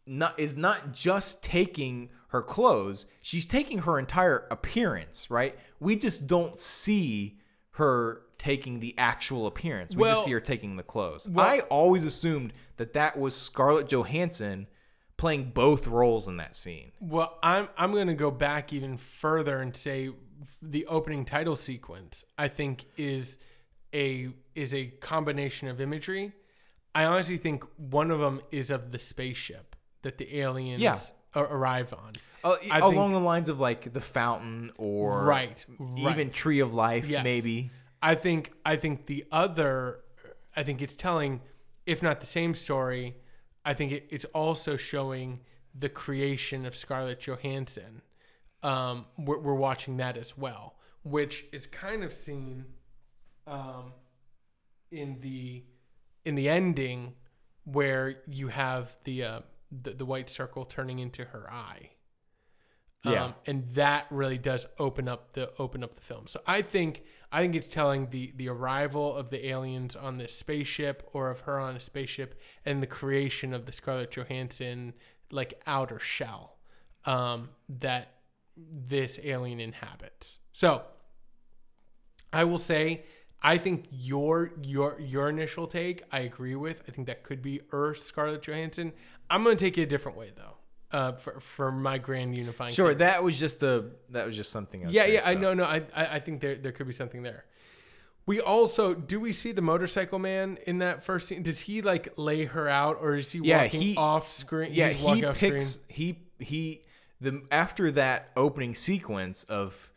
not 0.05 0.39
is 0.39 0.55
not 0.55 0.91
just 0.93 1.43
taking 1.43 2.09
her 2.29 2.41
clothes, 2.41 3.07
she's 3.21 3.45
taking 3.45 3.79
her 3.79 3.97
entire 3.97 4.47
appearance, 4.51 5.29
right? 5.31 5.57
We 5.79 5.95
just 5.95 6.27
don't 6.27 6.57
see 6.59 7.39
her 7.71 8.21
taking 8.37 8.79
the 8.79 8.93
actual 8.97 9.47
appearance. 9.47 9.95
We 9.95 10.01
Well- 10.01 10.15
just 10.15 10.25
see 10.25 10.31
her 10.31 10.39
taking 10.39 10.75
the 10.75 10.83
clothes. 10.83 11.27
well- 11.29 11.45
I 11.45 11.59
always 11.61 12.03
assumed 12.05 12.53
that 12.77 12.93
that 12.93 13.17
was 13.17 13.35
Scarlett 13.35 13.87
Johansson 13.87 14.67
playing 15.17 15.51
both 15.51 15.87
roles 15.87 16.27
in 16.27 16.35
that 16.37 16.55
scene. 16.55 16.91
Well, 16.99 17.39
I'm 17.41 17.69
I'm 17.77 17.91
going 17.93 18.07
to 18.07 18.13
go 18.13 18.31
back 18.31 18.73
even 18.73 18.97
further 18.97 19.61
and 19.61 19.75
say 19.75 20.11
the 20.61 20.85
opening 20.87 21.23
title 21.25 21.55
sequence 21.55 22.25
I 22.37 22.49
think 22.49 22.85
is 22.97 23.37
a 23.93 24.29
is 24.55 24.73
a 24.73 24.87
combination 24.87 25.69
of 25.69 25.79
imagery. 25.79 26.33
I 26.93 27.05
honestly 27.05 27.37
think 27.37 27.63
one 27.77 28.11
of 28.11 28.19
them 28.19 28.41
is 28.51 28.69
of 28.69 28.91
the 28.91 28.99
spaceship 28.99 29.75
that 30.05 30.17
the 30.19 30.37
aliens 30.39 30.81
Yeah. 30.81 30.97
arrive 31.35 31.91
on. 31.93 32.13
Uh, 32.43 32.55
along 32.71 32.93
think- 33.09 33.13
the 33.13 33.19
lines 33.19 33.49
of 33.49 33.59
like 33.59 33.91
the 33.91 33.99
fountain 34.01 34.71
or 34.77 35.25
Right, 35.25 35.65
even 35.97 36.03
right. 36.05 36.31
Tree 36.31 36.59
of 36.59 36.73
Life, 36.75 37.07
Yes. 37.07 37.23
maybe. 37.23 37.71
I 38.01 38.13
think 38.15 38.53
I 38.63 38.75
think 38.75 39.07
the 39.07 39.25
other 39.31 40.01
I 40.55 40.61
think 40.63 40.81
it's 40.81 40.95
telling 40.95 41.41
if 41.87 42.01
not 42.03 42.19
the 42.21 42.27
same 42.27 42.53
story, 42.53 43.15
I 43.65 43.73
think 43.73 43.91
it, 43.91 44.07
it's 44.09 44.25
also 44.25 44.77
showing 44.77 45.39
the 45.73 45.89
creation 45.89 46.65
of 46.65 46.75
Scarlett 46.75 47.19
Johansson. 47.19 48.01
Um, 48.63 49.07
we're, 49.17 49.39
we're 49.39 49.53
watching 49.55 49.97
that 49.97 50.15
as 50.17 50.37
well, 50.37 50.75
which 51.03 51.45
is 51.51 51.65
kind 51.67 52.03
of 52.03 52.13
seen 52.13 52.65
um, 53.47 53.93
in 54.91 55.19
the 55.21 55.63
in 56.23 56.35
the 56.35 56.47
ending 56.47 57.13
where 57.65 58.21
you 58.27 58.47
have 58.49 58.95
the 59.03 59.23
uh, 59.23 59.39
the, 59.83 59.91
the 59.91 60.05
white 60.05 60.29
circle 60.29 60.65
turning 60.65 60.99
into 60.99 61.25
her 61.25 61.51
eye. 61.51 61.91
Yeah. 63.03 63.25
Um, 63.25 63.35
and 63.45 63.69
that 63.69 64.07
really 64.09 64.37
does 64.37 64.65
open 64.79 65.07
up 65.07 65.33
the 65.33 65.51
open 65.59 65.83
up 65.83 65.95
the 65.95 66.01
film. 66.01 66.25
So 66.27 66.41
I 66.47 66.61
think 66.61 67.03
I 67.31 67.41
think 67.41 67.55
it's 67.55 67.67
telling 67.67 68.07
the 68.07 68.33
the 68.35 68.49
arrival 68.49 69.15
of 69.15 69.29
the 69.29 69.47
aliens 69.47 69.95
on 69.95 70.17
this 70.17 70.33
spaceship 70.33 71.07
or 71.13 71.29
of 71.29 71.41
her 71.41 71.59
on 71.59 71.75
a 71.75 71.79
spaceship 71.79 72.39
and 72.65 72.81
the 72.81 72.87
creation 72.87 73.53
of 73.53 73.65
the 73.65 73.71
Scarlett 73.71 74.11
Johansson 74.11 74.93
like 75.31 75.61
outer 75.67 75.99
shell 75.99 76.57
um, 77.05 77.49
that 77.69 78.13
this 78.57 79.19
alien 79.23 79.59
inhabits. 79.59 80.39
So 80.51 80.83
I 82.33 82.43
will 82.43 82.57
say 82.57 83.03
I 83.41 83.57
think 83.57 83.85
your 83.91 84.51
your 84.63 84.99
your 84.99 85.29
initial 85.29 85.67
take 85.67 86.03
I 86.11 86.19
agree 86.21 86.55
with. 86.55 86.81
I 86.87 86.91
think 86.91 87.05
that 87.07 87.23
could 87.23 87.41
be 87.41 87.61
Earth 87.71 87.99
Scarlett 87.99 88.41
Johansson. 88.41 88.93
I'm 89.29 89.43
going 89.43 89.57
to 89.57 89.63
take 89.65 89.77
it 89.77 89.81
a 89.81 89.85
different 89.85 90.17
way 90.17 90.31
though. 90.35 90.41
Uh, 90.91 91.11
for 91.13 91.39
for 91.39 91.71
my 91.71 91.97
grand 91.97 92.37
unifying. 92.37 92.71
Sure, 92.71 92.87
theory. 92.87 92.95
that 92.99 93.23
was 93.23 93.39
just 93.39 93.61
a 93.63 93.85
that 94.11 94.25
was 94.25 94.35
just 94.35 94.51
something. 94.51 94.83
I 94.83 94.85
was 94.87 94.95
Yeah, 94.95 95.05
yeah, 95.05 95.21
I 95.25 95.33
know, 95.33 95.53
no, 95.53 95.65
I, 95.65 95.83
I, 95.95 96.05
I 96.15 96.19
think 96.19 96.39
there, 96.41 96.55
there 96.55 96.71
could 96.71 96.87
be 96.87 96.93
something 96.93 97.21
there. 97.23 97.43
We 98.27 98.39
also 98.39 98.93
do 98.93 99.19
we 99.19 99.33
see 99.33 99.51
the 99.51 99.61
motorcycle 99.61 100.19
man 100.19 100.57
in 100.65 100.77
that 100.79 101.03
first 101.03 101.27
scene? 101.27 101.43
Does 101.43 101.59
he 101.59 101.81
like 101.81 102.13
lay 102.17 102.45
her 102.45 102.67
out, 102.69 102.97
or 103.01 103.15
is 103.15 103.31
he 103.31 103.39
Yeah, 103.43 103.63
walking 103.63 103.81
he- 103.81 103.95
off 103.97 104.31
screen? 104.31 104.69
Yeah, 104.73 104.89
he 104.89 105.25
off 105.25 105.37
picks 105.37 105.65
screen? 105.71 105.85
he 106.39 106.45
he 106.45 106.81
the 107.19 107.41
after 107.51 107.91
that 107.91 108.29
opening 108.37 108.73
sequence 108.75 109.43
of 109.45 109.91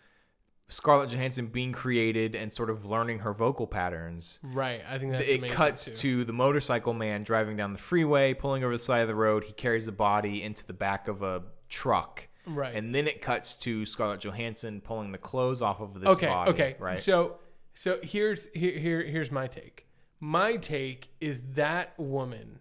Scarlett 0.69 1.11
Johansson 1.11 1.47
being 1.47 1.73
created 1.73 2.35
and 2.35 2.53
sort 2.53 2.69
of 2.69 2.85
learning 2.85 3.21
her 3.21 3.33
vocal 3.33 3.67
patterns. 3.67 4.39
Right, 4.43 4.83
I 4.89 4.99
think 4.99 5.13
that's 5.13 5.25
it 5.25 5.49
cuts 5.49 5.87
too. 5.87 5.93
to 5.93 6.25
the 6.25 6.33
motorcycle 6.35 6.93
man 6.93 7.23
driving 7.23 7.57
down 7.57 7.73
the 7.73 7.79
freeway, 7.79 8.35
pulling 8.35 8.63
over 8.63 8.75
the 8.75 8.79
side 8.79 9.01
of 9.01 9.09
the 9.09 9.15
road. 9.15 9.45
He 9.45 9.53
carries 9.53 9.87
the 9.87 9.93
body 9.93 10.43
into 10.43 10.67
the 10.67 10.75
back 10.75 11.09
of 11.09 11.23
a 11.23 11.43
truck. 11.69 12.29
Right. 12.47 12.75
And 12.75 12.95
then 12.95 13.07
it 13.07 13.23
cuts 13.23 13.57
to 13.59 13.87
Scarlett 13.87 14.21
Johansson 14.21 14.81
pulling 14.81 15.13
the 15.13 15.19
clothes 15.19 15.63
off 15.63 15.81
of 15.81 16.01
this 16.01 16.09
okay, 16.11 16.27
body. 16.27 16.51
okay. 16.51 16.77
Right. 16.79 16.99
So 16.99 17.39
so 17.75 17.99
here's 18.03 18.49
here, 18.55 18.79
here 18.79 19.03
here's 19.03 19.31
my 19.31 19.47
take. 19.47 19.87
My 20.21 20.57
take 20.57 21.11
is 21.21 21.41
that 21.55 21.99
woman 21.99 22.61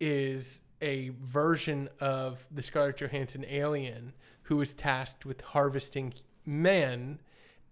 is 0.00 0.60
a 0.80 1.10
version 1.20 1.88
of 2.00 2.46
the 2.50 2.62
Scarlett 2.62 2.96
Johansson 2.96 3.44
alien 3.48 4.14
who 4.44 4.60
is 4.60 4.74
tasked 4.74 5.26
with 5.26 5.40
harvesting 5.40 6.14
men 6.44 7.20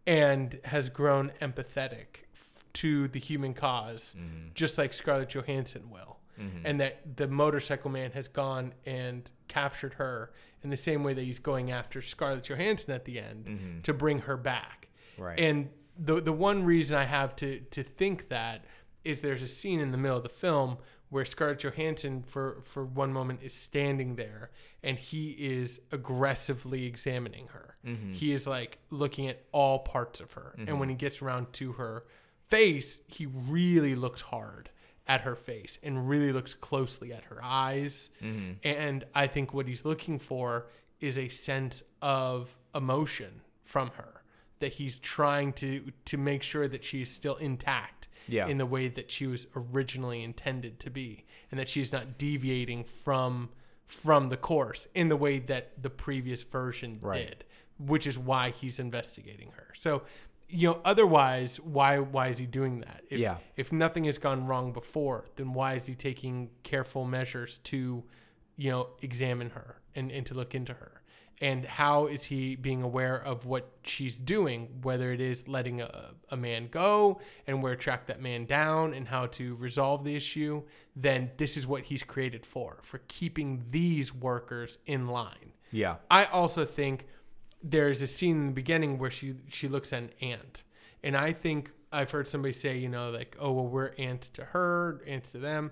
and 0.06 0.58
has 0.64 0.88
grown 0.88 1.30
empathetic 1.40 2.24
f- 2.34 2.64
to 2.74 3.08
the 3.08 3.18
human 3.18 3.52
because 3.52 4.14
mm-hmm. 4.18 4.48
just 4.54 4.78
like 4.78 4.92
Scarlett 4.92 5.30
Johansson 5.30 5.90
will. 5.90 6.18
Mm-hmm. 6.38 6.58
And 6.64 6.80
that 6.80 7.16
the 7.16 7.28
motorcycle 7.28 7.90
man 7.90 8.12
has 8.12 8.26
gone 8.26 8.72
and 8.86 9.30
captured 9.48 9.94
her 9.94 10.32
in 10.62 10.70
the 10.70 10.76
same 10.76 11.04
way 11.04 11.12
that 11.12 11.22
he's 11.22 11.38
going 11.38 11.70
after 11.70 12.00
Scarlett 12.00 12.44
Johansson 12.44 12.94
at 12.94 13.04
the 13.04 13.18
end 13.18 13.44
mm-hmm. 13.44 13.80
to 13.82 13.92
bring 13.92 14.20
her 14.20 14.38
back. 14.38 14.88
Right. 15.18 15.38
And 15.38 15.68
the 15.98 16.20
the 16.20 16.32
one 16.32 16.64
reason 16.64 16.96
I 16.96 17.04
have 17.04 17.36
to 17.36 17.60
to 17.60 17.82
think 17.82 18.28
that 18.28 18.64
is 19.04 19.20
there's 19.20 19.42
a 19.42 19.48
scene 19.48 19.80
in 19.80 19.90
the 19.90 19.98
middle 19.98 20.16
of 20.16 20.22
the 20.22 20.28
film 20.28 20.78
where 21.10 21.24
Scarlett 21.24 21.58
Johansson 21.58 22.22
for 22.22 22.60
for 22.62 22.84
one 22.84 23.12
moment 23.12 23.40
is 23.42 23.52
standing 23.52 24.16
there 24.16 24.50
and 24.82 24.98
he 24.98 25.30
is 25.30 25.80
aggressively 25.92 26.86
examining 26.86 27.48
her. 27.48 27.74
Mm-hmm. 27.86 28.12
He 28.12 28.32
is 28.32 28.46
like 28.46 28.78
looking 28.90 29.28
at 29.28 29.44
all 29.52 29.80
parts 29.80 30.20
of 30.20 30.32
her. 30.32 30.54
And 30.56 30.68
mm-hmm. 30.68 30.78
when 30.78 30.88
he 30.88 30.94
gets 30.94 31.20
around 31.20 31.52
to 31.54 31.72
her 31.72 32.04
face, 32.44 33.02
he 33.06 33.26
really 33.26 33.94
looks 33.94 34.22
hard 34.22 34.70
at 35.06 35.22
her 35.22 35.36
face 35.36 35.78
and 35.82 36.08
really 36.08 36.32
looks 36.32 36.54
closely 36.54 37.12
at 37.12 37.24
her 37.24 37.40
eyes. 37.42 38.10
Mm-hmm. 38.22 38.52
And 38.62 39.04
I 39.14 39.26
think 39.26 39.52
what 39.52 39.66
he's 39.66 39.84
looking 39.84 40.18
for 40.18 40.68
is 41.00 41.18
a 41.18 41.28
sense 41.28 41.82
of 42.00 42.56
emotion 42.74 43.40
from 43.64 43.90
her 43.96 44.22
that 44.60 44.74
he's 44.74 44.98
trying 44.98 45.52
to 45.54 45.90
to 46.04 46.16
make 46.18 46.42
sure 46.42 46.68
that 46.68 46.84
she's 46.84 47.10
still 47.10 47.36
intact 47.36 48.08
Yeah. 48.32 48.46
in 48.46 48.58
the 48.58 48.66
way 48.66 48.88
that 48.88 49.10
she 49.10 49.26
was 49.26 49.46
originally 49.56 50.22
intended 50.22 50.78
to 50.80 50.90
be 50.90 51.24
and 51.50 51.58
that 51.60 51.68
she's 51.68 51.92
not 51.92 52.18
deviating 52.18 52.84
from 52.84 53.50
from 53.86 54.28
the 54.28 54.36
course 54.36 54.86
in 54.94 55.08
the 55.08 55.16
way 55.16 55.38
that 55.40 55.82
the 55.82 55.90
previous 55.90 56.42
version 56.42 56.98
Right. 57.02 57.26
did 57.28 57.44
which 57.78 58.06
is 58.06 58.16
why 58.18 58.50
he's 58.50 58.78
investigating 58.78 59.50
her 59.56 59.68
so 59.74 60.02
you 60.48 60.68
know 60.68 60.80
otherwise 60.84 61.58
why 61.60 61.98
why 61.98 62.28
is 62.28 62.38
he 62.38 62.46
doing 62.46 62.80
that 62.80 63.02
if, 63.10 63.18
Yeah. 63.18 63.38
if 63.56 63.72
nothing 63.72 64.04
has 64.04 64.18
gone 64.18 64.46
wrong 64.46 64.72
before 64.72 65.26
then 65.36 65.52
why 65.54 65.74
is 65.74 65.86
he 65.86 65.94
taking 65.94 66.50
careful 66.62 67.04
measures 67.04 67.58
to 67.64 68.04
you 68.56 68.70
know 68.70 68.88
examine 69.02 69.50
her 69.50 69.80
and, 69.94 70.10
and 70.12 70.24
to 70.26 70.34
look 70.34 70.54
into 70.54 70.74
her 70.74 70.99
and 71.40 71.64
how 71.64 72.06
is 72.06 72.24
he 72.24 72.54
being 72.54 72.82
aware 72.82 73.16
of 73.16 73.46
what 73.46 73.70
she's 73.82 74.18
doing 74.18 74.68
whether 74.82 75.12
it 75.12 75.20
is 75.20 75.48
letting 75.48 75.80
a, 75.80 76.10
a 76.30 76.36
man 76.36 76.68
go 76.70 77.20
and 77.46 77.62
where 77.62 77.74
to 77.74 77.80
track 77.80 78.06
that 78.06 78.20
man 78.20 78.44
down 78.44 78.92
and 78.92 79.08
how 79.08 79.26
to 79.26 79.54
resolve 79.56 80.04
the 80.04 80.14
issue 80.14 80.62
then 80.94 81.30
this 81.36 81.56
is 81.56 81.66
what 81.66 81.84
he's 81.84 82.02
created 82.02 82.44
for 82.44 82.78
for 82.82 82.98
keeping 83.08 83.64
these 83.70 84.14
workers 84.14 84.78
in 84.86 85.08
line 85.08 85.52
yeah. 85.70 85.96
I 86.10 86.24
also 86.26 86.64
think 86.64 87.06
there's 87.62 88.02
a 88.02 88.06
scene 88.06 88.40
in 88.40 88.46
the 88.46 88.52
beginning 88.52 88.98
where 88.98 89.10
she 89.10 89.36
she 89.48 89.68
looks 89.68 89.92
at 89.92 90.02
an 90.02 90.10
ant, 90.20 90.62
and 91.02 91.16
I 91.16 91.32
think 91.32 91.70
I've 91.92 92.10
heard 92.10 92.28
somebody 92.28 92.52
say, 92.52 92.78
you 92.78 92.88
know, 92.88 93.10
like, 93.10 93.36
oh 93.40 93.52
well, 93.52 93.66
we're 93.66 93.92
ants 93.98 94.28
to 94.30 94.44
her, 94.44 95.02
ants 95.06 95.32
to 95.32 95.38
them. 95.38 95.70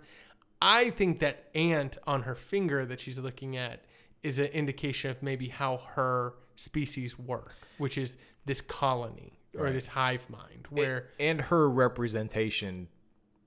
I 0.61 0.91
think 0.91 1.21
that 1.21 1.49
ant 1.55 1.99
on 2.07 2.23
her 2.23 2.35
finger 2.35 2.85
that 2.85 3.01
she's 3.01 3.19
looking 3.19 3.57
at 3.57 3.85
is 4.23 4.39
an 4.39 4.47
indication 4.47 5.11
of 5.11 5.23
maybe 5.23 5.49
how 5.49 5.79
her 5.95 6.35
species 6.57 7.19
work, 7.19 7.55
which 7.79 7.97
is 7.99 8.17
this 8.47 8.61
colony 8.61 9.39
or 9.57 9.65
Right. 9.65 9.73
this 9.73 9.89
hive 9.89 10.29
mind 10.29 10.67
where 10.71 11.11
and 11.21 11.41
her 11.43 11.69
representation 11.71 12.89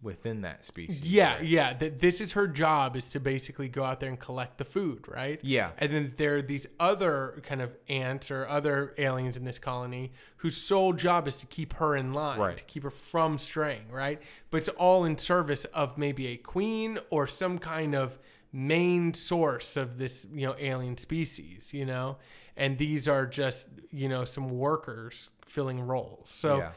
within 0.01 0.41
that 0.41 0.65
species. 0.65 0.99
Yeah, 1.03 1.35
right? 1.35 1.43
yeah. 1.45 1.73
That 1.73 1.99
this 1.99 2.21
is 2.21 2.31
her 2.33 2.47
job 2.47 2.95
is 2.95 3.11
to 3.11 3.19
basically 3.19 3.67
go 3.69 3.83
out 3.83 3.99
there 3.99 4.09
and 4.09 4.19
collect 4.19 4.57
the 4.57 4.65
food, 4.65 5.05
right? 5.07 5.39
Yeah. 5.43 5.71
And 5.77 5.93
then 5.93 6.13
there 6.17 6.37
are 6.37 6.41
these 6.41 6.65
other 6.79 7.39
kind 7.43 7.61
of 7.61 7.77
ants 7.87 8.31
or 8.31 8.47
other 8.47 8.95
aliens 8.97 9.37
in 9.37 9.43
this 9.45 9.59
colony 9.59 10.11
whose 10.37 10.57
sole 10.57 10.93
job 10.93 11.27
is 11.27 11.37
to 11.41 11.45
keep 11.45 11.73
her 11.73 11.95
in 11.95 12.13
line, 12.13 12.39
Right. 12.39 12.57
to 12.57 12.63
keep 12.63 12.81
her 12.81 12.89
from 12.89 13.37
straying, 13.37 13.91
right? 13.91 14.19
But 14.49 14.57
it's 14.57 14.69
all 14.69 15.05
in 15.05 15.19
service 15.19 15.65
of 15.65 15.99
maybe 15.99 16.27
a 16.29 16.37
queen 16.37 16.97
or 17.11 17.27
some 17.27 17.59
kind 17.59 17.93
of 17.93 18.17
main 18.51 19.13
source 19.13 19.77
of 19.77 19.97
this, 19.97 20.25
you 20.33 20.45
know, 20.47 20.55
alien 20.59 20.97
species, 20.97 21.73
you 21.73 21.85
know? 21.85 22.17
And 22.57 22.77
these 22.77 23.07
are 23.07 23.25
just, 23.25 23.69
you 23.91 24.09
know, 24.09 24.25
some 24.25 24.49
workers 24.49 25.29
filling 25.45 25.81
roles. 25.81 26.29
So 26.29 26.57
Yeah. 26.57 26.71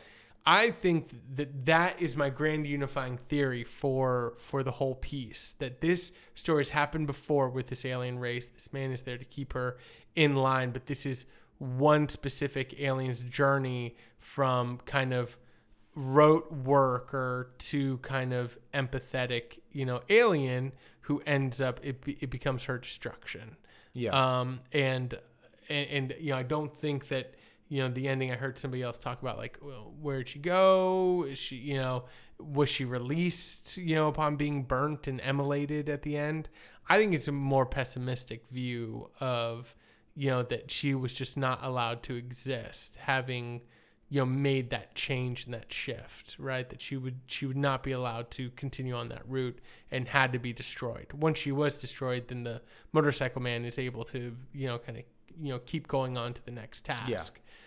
I 0.47 0.73
think 0.73 1.09
that 1.37 1.65
that 1.65 2.01
is 2.03 2.17
my 2.17 2.29
grand 2.29 2.67
unifying 2.67 3.17
theory 3.17 3.65
for 3.65 4.35
for 4.39 4.63
the 4.63 4.73
whole 4.73 4.95
piece. 4.95 5.55
That 5.59 5.81
this 5.81 6.13
story 6.35 6.61
has 6.61 6.69
happened 6.71 7.07
before 7.07 7.49
with 7.49 7.69
this 7.69 7.85
alien 7.85 8.19
race. 8.19 8.49
This 8.49 8.71
man 8.73 8.91
is 8.93 9.03
there 9.03 9.17
to 9.17 9.25
keep 9.25 9.55
her 9.55 9.79
in 10.15 10.37
line, 10.37 10.71
but 10.71 10.87
this 10.87 11.07
is 11.07 11.25
one 11.59 12.09
specific 12.11 12.79
alien's 12.79 13.21
journey 13.21 13.97
from 14.19 14.81
kind 14.85 15.15
of 15.15 15.39
rote 15.95 16.53
worker 16.53 17.53
to 17.59 17.99
kind 17.99 18.35
of 18.35 18.59
empathetic, 18.75 19.61
you 19.73 19.87
know, 19.87 20.03
alien 20.11 20.73
who 21.05 21.23
ends 21.27 21.61
up 21.61 21.81
it, 21.83 22.03
it 22.07 22.31
becomes 22.31 22.65
her 22.65 22.79
destruction. 22.79 23.57
Yeah. 23.93 24.11
Um, 24.11 24.61
and, 24.73 25.19
and 25.69 25.89
and 25.89 26.15
you 26.19 26.31
know, 26.31 26.39
I 26.39 26.43
don't 26.43 26.77
think 26.77 27.09
that 27.09 27.35
you 27.69 27.83
know 27.83 27.89
the 27.89 28.09
ending. 28.09 28.33
I 28.33 28.37
heard 28.37 28.59
somebody 28.59 28.83
else 28.83 28.99
talk 28.99 29.21
about 29.23 29.37
like, 29.37 29.59
well, 29.63 29.93
where'd 30.01 30.29
she 30.29 30.39
go? 30.39 31.27
Is 31.29 31.39
she, 31.39 31.57
you 31.57 31.77
know, 31.77 32.05
was 32.39 32.69
she 32.69 32.85
released? 32.85 33.77
You 33.77 33.97
know, 33.97 34.09
upon 34.09 34.37
being 34.37 34.63
burnt 34.63 35.07
and 35.07 35.21
emulated 35.21 35.89
at 35.89 36.03
the 36.03 36.17
end. 36.17 36.49
I 36.89 36.99
think 36.99 37.15
it's 37.15 37.29
a 37.29 37.33
more 37.33 37.65
pessimistic 37.65 38.49
view 38.49 39.11
of 39.21 39.75
you 40.17 40.31
know 40.31 40.43
that 40.43 40.71
she 40.71 40.95
was 40.95 41.13
just 41.13 41.37
not 41.37 41.61
allowed 41.63 42.03
to 42.05 42.15
exist, 42.15 42.97
having 42.97 43.61
you 44.09 44.21
know 44.21 44.27
made 44.27 44.71
that 44.71 44.95
change 44.95 45.45
and 45.47 45.55
that 45.55 45.73
shift 45.73 46.37
right? 46.39 46.69
That 46.69 46.81
she 46.81 46.97
would 46.97 47.21
she 47.27 47.47
would 47.47 47.57
not 47.57 47.83
be 47.83 47.93
allowed 47.93 48.31
to 48.33 48.51
continue 48.51 48.95
on 48.95 49.09
that 49.09 49.23
route 49.29 49.59
and 49.91 50.07
had 50.09 50.33
to 50.33 50.39
be 50.39 50.53
destroyed. 50.53 51.07
Once 51.13 51.39
she 51.39 51.53
was 51.53 51.79
destroyed 51.79 52.29
then 52.29 52.45
the 52.45 52.63
motorcycle 52.93 53.43
man 53.43 53.65
is 53.65 53.79
able 53.79 54.05
to 54.05 54.35
you 54.53 54.67
know 54.67 54.79
kind 54.79 54.99
of 54.99 55.05
you 55.41 55.53
know 55.53 55.59
keep 55.61 55.89
going 55.89 56.17
on 56.17 56.33
to 56.35 56.45
the 56.45 56.51
next 56.51 56.85
task. 56.85 57.09
Yeah. 57.09 57.19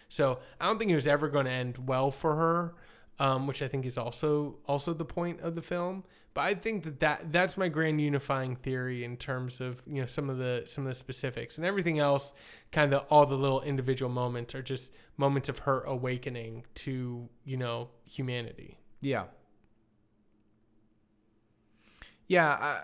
so 0.08 0.40
i 0.62 0.66
don't 0.66 0.80
think 0.80 0.90
it 0.92 0.96
was 0.96 1.08
ever 1.08 1.28
going 1.28 1.46
to 1.46 1.52
end 1.52 1.78
well 1.88 2.12
for 2.12 2.36
her 2.36 2.76
um, 3.20 3.48
which 3.48 3.62
i 3.62 3.68
think 3.68 3.86
is 3.86 3.98
also 3.98 4.56
also 4.66 4.94
the 4.94 5.06
point 5.06 5.42
of 5.42 5.56
the 5.56 5.62
film 5.62 6.04
but 6.38 6.44
i 6.44 6.54
think 6.54 6.84
that, 6.84 7.00
that 7.00 7.32
that's 7.32 7.58
my 7.58 7.68
grand 7.68 8.00
unifying 8.00 8.56
theory 8.56 9.04
in 9.04 9.18
terms 9.18 9.60
of 9.60 9.82
you 9.88 10.00
know 10.00 10.06
some 10.06 10.30
of 10.30 10.38
the 10.38 10.62
some 10.68 10.86
of 10.86 10.90
the 10.90 10.96
specifics 10.96 11.58
and 11.58 11.66
everything 11.66 11.98
else 11.98 12.36
kind 12.72 12.94
of 12.94 13.04
all 13.10 13.26
the 13.26 13.36
little 13.36 13.64
individual 13.64 14.12
moments 14.12 14.54
are 14.54 14.62
just 14.62 14.94
moments 15.18 15.50
of 15.50 15.58
her 15.60 15.82
awakening 15.82 16.64
to 16.76 17.28
you 17.44 17.58
know 17.58 17.90
humanity 18.06 18.78
Yeah. 19.02 19.26
Yeah, 22.28 22.50
I, 22.50 22.82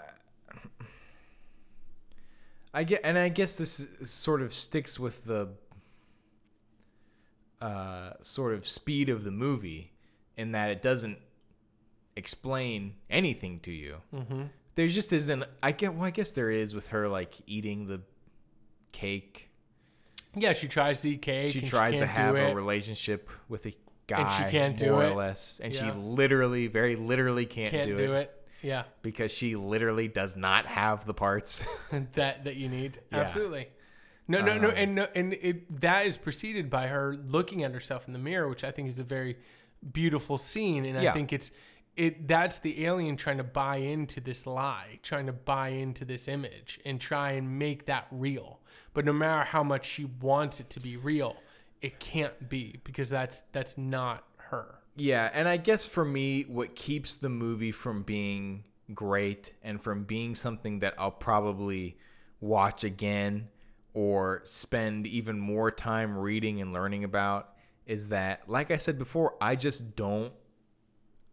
I 2.73 2.83
get, 2.85 3.01
and 3.03 3.17
I 3.17 3.29
guess 3.29 3.57
this 3.57 3.87
sort 4.03 4.41
of 4.41 4.53
sticks 4.53 4.99
with 4.99 5.25
the 5.25 5.49
uh, 7.61 8.13
sort 8.21 8.53
of 8.53 8.67
speed 8.67 9.09
of 9.09 9.23
the 9.23 9.31
movie, 9.31 9.91
in 10.37 10.53
that 10.53 10.69
it 10.69 10.81
doesn't 10.81 11.19
explain 12.15 12.93
anything 13.09 13.59
to 13.61 13.71
you. 13.71 13.97
mm-hmm. 14.13 14.43
There 14.75 14.87
just 14.87 15.13
isn't. 15.13 15.43
I 15.61 15.71
get. 15.71 15.93
Well, 15.93 16.05
I 16.05 16.09
guess 16.09 16.31
there 16.31 16.49
is 16.49 16.73
with 16.73 16.87
her 16.89 17.07
like 17.07 17.35
eating 17.45 17.85
the 17.87 18.01
cake. 18.91 19.49
yeah 20.35 20.53
she 20.53 20.67
tries 20.67 21.01
to 21.01 21.09
eat 21.11 21.21
cake 21.21 21.51
she 21.51 21.61
tries 21.61 21.93
to 21.95 21.99
can't 22.07 22.11
have 22.11 22.35
a 22.35 22.55
relationship 22.55 23.29
with 23.49 23.65
a 23.67 23.73
guy, 24.07 24.21
And 24.21 24.31
she 24.31 24.51
can't 24.51 24.77
do 24.77 24.91
more 24.91 25.03
it. 25.03 25.11
or 25.11 25.15
less, 25.15 25.59
and 25.63 25.73
she 25.73 25.89
literally, 25.91 26.67
very 26.67 26.95
literally, 26.95 27.45
can't, 27.45 27.71
can't 27.71 27.87
do, 27.87 27.97
do, 27.97 28.13
it, 28.13 28.21
it. 28.21 28.67
yeah 28.67 28.83
because 29.01 29.31
she 29.31 29.55
literally 29.55 30.07
does 30.07 30.35
not 30.35 30.65
have 30.65 31.05
the 31.05 31.13
parts. 31.13 31.65
that 32.13 32.43
that 32.45 32.55
you 32.55 32.67
need 32.69 32.99
Yeah. 33.11 33.19
absolutely 33.19 33.67
no 34.27 34.41
no 34.41 34.57
no 34.57 34.69
Um, 34.69 34.73
and 34.77 34.95
no, 34.95 35.07
and 35.15 35.33
it 35.33 35.81
that 35.81 36.05
is 36.07 36.17
preceded 36.17 36.69
by 36.69 36.87
her 36.87 37.15
looking 37.27 37.63
at 37.63 37.71
herself 37.73 38.07
in 38.07 38.13
the 38.13 38.19
mirror 38.19 38.47
which 38.47 38.63
i 38.63 38.71
think 38.71 38.87
is 38.87 38.97
a 38.97 39.03
very 39.03 39.37
beautiful 39.91 40.37
scene 40.37 40.85
and 40.87 41.01
Yeah. 41.03 41.11
i 41.11 41.13
think 41.13 41.33
it's 41.33 41.51
it 41.95 42.27
that's 42.27 42.57
the 42.59 42.85
alien 42.85 43.15
trying 43.15 43.37
to 43.37 43.43
buy 43.43 43.77
into 43.77 44.19
this 44.19 44.47
lie 44.47 44.99
trying 45.03 45.25
to 45.25 45.33
buy 45.33 45.69
into 45.69 46.03
this 46.05 46.27
image 46.27 46.79
and 46.85 46.99
try 46.99 47.31
and 47.31 47.59
make 47.59 47.85
that 47.85 48.07
real 48.11 48.59
but 48.93 49.05
no 49.05 49.13
matter 49.13 49.43
how 49.43 49.63
much 49.63 49.85
she 49.85 50.05
wants 50.21 50.59
it 50.59 50.69
to 50.69 50.79
be 50.79 50.97
real 50.97 51.35
it 51.81 51.99
can't 51.99 52.49
be 52.49 52.79
because 52.83 53.09
that's 53.09 53.43
that's 53.51 53.77
not 53.77 54.23
her 54.37 54.79
yeah, 54.95 55.29
and 55.33 55.47
I 55.47 55.57
guess 55.57 55.87
for 55.87 56.05
me, 56.05 56.43
what 56.43 56.75
keeps 56.75 57.15
the 57.15 57.29
movie 57.29 57.71
from 57.71 58.03
being 58.03 58.63
great 58.93 59.53
and 59.63 59.81
from 59.81 60.03
being 60.03 60.35
something 60.35 60.79
that 60.79 60.93
I'll 60.97 61.11
probably 61.11 61.97
watch 62.41 62.83
again 62.83 63.47
or 63.93 64.41
spend 64.45 65.07
even 65.07 65.39
more 65.39 65.71
time 65.71 66.17
reading 66.17 66.61
and 66.61 66.73
learning 66.73 67.03
about 67.03 67.49
is 67.87 68.09
that, 68.09 68.47
like 68.47 68.69
I 68.69 68.77
said 68.77 68.99
before, 68.99 69.35
I 69.41 69.55
just 69.55 69.95
don't. 69.95 70.31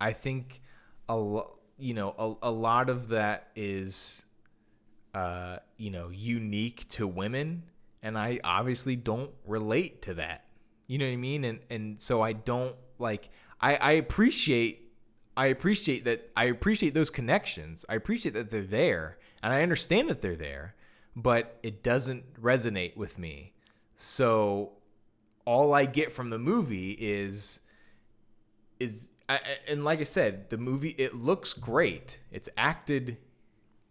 I 0.01 0.13
think 0.13 0.63
a 1.09 1.17
lo- 1.17 1.59
you 1.79 1.95
know 1.95 2.15
a, 2.19 2.49
a 2.49 2.51
lot 2.51 2.91
of 2.91 3.09
that 3.09 3.49
is 3.57 4.25
uh 5.15 5.59
you 5.77 5.91
know 5.91 6.09
unique 6.11 6.89
to 6.91 7.07
women 7.07 7.65
and 8.03 8.17
I 8.17 8.39
obviously 8.45 8.97
don't 8.97 9.31
relate 9.47 10.03
to 10.03 10.15
that 10.15 10.45
You 10.87 10.99
know 10.99 11.07
what 11.07 11.13
I 11.13 11.17
mean? 11.17 11.45
And 11.45 11.61
and 11.71 12.01
so 12.01 12.23
I 12.23 12.33
don't 12.33 12.75
like 12.99 13.31
I 13.61 13.77
I 13.77 13.93
appreciate 13.93 14.93
I 15.37 15.47
appreciate 15.47 16.05
that 16.05 16.31
I 16.37 16.45
appreciate 16.47 16.95
those 16.95 17.11
connections. 17.11 17.85
I 17.89 17.95
appreciate 17.95 18.35
that 18.35 18.51
they're 18.51 18.63
there 18.63 19.19
and 19.43 19.53
I 19.53 19.63
understand 19.63 20.11
that 20.11 20.21
they're 20.21 20.37
there, 20.37 20.75
but 21.17 21.59
it 21.63 21.83
doesn't 21.83 22.41
resonate 22.43 22.97
with 22.97 23.19
me. 23.19 23.53
So 23.95 24.73
all 25.45 25.73
I 25.75 25.87
get 25.87 26.13
from 26.13 26.31
the 26.31 26.39
movie 26.39 26.93
is 26.93 27.61
is 28.79 29.13
I, 29.35 29.41
and 29.69 29.85
like 29.85 30.01
I 30.01 30.05
said, 30.05 30.51
the 30.51 30.59
movie 30.59 30.91
it 30.91 31.15
looks 31.15 31.53
great. 31.53 32.19
It's 32.33 32.49
acted 32.57 33.17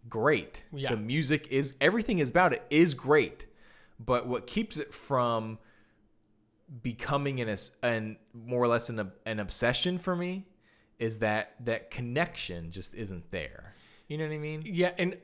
great. 0.09 0.63
Yeah. 0.71 0.91
The 0.91 0.97
music 0.97 1.47
is 1.49 1.75
everything 1.79 2.19
is 2.19 2.29
about 2.29 2.53
it 2.53 2.63
is 2.69 2.93
great. 2.93 3.45
But 3.99 4.27
what 4.27 4.47
keeps 4.47 4.77
it 4.77 4.93
from 4.93 5.59
becoming 6.81 7.41
an 7.41 7.49
as- 7.49 7.75
an 7.83 8.17
more 8.33 8.63
or 8.63 8.67
less 8.67 8.89
an, 8.89 9.11
an 9.25 9.39
obsession 9.39 9.97
for 9.97 10.15
me 10.15 10.45
is 10.99 11.19
that 11.19 11.55
that 11.61 11.89
connection 11.89 12.71
just 12.71 12.95
isn't 12.95 13.31
there. 13.31 13.73
You 14.07 14.17
know 14.17 14.27
what 14.27 14.33
I 14.33 14.39
mean? 14.39 14.63
Yeah, 14.65 14.91
and 14.97 15.17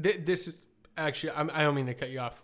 th- 0.00 0.24
this 0.24 0.48
is 0.48 0.66
actually 0.96 1.32
I'm, 1.32 1.50
I 1.52 1.62
don't 1.62 1.74
mean 1.74 1.86
to 1.86 1.94
cut 1.94 2.10
you 2.10 2.20
off. 2.20 2.42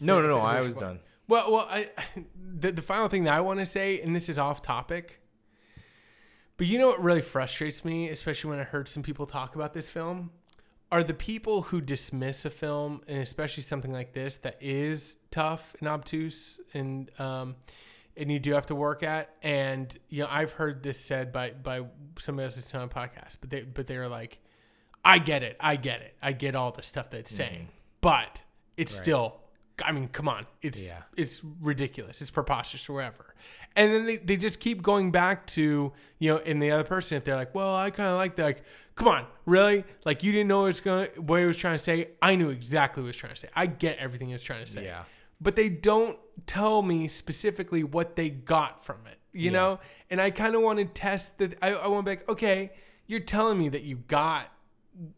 No, 0.00 0.20
no, 0.20 0.28
no. 0.28 0.38
I 0.38 0.60
was 0.60 0.76
done. 0.76 1.00
Well, 1.28 1.52
well, 1.52 1.68
I 1.70 1.90
the, 2.58 2.72
the 2.72 2.82
final 2.82 3.08
thing 3.08 3.24
that 3.24 3.34
I 3.34 3.40
want 3.40 3.60
to 3.60 3.66
say, 3.66 4.00
and 4.00 4.14
this 4.14 4.28
is 4.28 4.38
off 4.38 4.62
topic, 4.62 5.20
but 6.56 6.66
you 6.66 6.78
know 6.78 6.88
what 6.88 7.02
really 7.02 7.22
frustrates 7.22 7.84
me, 7.84 8.08
especially 8.08 8.50
when 8.50 8.60
I 8.60 8.64
heard 8.64 8.88
some 8.88 9.02
people 9.02 9.26
talk 9.26 9.54
about 9.54 9.74
this 9.74 9.88
film, 9.88 10.30
are 10.92 11.02
the 11.02 11.14
people 11.14 11.62
who 11.62 11.80
dismiss 11.80 12.44
a 12.44 12.50
film, 12.50 13.02
and 13.08 13.18
especially 13.18 13.62
something 13.62 13.92
like 13.92 14.12
this 14.12 14.36
that 14.38 14.56
is 14.60 15.16
tough 15.30 15.74
and 15.80 15.88
obtuse, 15.88 16.60
and 16.72 17.10
um, 17.20 17.56
and 18.16 18.30
you 18.30 18.38
do 18.38 18.52
have 18.52 18.66
to 18.66 18.74
work 18.74 19.02
at. 19.02 19.34
And 19.42 19.96
you 20.08 20.22
know, 20.22 20.28
I've 20.30 20.52
heard 20.52 20.82
this 20.82 21.00
said 21.00 21.32
by 21.32 21.50
by 21.50 21.82
somebody 22.18 22.44
else 22.44 22.54
that's 22.56 22.72
on 22.74 22.82
a 22.82 22.88
podcast, 22.88 23.38
but 23.40 23.50
they 23.50 23.62
but 23.62 23.86
they're 23.88 24.08
like, 24.08 24.38
I 25.04 25.18
get 25.18 25.42
it, 25.42 25.56
I 25.58 25.76
get 25.76 26.00
it, 26.02 26.14
I 26.22 26.32
get 26.32 26.54
all 26.54 26.70
the 26.70 26.82
stuff 26.82 27.10
that 27.10 27.18
it's 27.20 27.34
saying, 27.34 27.68
but 28.00 28.42
it's 28.76 28.94
still. 28.94 29.40
I 29.84 29.90
mean, 29.90 30.06
come 30.06 30.28
on. 30.28 30.46
It's 30.62 30.86
Yeah. 30.86 31.02
it's 31.16 31.42
ridiculous. 31.60 32.22
It's 32.22 32.30
preposterous 32.30 32.88
or 32.88 32.92
whatever. 32.92 33.34
And 33.76 33.92
then 33.92 34.06
they, 34.06 34.16
they 34.18 34.36
just 34.36 34.60
keep 34.60 34.82
going 34.82 35.10
back 35.10 35.46
to, 35.48 35.92
you 36.18 36.30
know, 36.30 36.38
in 36.38 36.60
the 36.60 36.70
other 36.70 36.84
person, 36.84 37.16
if 37.16 37.24
they're 37.24 37.34
like, 37.34 37.54
well, 37.54 37.74
I 37.74 37.90
kind 37.90 38.08
of 38.08 38.16
like 38.16 38.36
that. 38.36 38.44
Like, 38.44 38.62
come 38.94 39.08
on, 39.08 39.26
really? 39.46 39.84
Like, 40.04 40.22
you 40.22 40.30
didn't 40.30 40.46
know 40.48 40.58
what, 40.60 40.64
it 40.64 40.68
was 40.68 40.80
gonna, 40.80 41.08
what 41.16 41.40
he 41.40 41.46
was 41.46 41.58
trying 41.58 41.76
to 41.76 41.82
say. 41.82 42.10
I 42.22 42.36
knew 42.36 42.50
exactly 42.50 43.02
what 43.02 43.08
was 43.08 43.16
trying 43.16 43.34
to 43.34 43.40
say. 43.40 43.48
I 43.56 43.66
get 43.66 43.98
everything 43.98 44.28
he 44.28 44.32
was 44.34 44.42
trying 44.44 44.64
to 44.64 44.70
say. 44.70 44.84
Yeah. 44.84 45.02
But 45.40 45.56
they 45.56 45.68
don't 45.68 46.18
tell 46.46 46.82
me 46.82 47.08
specifically 47.08 47.82
what 47.82 48.14
they 48.14 48.30
got 48.30 48.84
from 48.84 48.98
it, 49.10 49.18
you 49.32 49.50
know? 49.50 49.80
And 50.08 50.20
I 50.20 50.30
kind 50.30 50.54
of 50.54 50.62
want 50.62 50.78
to 50.78 50.84
test 50.84 51.38
that. 51.38 51.56
I, 51.60 51.74
I 51.74 51.88
want 51.88 52.06
to 52.06 52.10
be 52.10 52.16
like, 52.16 52.28
okay, 52.28 52.70
you're 53.08 53.20
telling 53.20 53.58
me 53.58 53.68
that 53.70 53.82
you 53.82 53.96
got, 53.96 54.52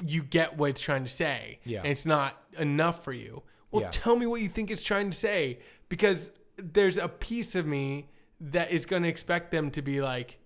you 0.04 0.22
get 0.22 0.56
what 0.56 0.70
it's 0.70 0.80
trying 0.80 1.04
to 1.04 1.10
say. 1.10 1.60
Yeah. 1.64 1.80
And 1.80 1.88
it's 1.88 2.06
not 2.06 2.42
enough 2.58 3.04
for 3.04 3.12
you. 3.12 3.42
Well, 3.70 3.82
Yeah. 3.82 3.90
tell 3.92 4.16
me 4.16 4.24
what 4.24 4.40
you 4.40 4.48
think 4.48 4.70
it's 4.70 4.82
trying 4.82 5.10
to 5.10 5.16
say 5.16 5.58
because 5.90 6.32
there's 6.56 6.96
a 6.96 7.08
piece 7.08 7.54
of 7.54 7.66
me 7.66 8.08
that 8.40 8.70
is 8.70 8.86
going 8.86 9.02
to 9.02 9.08
expect 9.08 9.50
them 9.50 9.70
to 9.72 9.82
be 9.82 10.00
like, 10.00 10.38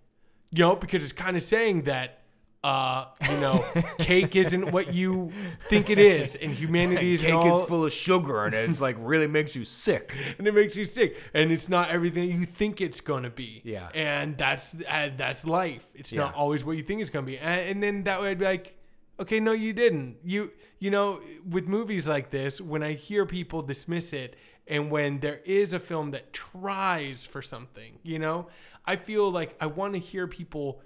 you 0.50 0.64
know, 0.64 0.76
because 0.76 1.02
it's 1.02 1.12
kind 1.12 1.36
of 1.36 1.42
saying 1.42 1.82
that, 1.82 2.18
uh, 2.62 3.06
you 3.30 3.40
know, 3.40 3.64
cake 3.98 4.36
isn't 4.36 4.70
what 4.72 4.92
you 4.92 5.30
think 5.68 5.88
it 5.88 5.98
is, 5.98 6.36
and 6.36 6.50
humanity 6.52 7.12
is 7.12 7.22
Cake 7.22 7.34
all, 7.34 7.62
is 7.62 7.68
full 7.68 7.86
of 7.86 7.92
sugar 7.92 8.44
and 8.44 8.54
it's 8.54 8.80
like 8.80 8.96
really 8.98 9.26
makes 9.26 9.56
you 9.56 9.64
sick. 9.64 10.14
and 10.38 10.46
it 10.46 10.54
makes 10.54 10.76
you 10.76 10.84
sick, 10.84 11.16
and 11.32 11.50
it's 11.50 11.68
not 11.68 11.88
everything 11.90 12.30
you 12.30 12.44
think 12.44 12.80
it's 12.80 13.00
going 13.00 13.22
to 13.22 13.30
be. 13.30 13.62
Yeah. 13.64 13.88
and 13.94 14.36
that's 14.36 14.76
uh, 14.88 15.10
that's 15.16 15.44
life. 15.44 15.88
It's 15.94 16.12
not 16.12 16.34
always 16.34 16.64
what 16.64 16.76
you 16.76 16.82
think 16.82 17.00
it's 17.00 17.10
going 17.10 17.24
to 17.24 17.30
be, 17.30 17.38
and, 17.38 17.60
and 17.70 17.82
then 17.82 18.04
that 18.04 18.20
way 18.20 18.32
I'd 18.32 18.38
be 18.38 18.44
like, 18.44 18.76
okay, 19.18 19.40
no, 19.40 19.52
you 19.52 19.72
didn't. 19.72 20.18
You 20.24 20.50
you 20.80 20.90
know, 20.90 21.20
with 21.48 21.68
movies 21.68 22.08
like 22.08 22.30
this, 22.30 22.60
when 22.60 22.82
I 22.82 22.92
hear 22.92 23.26
people 23.26 23.62
dismiss 23.62 24.12
it, 24.12 24.36
and 24.70 24.90
when 24.90 25.18
there 25.18 25.40
is 25.44 25.72
a 25.74 25.80
film 25.80 26.12
that 26.12 26.32
tries 26.32 27.26
for 27.26 27.42
something, 27.42 27.98
you 28.04 28.18
know, 28.18 28.46
I 28.86 28.96
feel 28.96 29.30
like 29.30 29.54
I 29.60 29.66
want 29.66 29.94
to 29.94 29.98
hear 29.98 30.26
people 30.26 30.80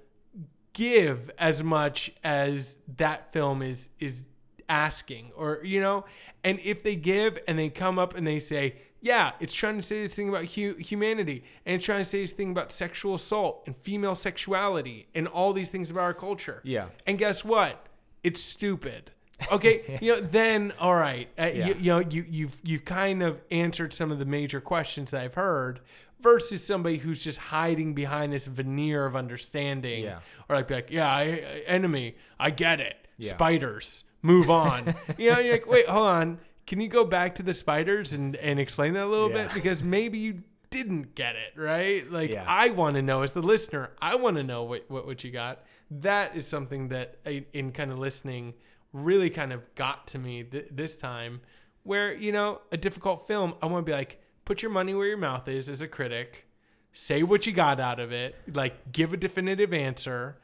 give 0.73 1.31
as 1.39 1.63
much 1.63 2.11
as 2.25 2.79
that 2.97 3.33
film 3.33 3.63
is 3.63 3.91
is 4.01 4.25
asking 4.69 5.31
or 5.37 5.61
you 5.63 5.81
know? 5.81 6.05
And 6.43 6.59
if 6.65 6.83
they 6.83 6.97
give 6.97 7.39
and 7.47 7.59
they 7.59 7.69
come 7.69 7.99
up 7.99 8.17
and 8.17 8.27
they 8.27 8.39
say 8.39 8.77
yeah 9.01 9.33
it's 9.39 9.53
trying 9.53 9.77
to 9.77 9.83
say 9.83 10.01
this 10.03 10.15
thing 10.15 10.31
about 10.31 10.47
hu- 10.47 10.77
humanity 10.77 11.45
and 11.67 11.77
it's 11.77 11.85
trying 11.85 12.01
to 12.01 12.05
say 12.07 12.23
this 12.23 12.33
thing 12.33 12.51
about 12.51 12.73
sexual 12.73 13.15
assault 13.15 13.63
and 13.67 13.77
female 13.77 14.15
sexuality 14.15 15.07
and 15.15 15.29
all 15.29 15.53
these 15.53 15.69
things 15.69 15.91
about 15.91 16.01
our 16.05 16.15
culture. 16.15 16.61
Yeah. 16.65 16.87
and 17.07 17.19
guess 17.19 17.45
what? 17.45 17.87
It's 18.25 18.43
stupid 18.43 19.11
okay 19.53 19.99
you 20.01 20.15
know 20.15 20.21
then 20.21 20.73
all 20.81 20.95
right 20.95 21.29
uh, 21.39 21.51
Yeah. 21.53 21.67
you, 21.69 21.75
you 21.81 21.91
know 21.91 21.99
you 21.99 22.25
you've 22.29 22.57
you've 22.63 22.85
kind 22.85 23.23
of 23.23 23.41
answered 23.51 23.93
some 23.93 24.13
of 24.13 24.19
the 24.19 24.25
major 24.25 24.61
questions 24.61 25.11
that 25.11 25.23
i've 25.23 25.35
heard 25.35 25.81
versus 26.21 26.65
somebody 26.65 26.99
who's 26.99 27.23
just 27.23 27.39
hiding 27.39 27.95
behind 27.95 28.33
this 28.33 28.47
veneer 28.47 29.05
of 29.05 29.15
understanding 29.17 30.05
Yeah. 30.05 30.21
or 30.49 30.57
like 30.57 30.69
be 30.69 30.75
like 30.75 30.91
yeah 30.91 31.13
I, 31.13 31.23
I- 31.23 31.63
enemy 31.67 32.17
i 32.39 32.51
get 32.51 32.81
it. 32.81 32.97
Yeah. 33.19 33.31
spiders 33.33 34.05
move 34.23 34.51
on. 34.51 34.95
You 35.19 35.33
know 35.33 35.39
you're 35.39 35.53
like 35.53 35.67
wait 35.69 35.89
hold 35.89 36.07
on. 36.07 36.39
Can 36.67 36.81
you 36.81 36.89
go 36.89 37.05
back 37.05 37.35
to 37.37 37.43
the 37.43 37.53
spiders 37.55 38.13
and 38.15 38.37
and 38.37 38.59
explain 38.59 38.95
that 38.95 39.05
a 39.05 39.07
little 39.07 39.29
bit? 39.29 39.53
Because 39.53 39.83
maybe 39.83 40.19
you 40.19 40.43
didn't 40.71 41.15
get 41.15 41.35
it 41.37 41.53
right? 41.61 42.11
Like 42.11 42.35
i 42.35 42.71
want 42.71 42.97
to 42.97 43.03
know 43.03 43.23
as 43.23 43.33
the 43.33 43.43
listener 43.43 43.91
i 44.01 44.15
want 44.17 44.37
to 44.37 44.43
know 44.43 44.63
what, 44.65 44.85
what 44.89 45.07
what 45.07 45.23
you 45.25 45.31
got. 45.31 45.63
That 45.91 46.35
is 46.37 46.47
something 46.49 46.89
that 46.89 47.19
I, 47.27 47.45
in 47.53 47.71
kind 47.73 47.93
of 47.93 47.99
listening 47.99 48.55
really 48.95 49.29
kind 49.29 49.53
of 49.53 49.75
got 49.75 50.07
to 50.07 50.19
me 50.19 50.43
th- 50.45 50.69
this 50.71 50.97
time 50.97 51.41
where 51.83 52.15
you 52.15 52.33
know 52.33 52.61
a 52.73 52.77
difficult 52.79 53.27
film 53.27 53.53
i 53.61 53.67
want 53.67 53.85
to 53.85 53.91
be 53.91 53.95
like 53.95 54.23
put 54.47 54.63
your 54.63 54.71
money 54.71 54.95
where 54.95 55.07
your 55.07 55.19
mouth 55.19 55.47
is 55.49 55.69
as 55.69 55.83
a 55.83 55.89
critic 55.89 56.47
say 56.93 57.23
what 57.23 57.45
you 57.45 57.53
got 57.53 57.79
out 57.81 57.99
of 58.01 58.13
it 58.13 58.35
like 58.55 58.93
give 58.93 59.13
a 59.13 59.17
definitive 59.17 59.75
answer 59.75 60.39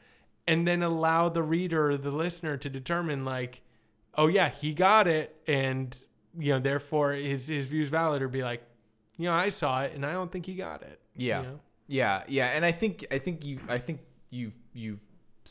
and 0.47 0.67
then 0.67 0.83
allow 0.83 1.29
the 1.29 1.41
reader 1.41 1.91
or 1.91 1.97
the 1.97 2.11
listener 2.11 2.57
to 2.57 2.69
determine 2.69 3.23
like 3.25 3.61
oh 4.15 4.27
yeah 4.27 4.49
he 4.49 4.73
got 4.73 5.07
it 5.07 5.35
and 5.47 5.97
you 6.37 6.51
know 6.53 6.59
therefore 6.59 7.13
his 7.13 7.47
his 7.47 7.65
views 7.65 7.87
valid 7.89 8.21
or 8.21 8.27
be 8.27 8.43
like 8.43 8.61
you 9.17 9.25
know 9.25 9.33
i 9.33 9.47
saw 9.49 9.81
it 9.81 9.93
and 9.95 10.05
i 10.05 10.11
don't 10.11 10.31
think 10.31 10.45
he 10.45 10.53
got 10.55 10.81
it 10.83 10.99
Yeah. 11.15 11.41
you 11.41 11.47
know? 11.47 11.59
Yeah, 11.87 12.23
yeah, 12.29 12.45
and 12.45 12.63
I 12.63 12.71
think 12.71 13.05
I 13.11 13.17
think 13.17 13.43
you 13.43 13.59
I 13.67 13.77
think 13.77 13.99
you've 14.29 14.53
you 14.73 14.97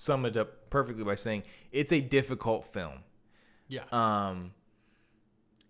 sum 0.01 0.25
it 0.25 0.37
up 0.37 0.71
perfectly 0.71 1.05
by 1.05 1.15
saying 1.15 1.43
it's 1.73 1.93
a 1.93 2.01
difficult 2.01 2.65
film. 2.67 2.99
yeah 3.69 3.85
Um 3.93 4.53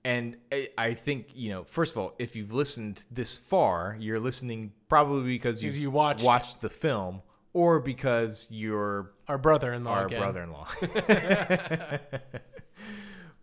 and 0.02 0.36
I, 0.78 0.94
think, 0.94 1.32
you 1.34 1.50
know, 1.50 1.64
first 1.64 1.92
of 1.92 1.98
all, 1.98 2.14
if 2.18 2.34
you've 2.34 2.54
listened 2.54 3.04
this 3.10 3.36
far, 3.36 3.98
you're 4.00 4.18
listening 4.18 4.72
probably 4.88 5.24
because 5.24 5.62
you've 5.62 5.76
you 5.76 5.90
watched 5.90 6.24
watched 6.24 6.62
the 6.62 6.70
film 6.70 7.20
or 7.52 7.80
because 7.80 8.48
you're 8.50 9.12
our 9.28 9.36
brother-in-law 9.36 9.92
our 9.92 10.06
again. 10.06 10.20
brother-in-law. 10.20 10.66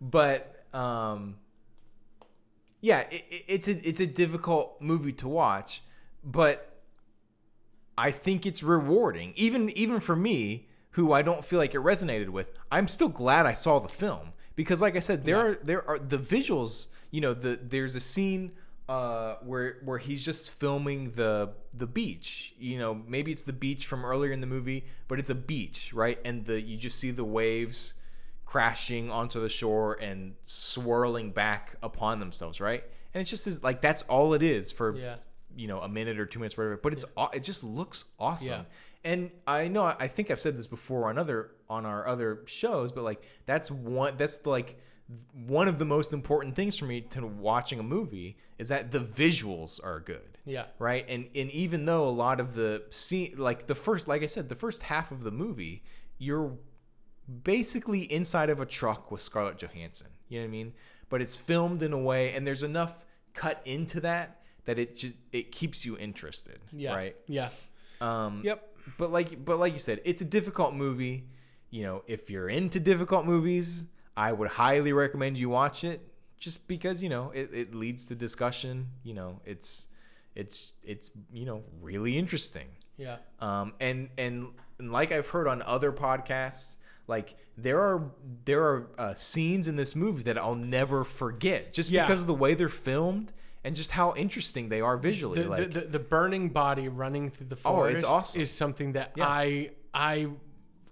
but 0.00 0.64
um, 0.74 1.36
yeah, 2.80 3.00
it- 3.10 3.44
it's 3.46 3.68
a 3.68 3.88
it's 3.88 4.00
a 4.00 4.06
difficult 4.06 4.80
movie 4.80 5.12
to 5.14 5.28
watch, 5.28 5.82
but 6.24 6.80
I 7.96 8.10
think 8.10 8.46
it's 8.46 8.62
rewarding. 8.62 9.32
Even 9.36 9.70
even 9.70 10.00
for 10.00 10.16
me, 10.16 10.67
who 10.98 11.12
I 11.12 11.22
don't 11.22 11.44
feel 11.44 11.60
like 11.60 11.74
it 11.74 11.80
resonated 11.80 12.28
with, 12.28 12.48
I'm 12.72 12.88
still 12.88 13.08
glad 13.08 13.46
I 13.46 13.52
saw 13.52 13.78
the 13.78 13.88
film 13.88 14.32
because, 14.56 14.80
like 14.82 14.96
I 14.96 15.00
said, 15.00 15.24
there 15.24 15.38
are 15.38 15.54
there 15.62 15.88
are 15.88 15.98
the 15.98 16.18
visuals. 16.18 16.88
You 17.12 17.20
know, 17.20 17.34
the 17.34 17.52
there's 17.62 17.94
a 17.94 18.00
scene 18.00 18.50
uh, 18.88 19.36
where 19.44 19.78
where 19.84 19.98
he's 19.98 20.24
just 20.24 20.50
filming 20.50 21.12
the 21.12 21.50
the 21.76 21.86
beach. 21.86 22.54
You 22.58 22.78
know, 22.80 22.94
maybe 23.06 23.30
it's 23.30 23.44
the 23.44 23.52
beach 23.52 23.86
from 23.86 24.04
earlier 24.04 24.32
in 24.32 24.40
the 24.40 24.46
movie, 24.48 24.86
but 25.06 25.20
it's 25.20 25.30
a 25.30 25.34
beach, 25.36 25.94
right? 25.94 26.18
And 26.24 26.44
the 26.44 26.60
you 26.60 26.76
just 26.76 26.98
see 26.98 27.12
the 27.12 27.24
waves 27.24 27.94
crashing 28.44 29.10
onto 29.10 29.40
the 29.40 29.48
shore 29.48 29.98
and 30.00 30.34
swirling 30.42 31.30
back 31.30 31.76
upon 31.82 32.18
themselves, 32.18 32.60
right? 32.60 32.82
And 33.14 33.20
it's 33.20 33.30
just 33.30 33.62
like 33.62 33.80
that's 33.80 34.02
all 34.02 34.34
it 34.34 34.42
is 34.42 34.72
for 34.72 34.96
Yeah. 34.96 35.16
you 35.56 35.68
know 35.68 35.80
a 35.80 35.88
minute 35.88 36.18
or 36.18 36.26
two 36.26 36.40
minutes, 36.40 36.56
whatever. 36.56 36.76
But 36.76 36.92
it's 36.94 37.04
aw 37.16 37.28
it 37.32 37.44
just 37.44 37.62
looks 37.62 38.06
awesome. 38.18 38.48
Yeah. 38.52 38.62
And 39.04 39.30
I 39.46 39.68
know 39.68 39.84
I 39.84 40.08
think 40.08 40.30
I've 40.30 40.40
said 40.40 40.56
this 40.56 40.66
before 40.66 41.08
on 41.08 41.18
other 41.18 41.52
on 41.68 41.86
our 41.86 42.06
other 42.06 42.42
shows, 42.46 42.92
but 42.92 43.04
like 43.04 43.22
that's 43.46 43.70
one 43.70 44.16
that's 44.16 44.44
like 44.46 44.78
one 45.46 45.68
of 45.68 45.78
the 45.78 45.84
most 45.86 46.12
important 46.12 46.54
things 46.54 46.76
for 46.76 46.84
me 46.84 47.00
to 47.00 47.26
watching 47.26 47.78
a 47.78 47.82
movie 47.82 48.36
is 48.58 48.68
that 48.68 48.90
the 48.90 48.98
visuals 48.98 49.82
are 49.82 50.00
good 50.00 50.36
Yeah. 50.44 50.66
right 50.78 51.06
and 51.08 51.28
and 51.34 51.50
even 51.52 51.86
though 51.86 52.06
a 52.06 52.10
lot 52.10 52.40
of 52.40 52.52
the 52.54 52.82
scene 52.90 53.32
like 53.38 53.66
the 53.66 53.74
first 53.74 54.06
like 54.06 54.22
i 54.22 54.26
said 54.26 54.50
the 54.50 54.54
first 54.54 54.82
half 54.82 55.10
of 55.10 55.22
the 55.22 55.30
movie 55.30 55.82
you're 56.18 56.52
basically 57.42 58.00
inside 58.12 58.50
of 58.50 58.60
a 58.60 58.66
truck 58.66 59.10
with 59.10 59.20
scarlett 59.20 59.58
johansson 59.58 60.08
you 60.28 60.38
know 60.40 60.44
what 60.44 60.48
i 60.48 60.50
mean 60.50 60.72
but 61.08 61.20
it's 61.22 61.36
filmed 61.36 61.82
in 61.82 61.92
a 61.92 61.98
way 61.98 62.32
and 62.34 62.46
there's 62.46 62.62
enough 62.62 63.04
cut 63.34 63.60
into 63.64 64.00
that 64.00 64.42
that 64.64 64.78
it 64.78 64.94
just 64.96 65.14
it 65.32 65.50
keeps 65.52 65.86
you 65.86 65.96
interested. 65.96 66.58
Yeah. 66.74 66.94
Right. 66.94 67.16
Yeah. 67.26 67.48
Um, 68.02 68.42
Yep. 68.44 68.77
But 68.96 69.10
like, 69.12 69.44
but 69.44 69.58
like 69.58 69.72
you 69.72 69.78
said, 69.78 70.00
it's 70.04 70.20
a 70.22 70.24
difficult 70.24 70.74
movie. 70.74 71.24
You 71.70 71.82
know, 71.82 72.02
if 72.06 72.30
you're 72.30 72.48
into 72.48 72.80
difficult 72.80 73.26
movies, 73.26 73.84
I 74.16 74.32
would 74.32 74.48
highly 74.48 74.92
recommend 74.92 75.38
you 75.38 75.48
watch 75.48 75.84
it. 75.84 76.00
Just 76.38 76.68
because 76.68 77.02
you 77.02 77.08
know 77.08 77.30
it, 77.34 77.50
it 77.52 77.74
leads 77.74 78.06
to 78.08 78.14
discussion. 78.14 78.86
You 79.02 79.14
know, 79.14 79.40
it's 79.44 79.88
it's 80.34 80.72
it's 80.84 81.10
you 81.32 81.44
know 81.44 81.62
really 81.82 82.16
interesting. 82.16 82.68
Yeah. 82.96 83.16
Um, 83.40 83.74
and, 83.80 84.08
and 84.18 84.48
and 84.78 84.92
like 84.92 85.12
I've 85.12 85.28
heard 85.28 85.46
on 85.48 85.62
other 85.62 85.92
podcasts, 85.92 86.76
like 87.08 87.36
there 87.56 87.80
are 87.80 88.10
there 88.44 88.62
are 88.62 88.88
uh, 88.98 89.14
scenes 89.14 89.66
in 89.68 89.76
this 89.76 89.94
movie 89.96 90.22
that 90.24 90.38
I'll 90.38 90.54
never 90.54 91.04
forget, 91.04 91.72
just 91.72 91.90
Yeah. 91.90 92.04
because 92.06 92.22
of 92.22 92.28
the 92.28 92.34
way 92.34 92.54
they're 92.54 92.68
filmed 92.68 93.32
and 93.68 93.76
just 93.76 93.90
how 93.90 94.14
interesting 94.16 94.68
they 94.70 94.80
are 94.80 94.96
visually. 94.96 95.42
The, 95.42 95.48
like 95.50 95.72
the, 95.72 95.80
the, 95.80 95.86
the 95.86 95.98
burning 95.98 96.48
body 96.48 96.88
running 96.88 97.28
through 97.28 97.48
the 97.48 97.56
Oh, 97.64 97.74
forest 97.76 97.96
it's 97.96 98.04
awesome. 98.04 98.40
is 98.40 98.50
something 98.50 98.92
that 98.92 99.12
Yeah. 99.16 99.28
I 99.28 99.70
I 99.92 100.28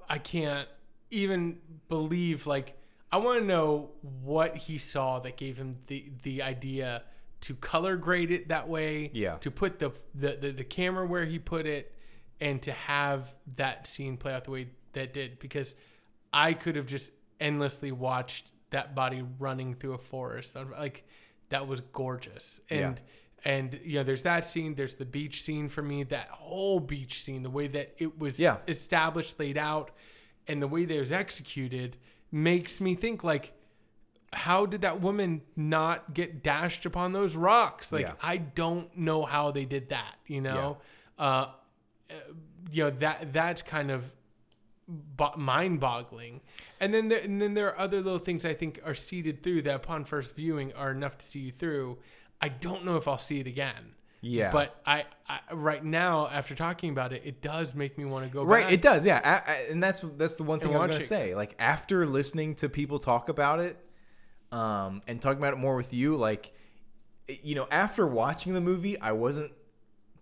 I 0.09 0.19
can't 0.19 0.69
even 1.11 1.59
believe 1.89 2.47
like 2.47 2.77
I 3.11 3.17
want 3.17 3.41
to 3.41 3.47
know 3.47 3.91
what 4.23 4.57
he 4.57 4.77
saw 4.79 5.21
that 5.21 5.37
gave 5.37 5.57
him 5.57 5.79
the 5.87 6.11
the 6.23 6.43
idea 6.43 7.03
to 7.43 7.55
color 7.55 7.97
grade 7.97 8.31
it 8.31 8.49
that 8.49 8.69
way 8.69 9.11
Yeah. 9.15 9.37
to 9.39 9.51
put 9.51 9.79
the 9.79 9.91
the, 10.15 10.33
the 10.37 10.51
the 10.51 10.65
camera 10.65 11.07
where 11.07 11.25
he 11.25 11.39
put 11.39 11.67
it 11.67 11.93
and 12.41 12.61
to 12.63 12.73
have 12.73 13.35
that 13.57 13.87
scene 13.87 14.17
play 14.19 14.35
out 14.35 14.45
the 14.45 14.51
way 14.51 14.69
that 14.93 15.15
did 15.15 15.39
because 15.39 15.75
I 16.33 16.53
could 16.53 16.77
have 16.77 16.87
just 16.87 17.13
endlessly 17.41 17.93
watched 17.93 18.51
that 18.71 18.95
body 18.95 19.23
running 19.39 19.73
through 19.75 19.95
a 19.95 19.99
forest 19.99 20.57
like 20.79 21.05
that 21.51 21.67
was 21.67 21.81
gorgeous. 21.93 22.61
And 22.71 23.01
and 23.45 23.79
yeah 23.85 24.03
there's 24.03 24.23
that 24.23 24.47
scene 24.47 24.75
there's 24.75 24.95
the 24.95 25.05
beach 25.05 25.43
scene 25.43 25.69
for 25.69 25.83
me 25.83 26.03
that 26.05 26.29
whole 26.29 26.81
beach 26.81 27.23
scene 27.23 27.43
the 27.43 27.51
way 27.51 27.67
that 27.69 27.95
it 27.99 28.19
was 28.19 28.41
Yeah. 28.41 28.57
established 28.67 29.39
laid 29.39 29.59
out 29.59 29.91
and 30.49 30.61
the 30.61 30.67
way 30.67 30.85
that 30.87 30.95
it 30.97 31.01
was 31.01 31.13
executed 31.13 31.97
makes 32.33 32.81
me 32.81 32.95
think 32.95 33.23
like 33.23 33.53
how 34.33 34.67
did 34.67 34.81
that 34.81 35.01
woman 35.01 35.43
not 35.55 36.13
get 36.15 36.43
dashed 36.43 36.87
upon 36.87 37.13
those 37.13 37.37
rocks? 37.37 37.93
Like 37.93 38.07
Yeah. 38.07 38.15
i 38.23 38.39
don't 38.39 38.97
know 38.97 39.25
how 39.25 39.51
they 39.51 39.67
did 39.67 39.91
that 39.91 40.15
you 40.27 40.41
know? 40.41 40.79
Uh 41.19 41.49
uh, 42.11 42.15
you 42.71 42.85
know 42.85 42.91
that 42.91 43.33
that's 43.33 43.63
kind 43.63 43.91
of 43.91 44.11
bo- 44.89 45.33
mind-boggling 45.37 46.41
and 46.81 46.93
then 46.95 47.09
there, 47.09 47.21
and 47.21 47.41
then 47.43 47.55
there 47.55 47.69
are 47.69 47.79
other 47.79 48.01
little 48.01 48.19
things 48.19 48.45
i 48.45 48.55
think 48.55 48.81
are 48.85 48.95
seeded 48.95 49.43
through 49.43 49.63
that 49.63 49.75
upon 49.77 50.05
first 50.05 50.37
viewing 50.37 50.73
are 50.75 50.91
enough 50.93 51.19
to 51.19 51.27
see 51.27 51.41
you 51.41 51.51
through 51.51 51.99
i 52.41 52.49
don't 52.49 52.85
know 52.85 52.97
if 52.97 53.09
i'll 53.09 53.19
see 53.19 53.41
it 53.41 53.47
again 53.47 53.95
Yeah. 54.21 54.51
but 54.53 54.81
I, 54.87 55.05
I 55.29 55.41
right 55.53 55.85
now 55.85 56.29
after 56.29 56.55
talking 56.55 56.91
about 56.91 57.13
it 57.13 57.23
it 57.25 57.43
does 57.43 57.75
make 57.75 57.99
me 57.99 58.05
want 58.05 58.27
to 58.27 58.31
go 58.33 58.45
right, 58.45 58.65
back 58.65 58.73
it 58.73 58.83
does, 58.83 59.05
yeah, 59.05 59.21
a- 59.25 59.51
a- 59.51 59.73
and 59.73 59.83
that's 59.83 60.01
that's 60.17 60.37
the 60.37 60.43
one 60.45 60.61
thing 60.61 60.73
I 60.75 60.77
was 60.79 60.87
gonna 60.87 60.99
it. 60.99 61.03
say. 61.03 61.35
Like 61.35 61.55
after 61.59 62.07
listening 62.07 62.55
to 62.57 62.69
people 62.69 62.99
talk 62.99 63.29
about 63.29 63.61
it, 63.61 63.77
um, 64.53 65.03
and 65.09 65.21
talking 65.21 65.39
about 65.39 65.53
it 65.55 65.59
more 65.59 65.77
with 65.77 65.93
you, 65.93 66.17
like 66.17 66.53
you 67.43 67.55
know, 67.57 67.67
after 67.71 68.07
watching 68.07 68.53
the 68.55 68.61
movie, 68.61 68.99
I 69.01 69.13
wasn't 69.13 69.53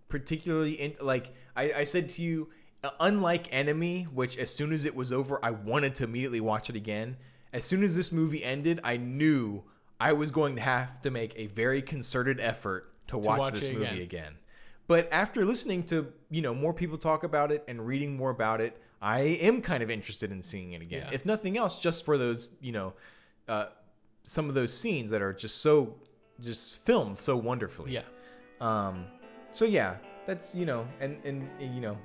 particularly 0.09 0.73
in 0.73 0.95
like 1.01 1.33
I, 1.55 1.71
I 1.73 1.83
said 1.83 2.09
to 2.09 2.23
you 2.23 2.49
unlike 2.99 3.47
enemy 3.51 4.03
which 4.13 4.37
as 4.37 4.53
soon 4.53 4.71
as 4.71 4.85
it 4.85 4.95
was 4.95 5.11
over 5.11 5.39
i 5.43 5.51
wanted 5.51 5.95
to 5.95 6.03
immediately 6.03 6.41
watch 6.41 6.69
it 6.69 6.75
again 6.75 7.15
as 7.53 7.63
soon 7.63 7.83
as 7.83 7.95
this 7.95 8.11
movie 8.11 8.43
ended 8.43 8.79
i 8.83 8.97
knew 8.97 9.63
i 9.99 10.11
was 10.13 10.31
going 10.31 10.55
to 10.55 10.61
have 10.61 10.99
to 11.01 11.11
make 11.11 11.33
a 11.37 11.47
very 11.47 11.81
concerted 11.81 12.39
effort 12.39 12.91
to, 13.07 13.17
watch, 13.17 13.39
watch 13.39 13.53
this 13.53 13.67
movie 13.67 13.85
again. 13.85 14.01
again. 14.01 14.33
but 14.87 15.11
after 15.11 15.45
listening 15.45 15.83
to 15.83 16.11
you 16.29 16.41
know 16.41 16.53
more 16.53 16.73
people 16.73 16.97
talk 16.97 17.23
about 17.23 17.51
it 17.51 17.63
and 17.67 17.85
reading 17.85 18.15
more 18.17 18.31
about 18.31 18.59
it 18.61 18.81
i 19.01 19.19
am 19.19 19.61
kind 19.61 19.81
of 19.83 19.89
interested 19.89 20.31
in 20.31 20.41
seeing 20.41 20.73
it 20.73 20.81
again 20.81 21.05
Yeah. 21.07 21.13
if 21.13 21.25
nothing 21.25 21.57
else 21.57 21.79
just 21.81 22.03
for 22.05 22.17
those 22.17 22.51
you 22.61 22.71
know 22.71 22.93
uh, 23.47 23.67
some 24.23 24.49
of 24.49 24.55
those 24.55 24.73
scenes 24.73 25.11
that 25.11 25.21
are 25.21 25.31
just 25.33 25.61
so 25.61 25.95
just 26.41 26.77
filmed 26.79 27.17
so 27.17 27.37
wonderfully 27.37 27.91
yeah 27.93 28.01
um, 28.61 29.05
so 29.53 29.65
yeah, 29.65 29.97
that's 30.25 30.55
you 30.55 30.65
know, 30.65 30.87
and 30.99 31.17
and 31.25 31.47
you 31.59 31.81
know, 31.81 31.97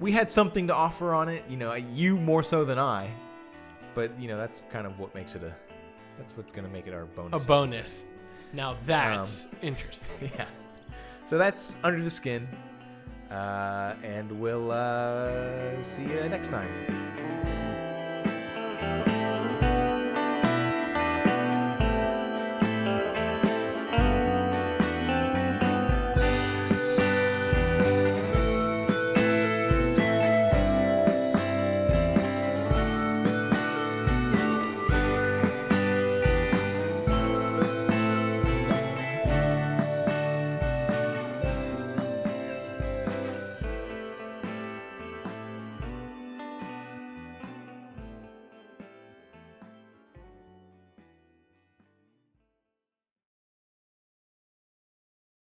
we 0.00 0.12
had 0.12 0.30
something 0.30 0.66
to 0.68 0.74
offer 0.74 1.14
on 1.14 1.28
it. 1.28 1.44
You 1.48 1.56
know, 1.56 1.72
you 1.74 2.16
more 2.16 2.42
so 2.42 2.64
than 2.64 2.78
I, 2.78 3.10
but 3.94 4.18
you 4.20 4.28
know, 4.28 4.36
that's 4.36 4.62
kind 4.70 4.86
of 4.86 4.98
what 4.98 5.14
makes 5.14 5.34
it 5.36 5.42
a. 5.42 5.54
That's 6.18 6.36
what's 6.36 6.52
gonna 6.52 6.68
make 6.68 6.86
it 6.86 6.94
our 6.94 7.06
bonus. 7.06 7.32
a 7.32 7.34
episode. 7.34 7.48
bonus 7.48 8.04
now 8.54 8.76
that's 8.86 9.48
interesting 9.62 10.30
yeah. 10.38 10.46
So 11.24 11.38
that's 11.38 11.78
under 11.82 12.02
the 12.02 12.10
skin, 12.10 12.46
uh, 13.30 13.94
and 14.02 14.30
we'll 14.40 14.70
uh, 14.70 15.82
see 15.82 16.02
you 16.02 16.28
next 16.28 16.50
time. 16.50 17.63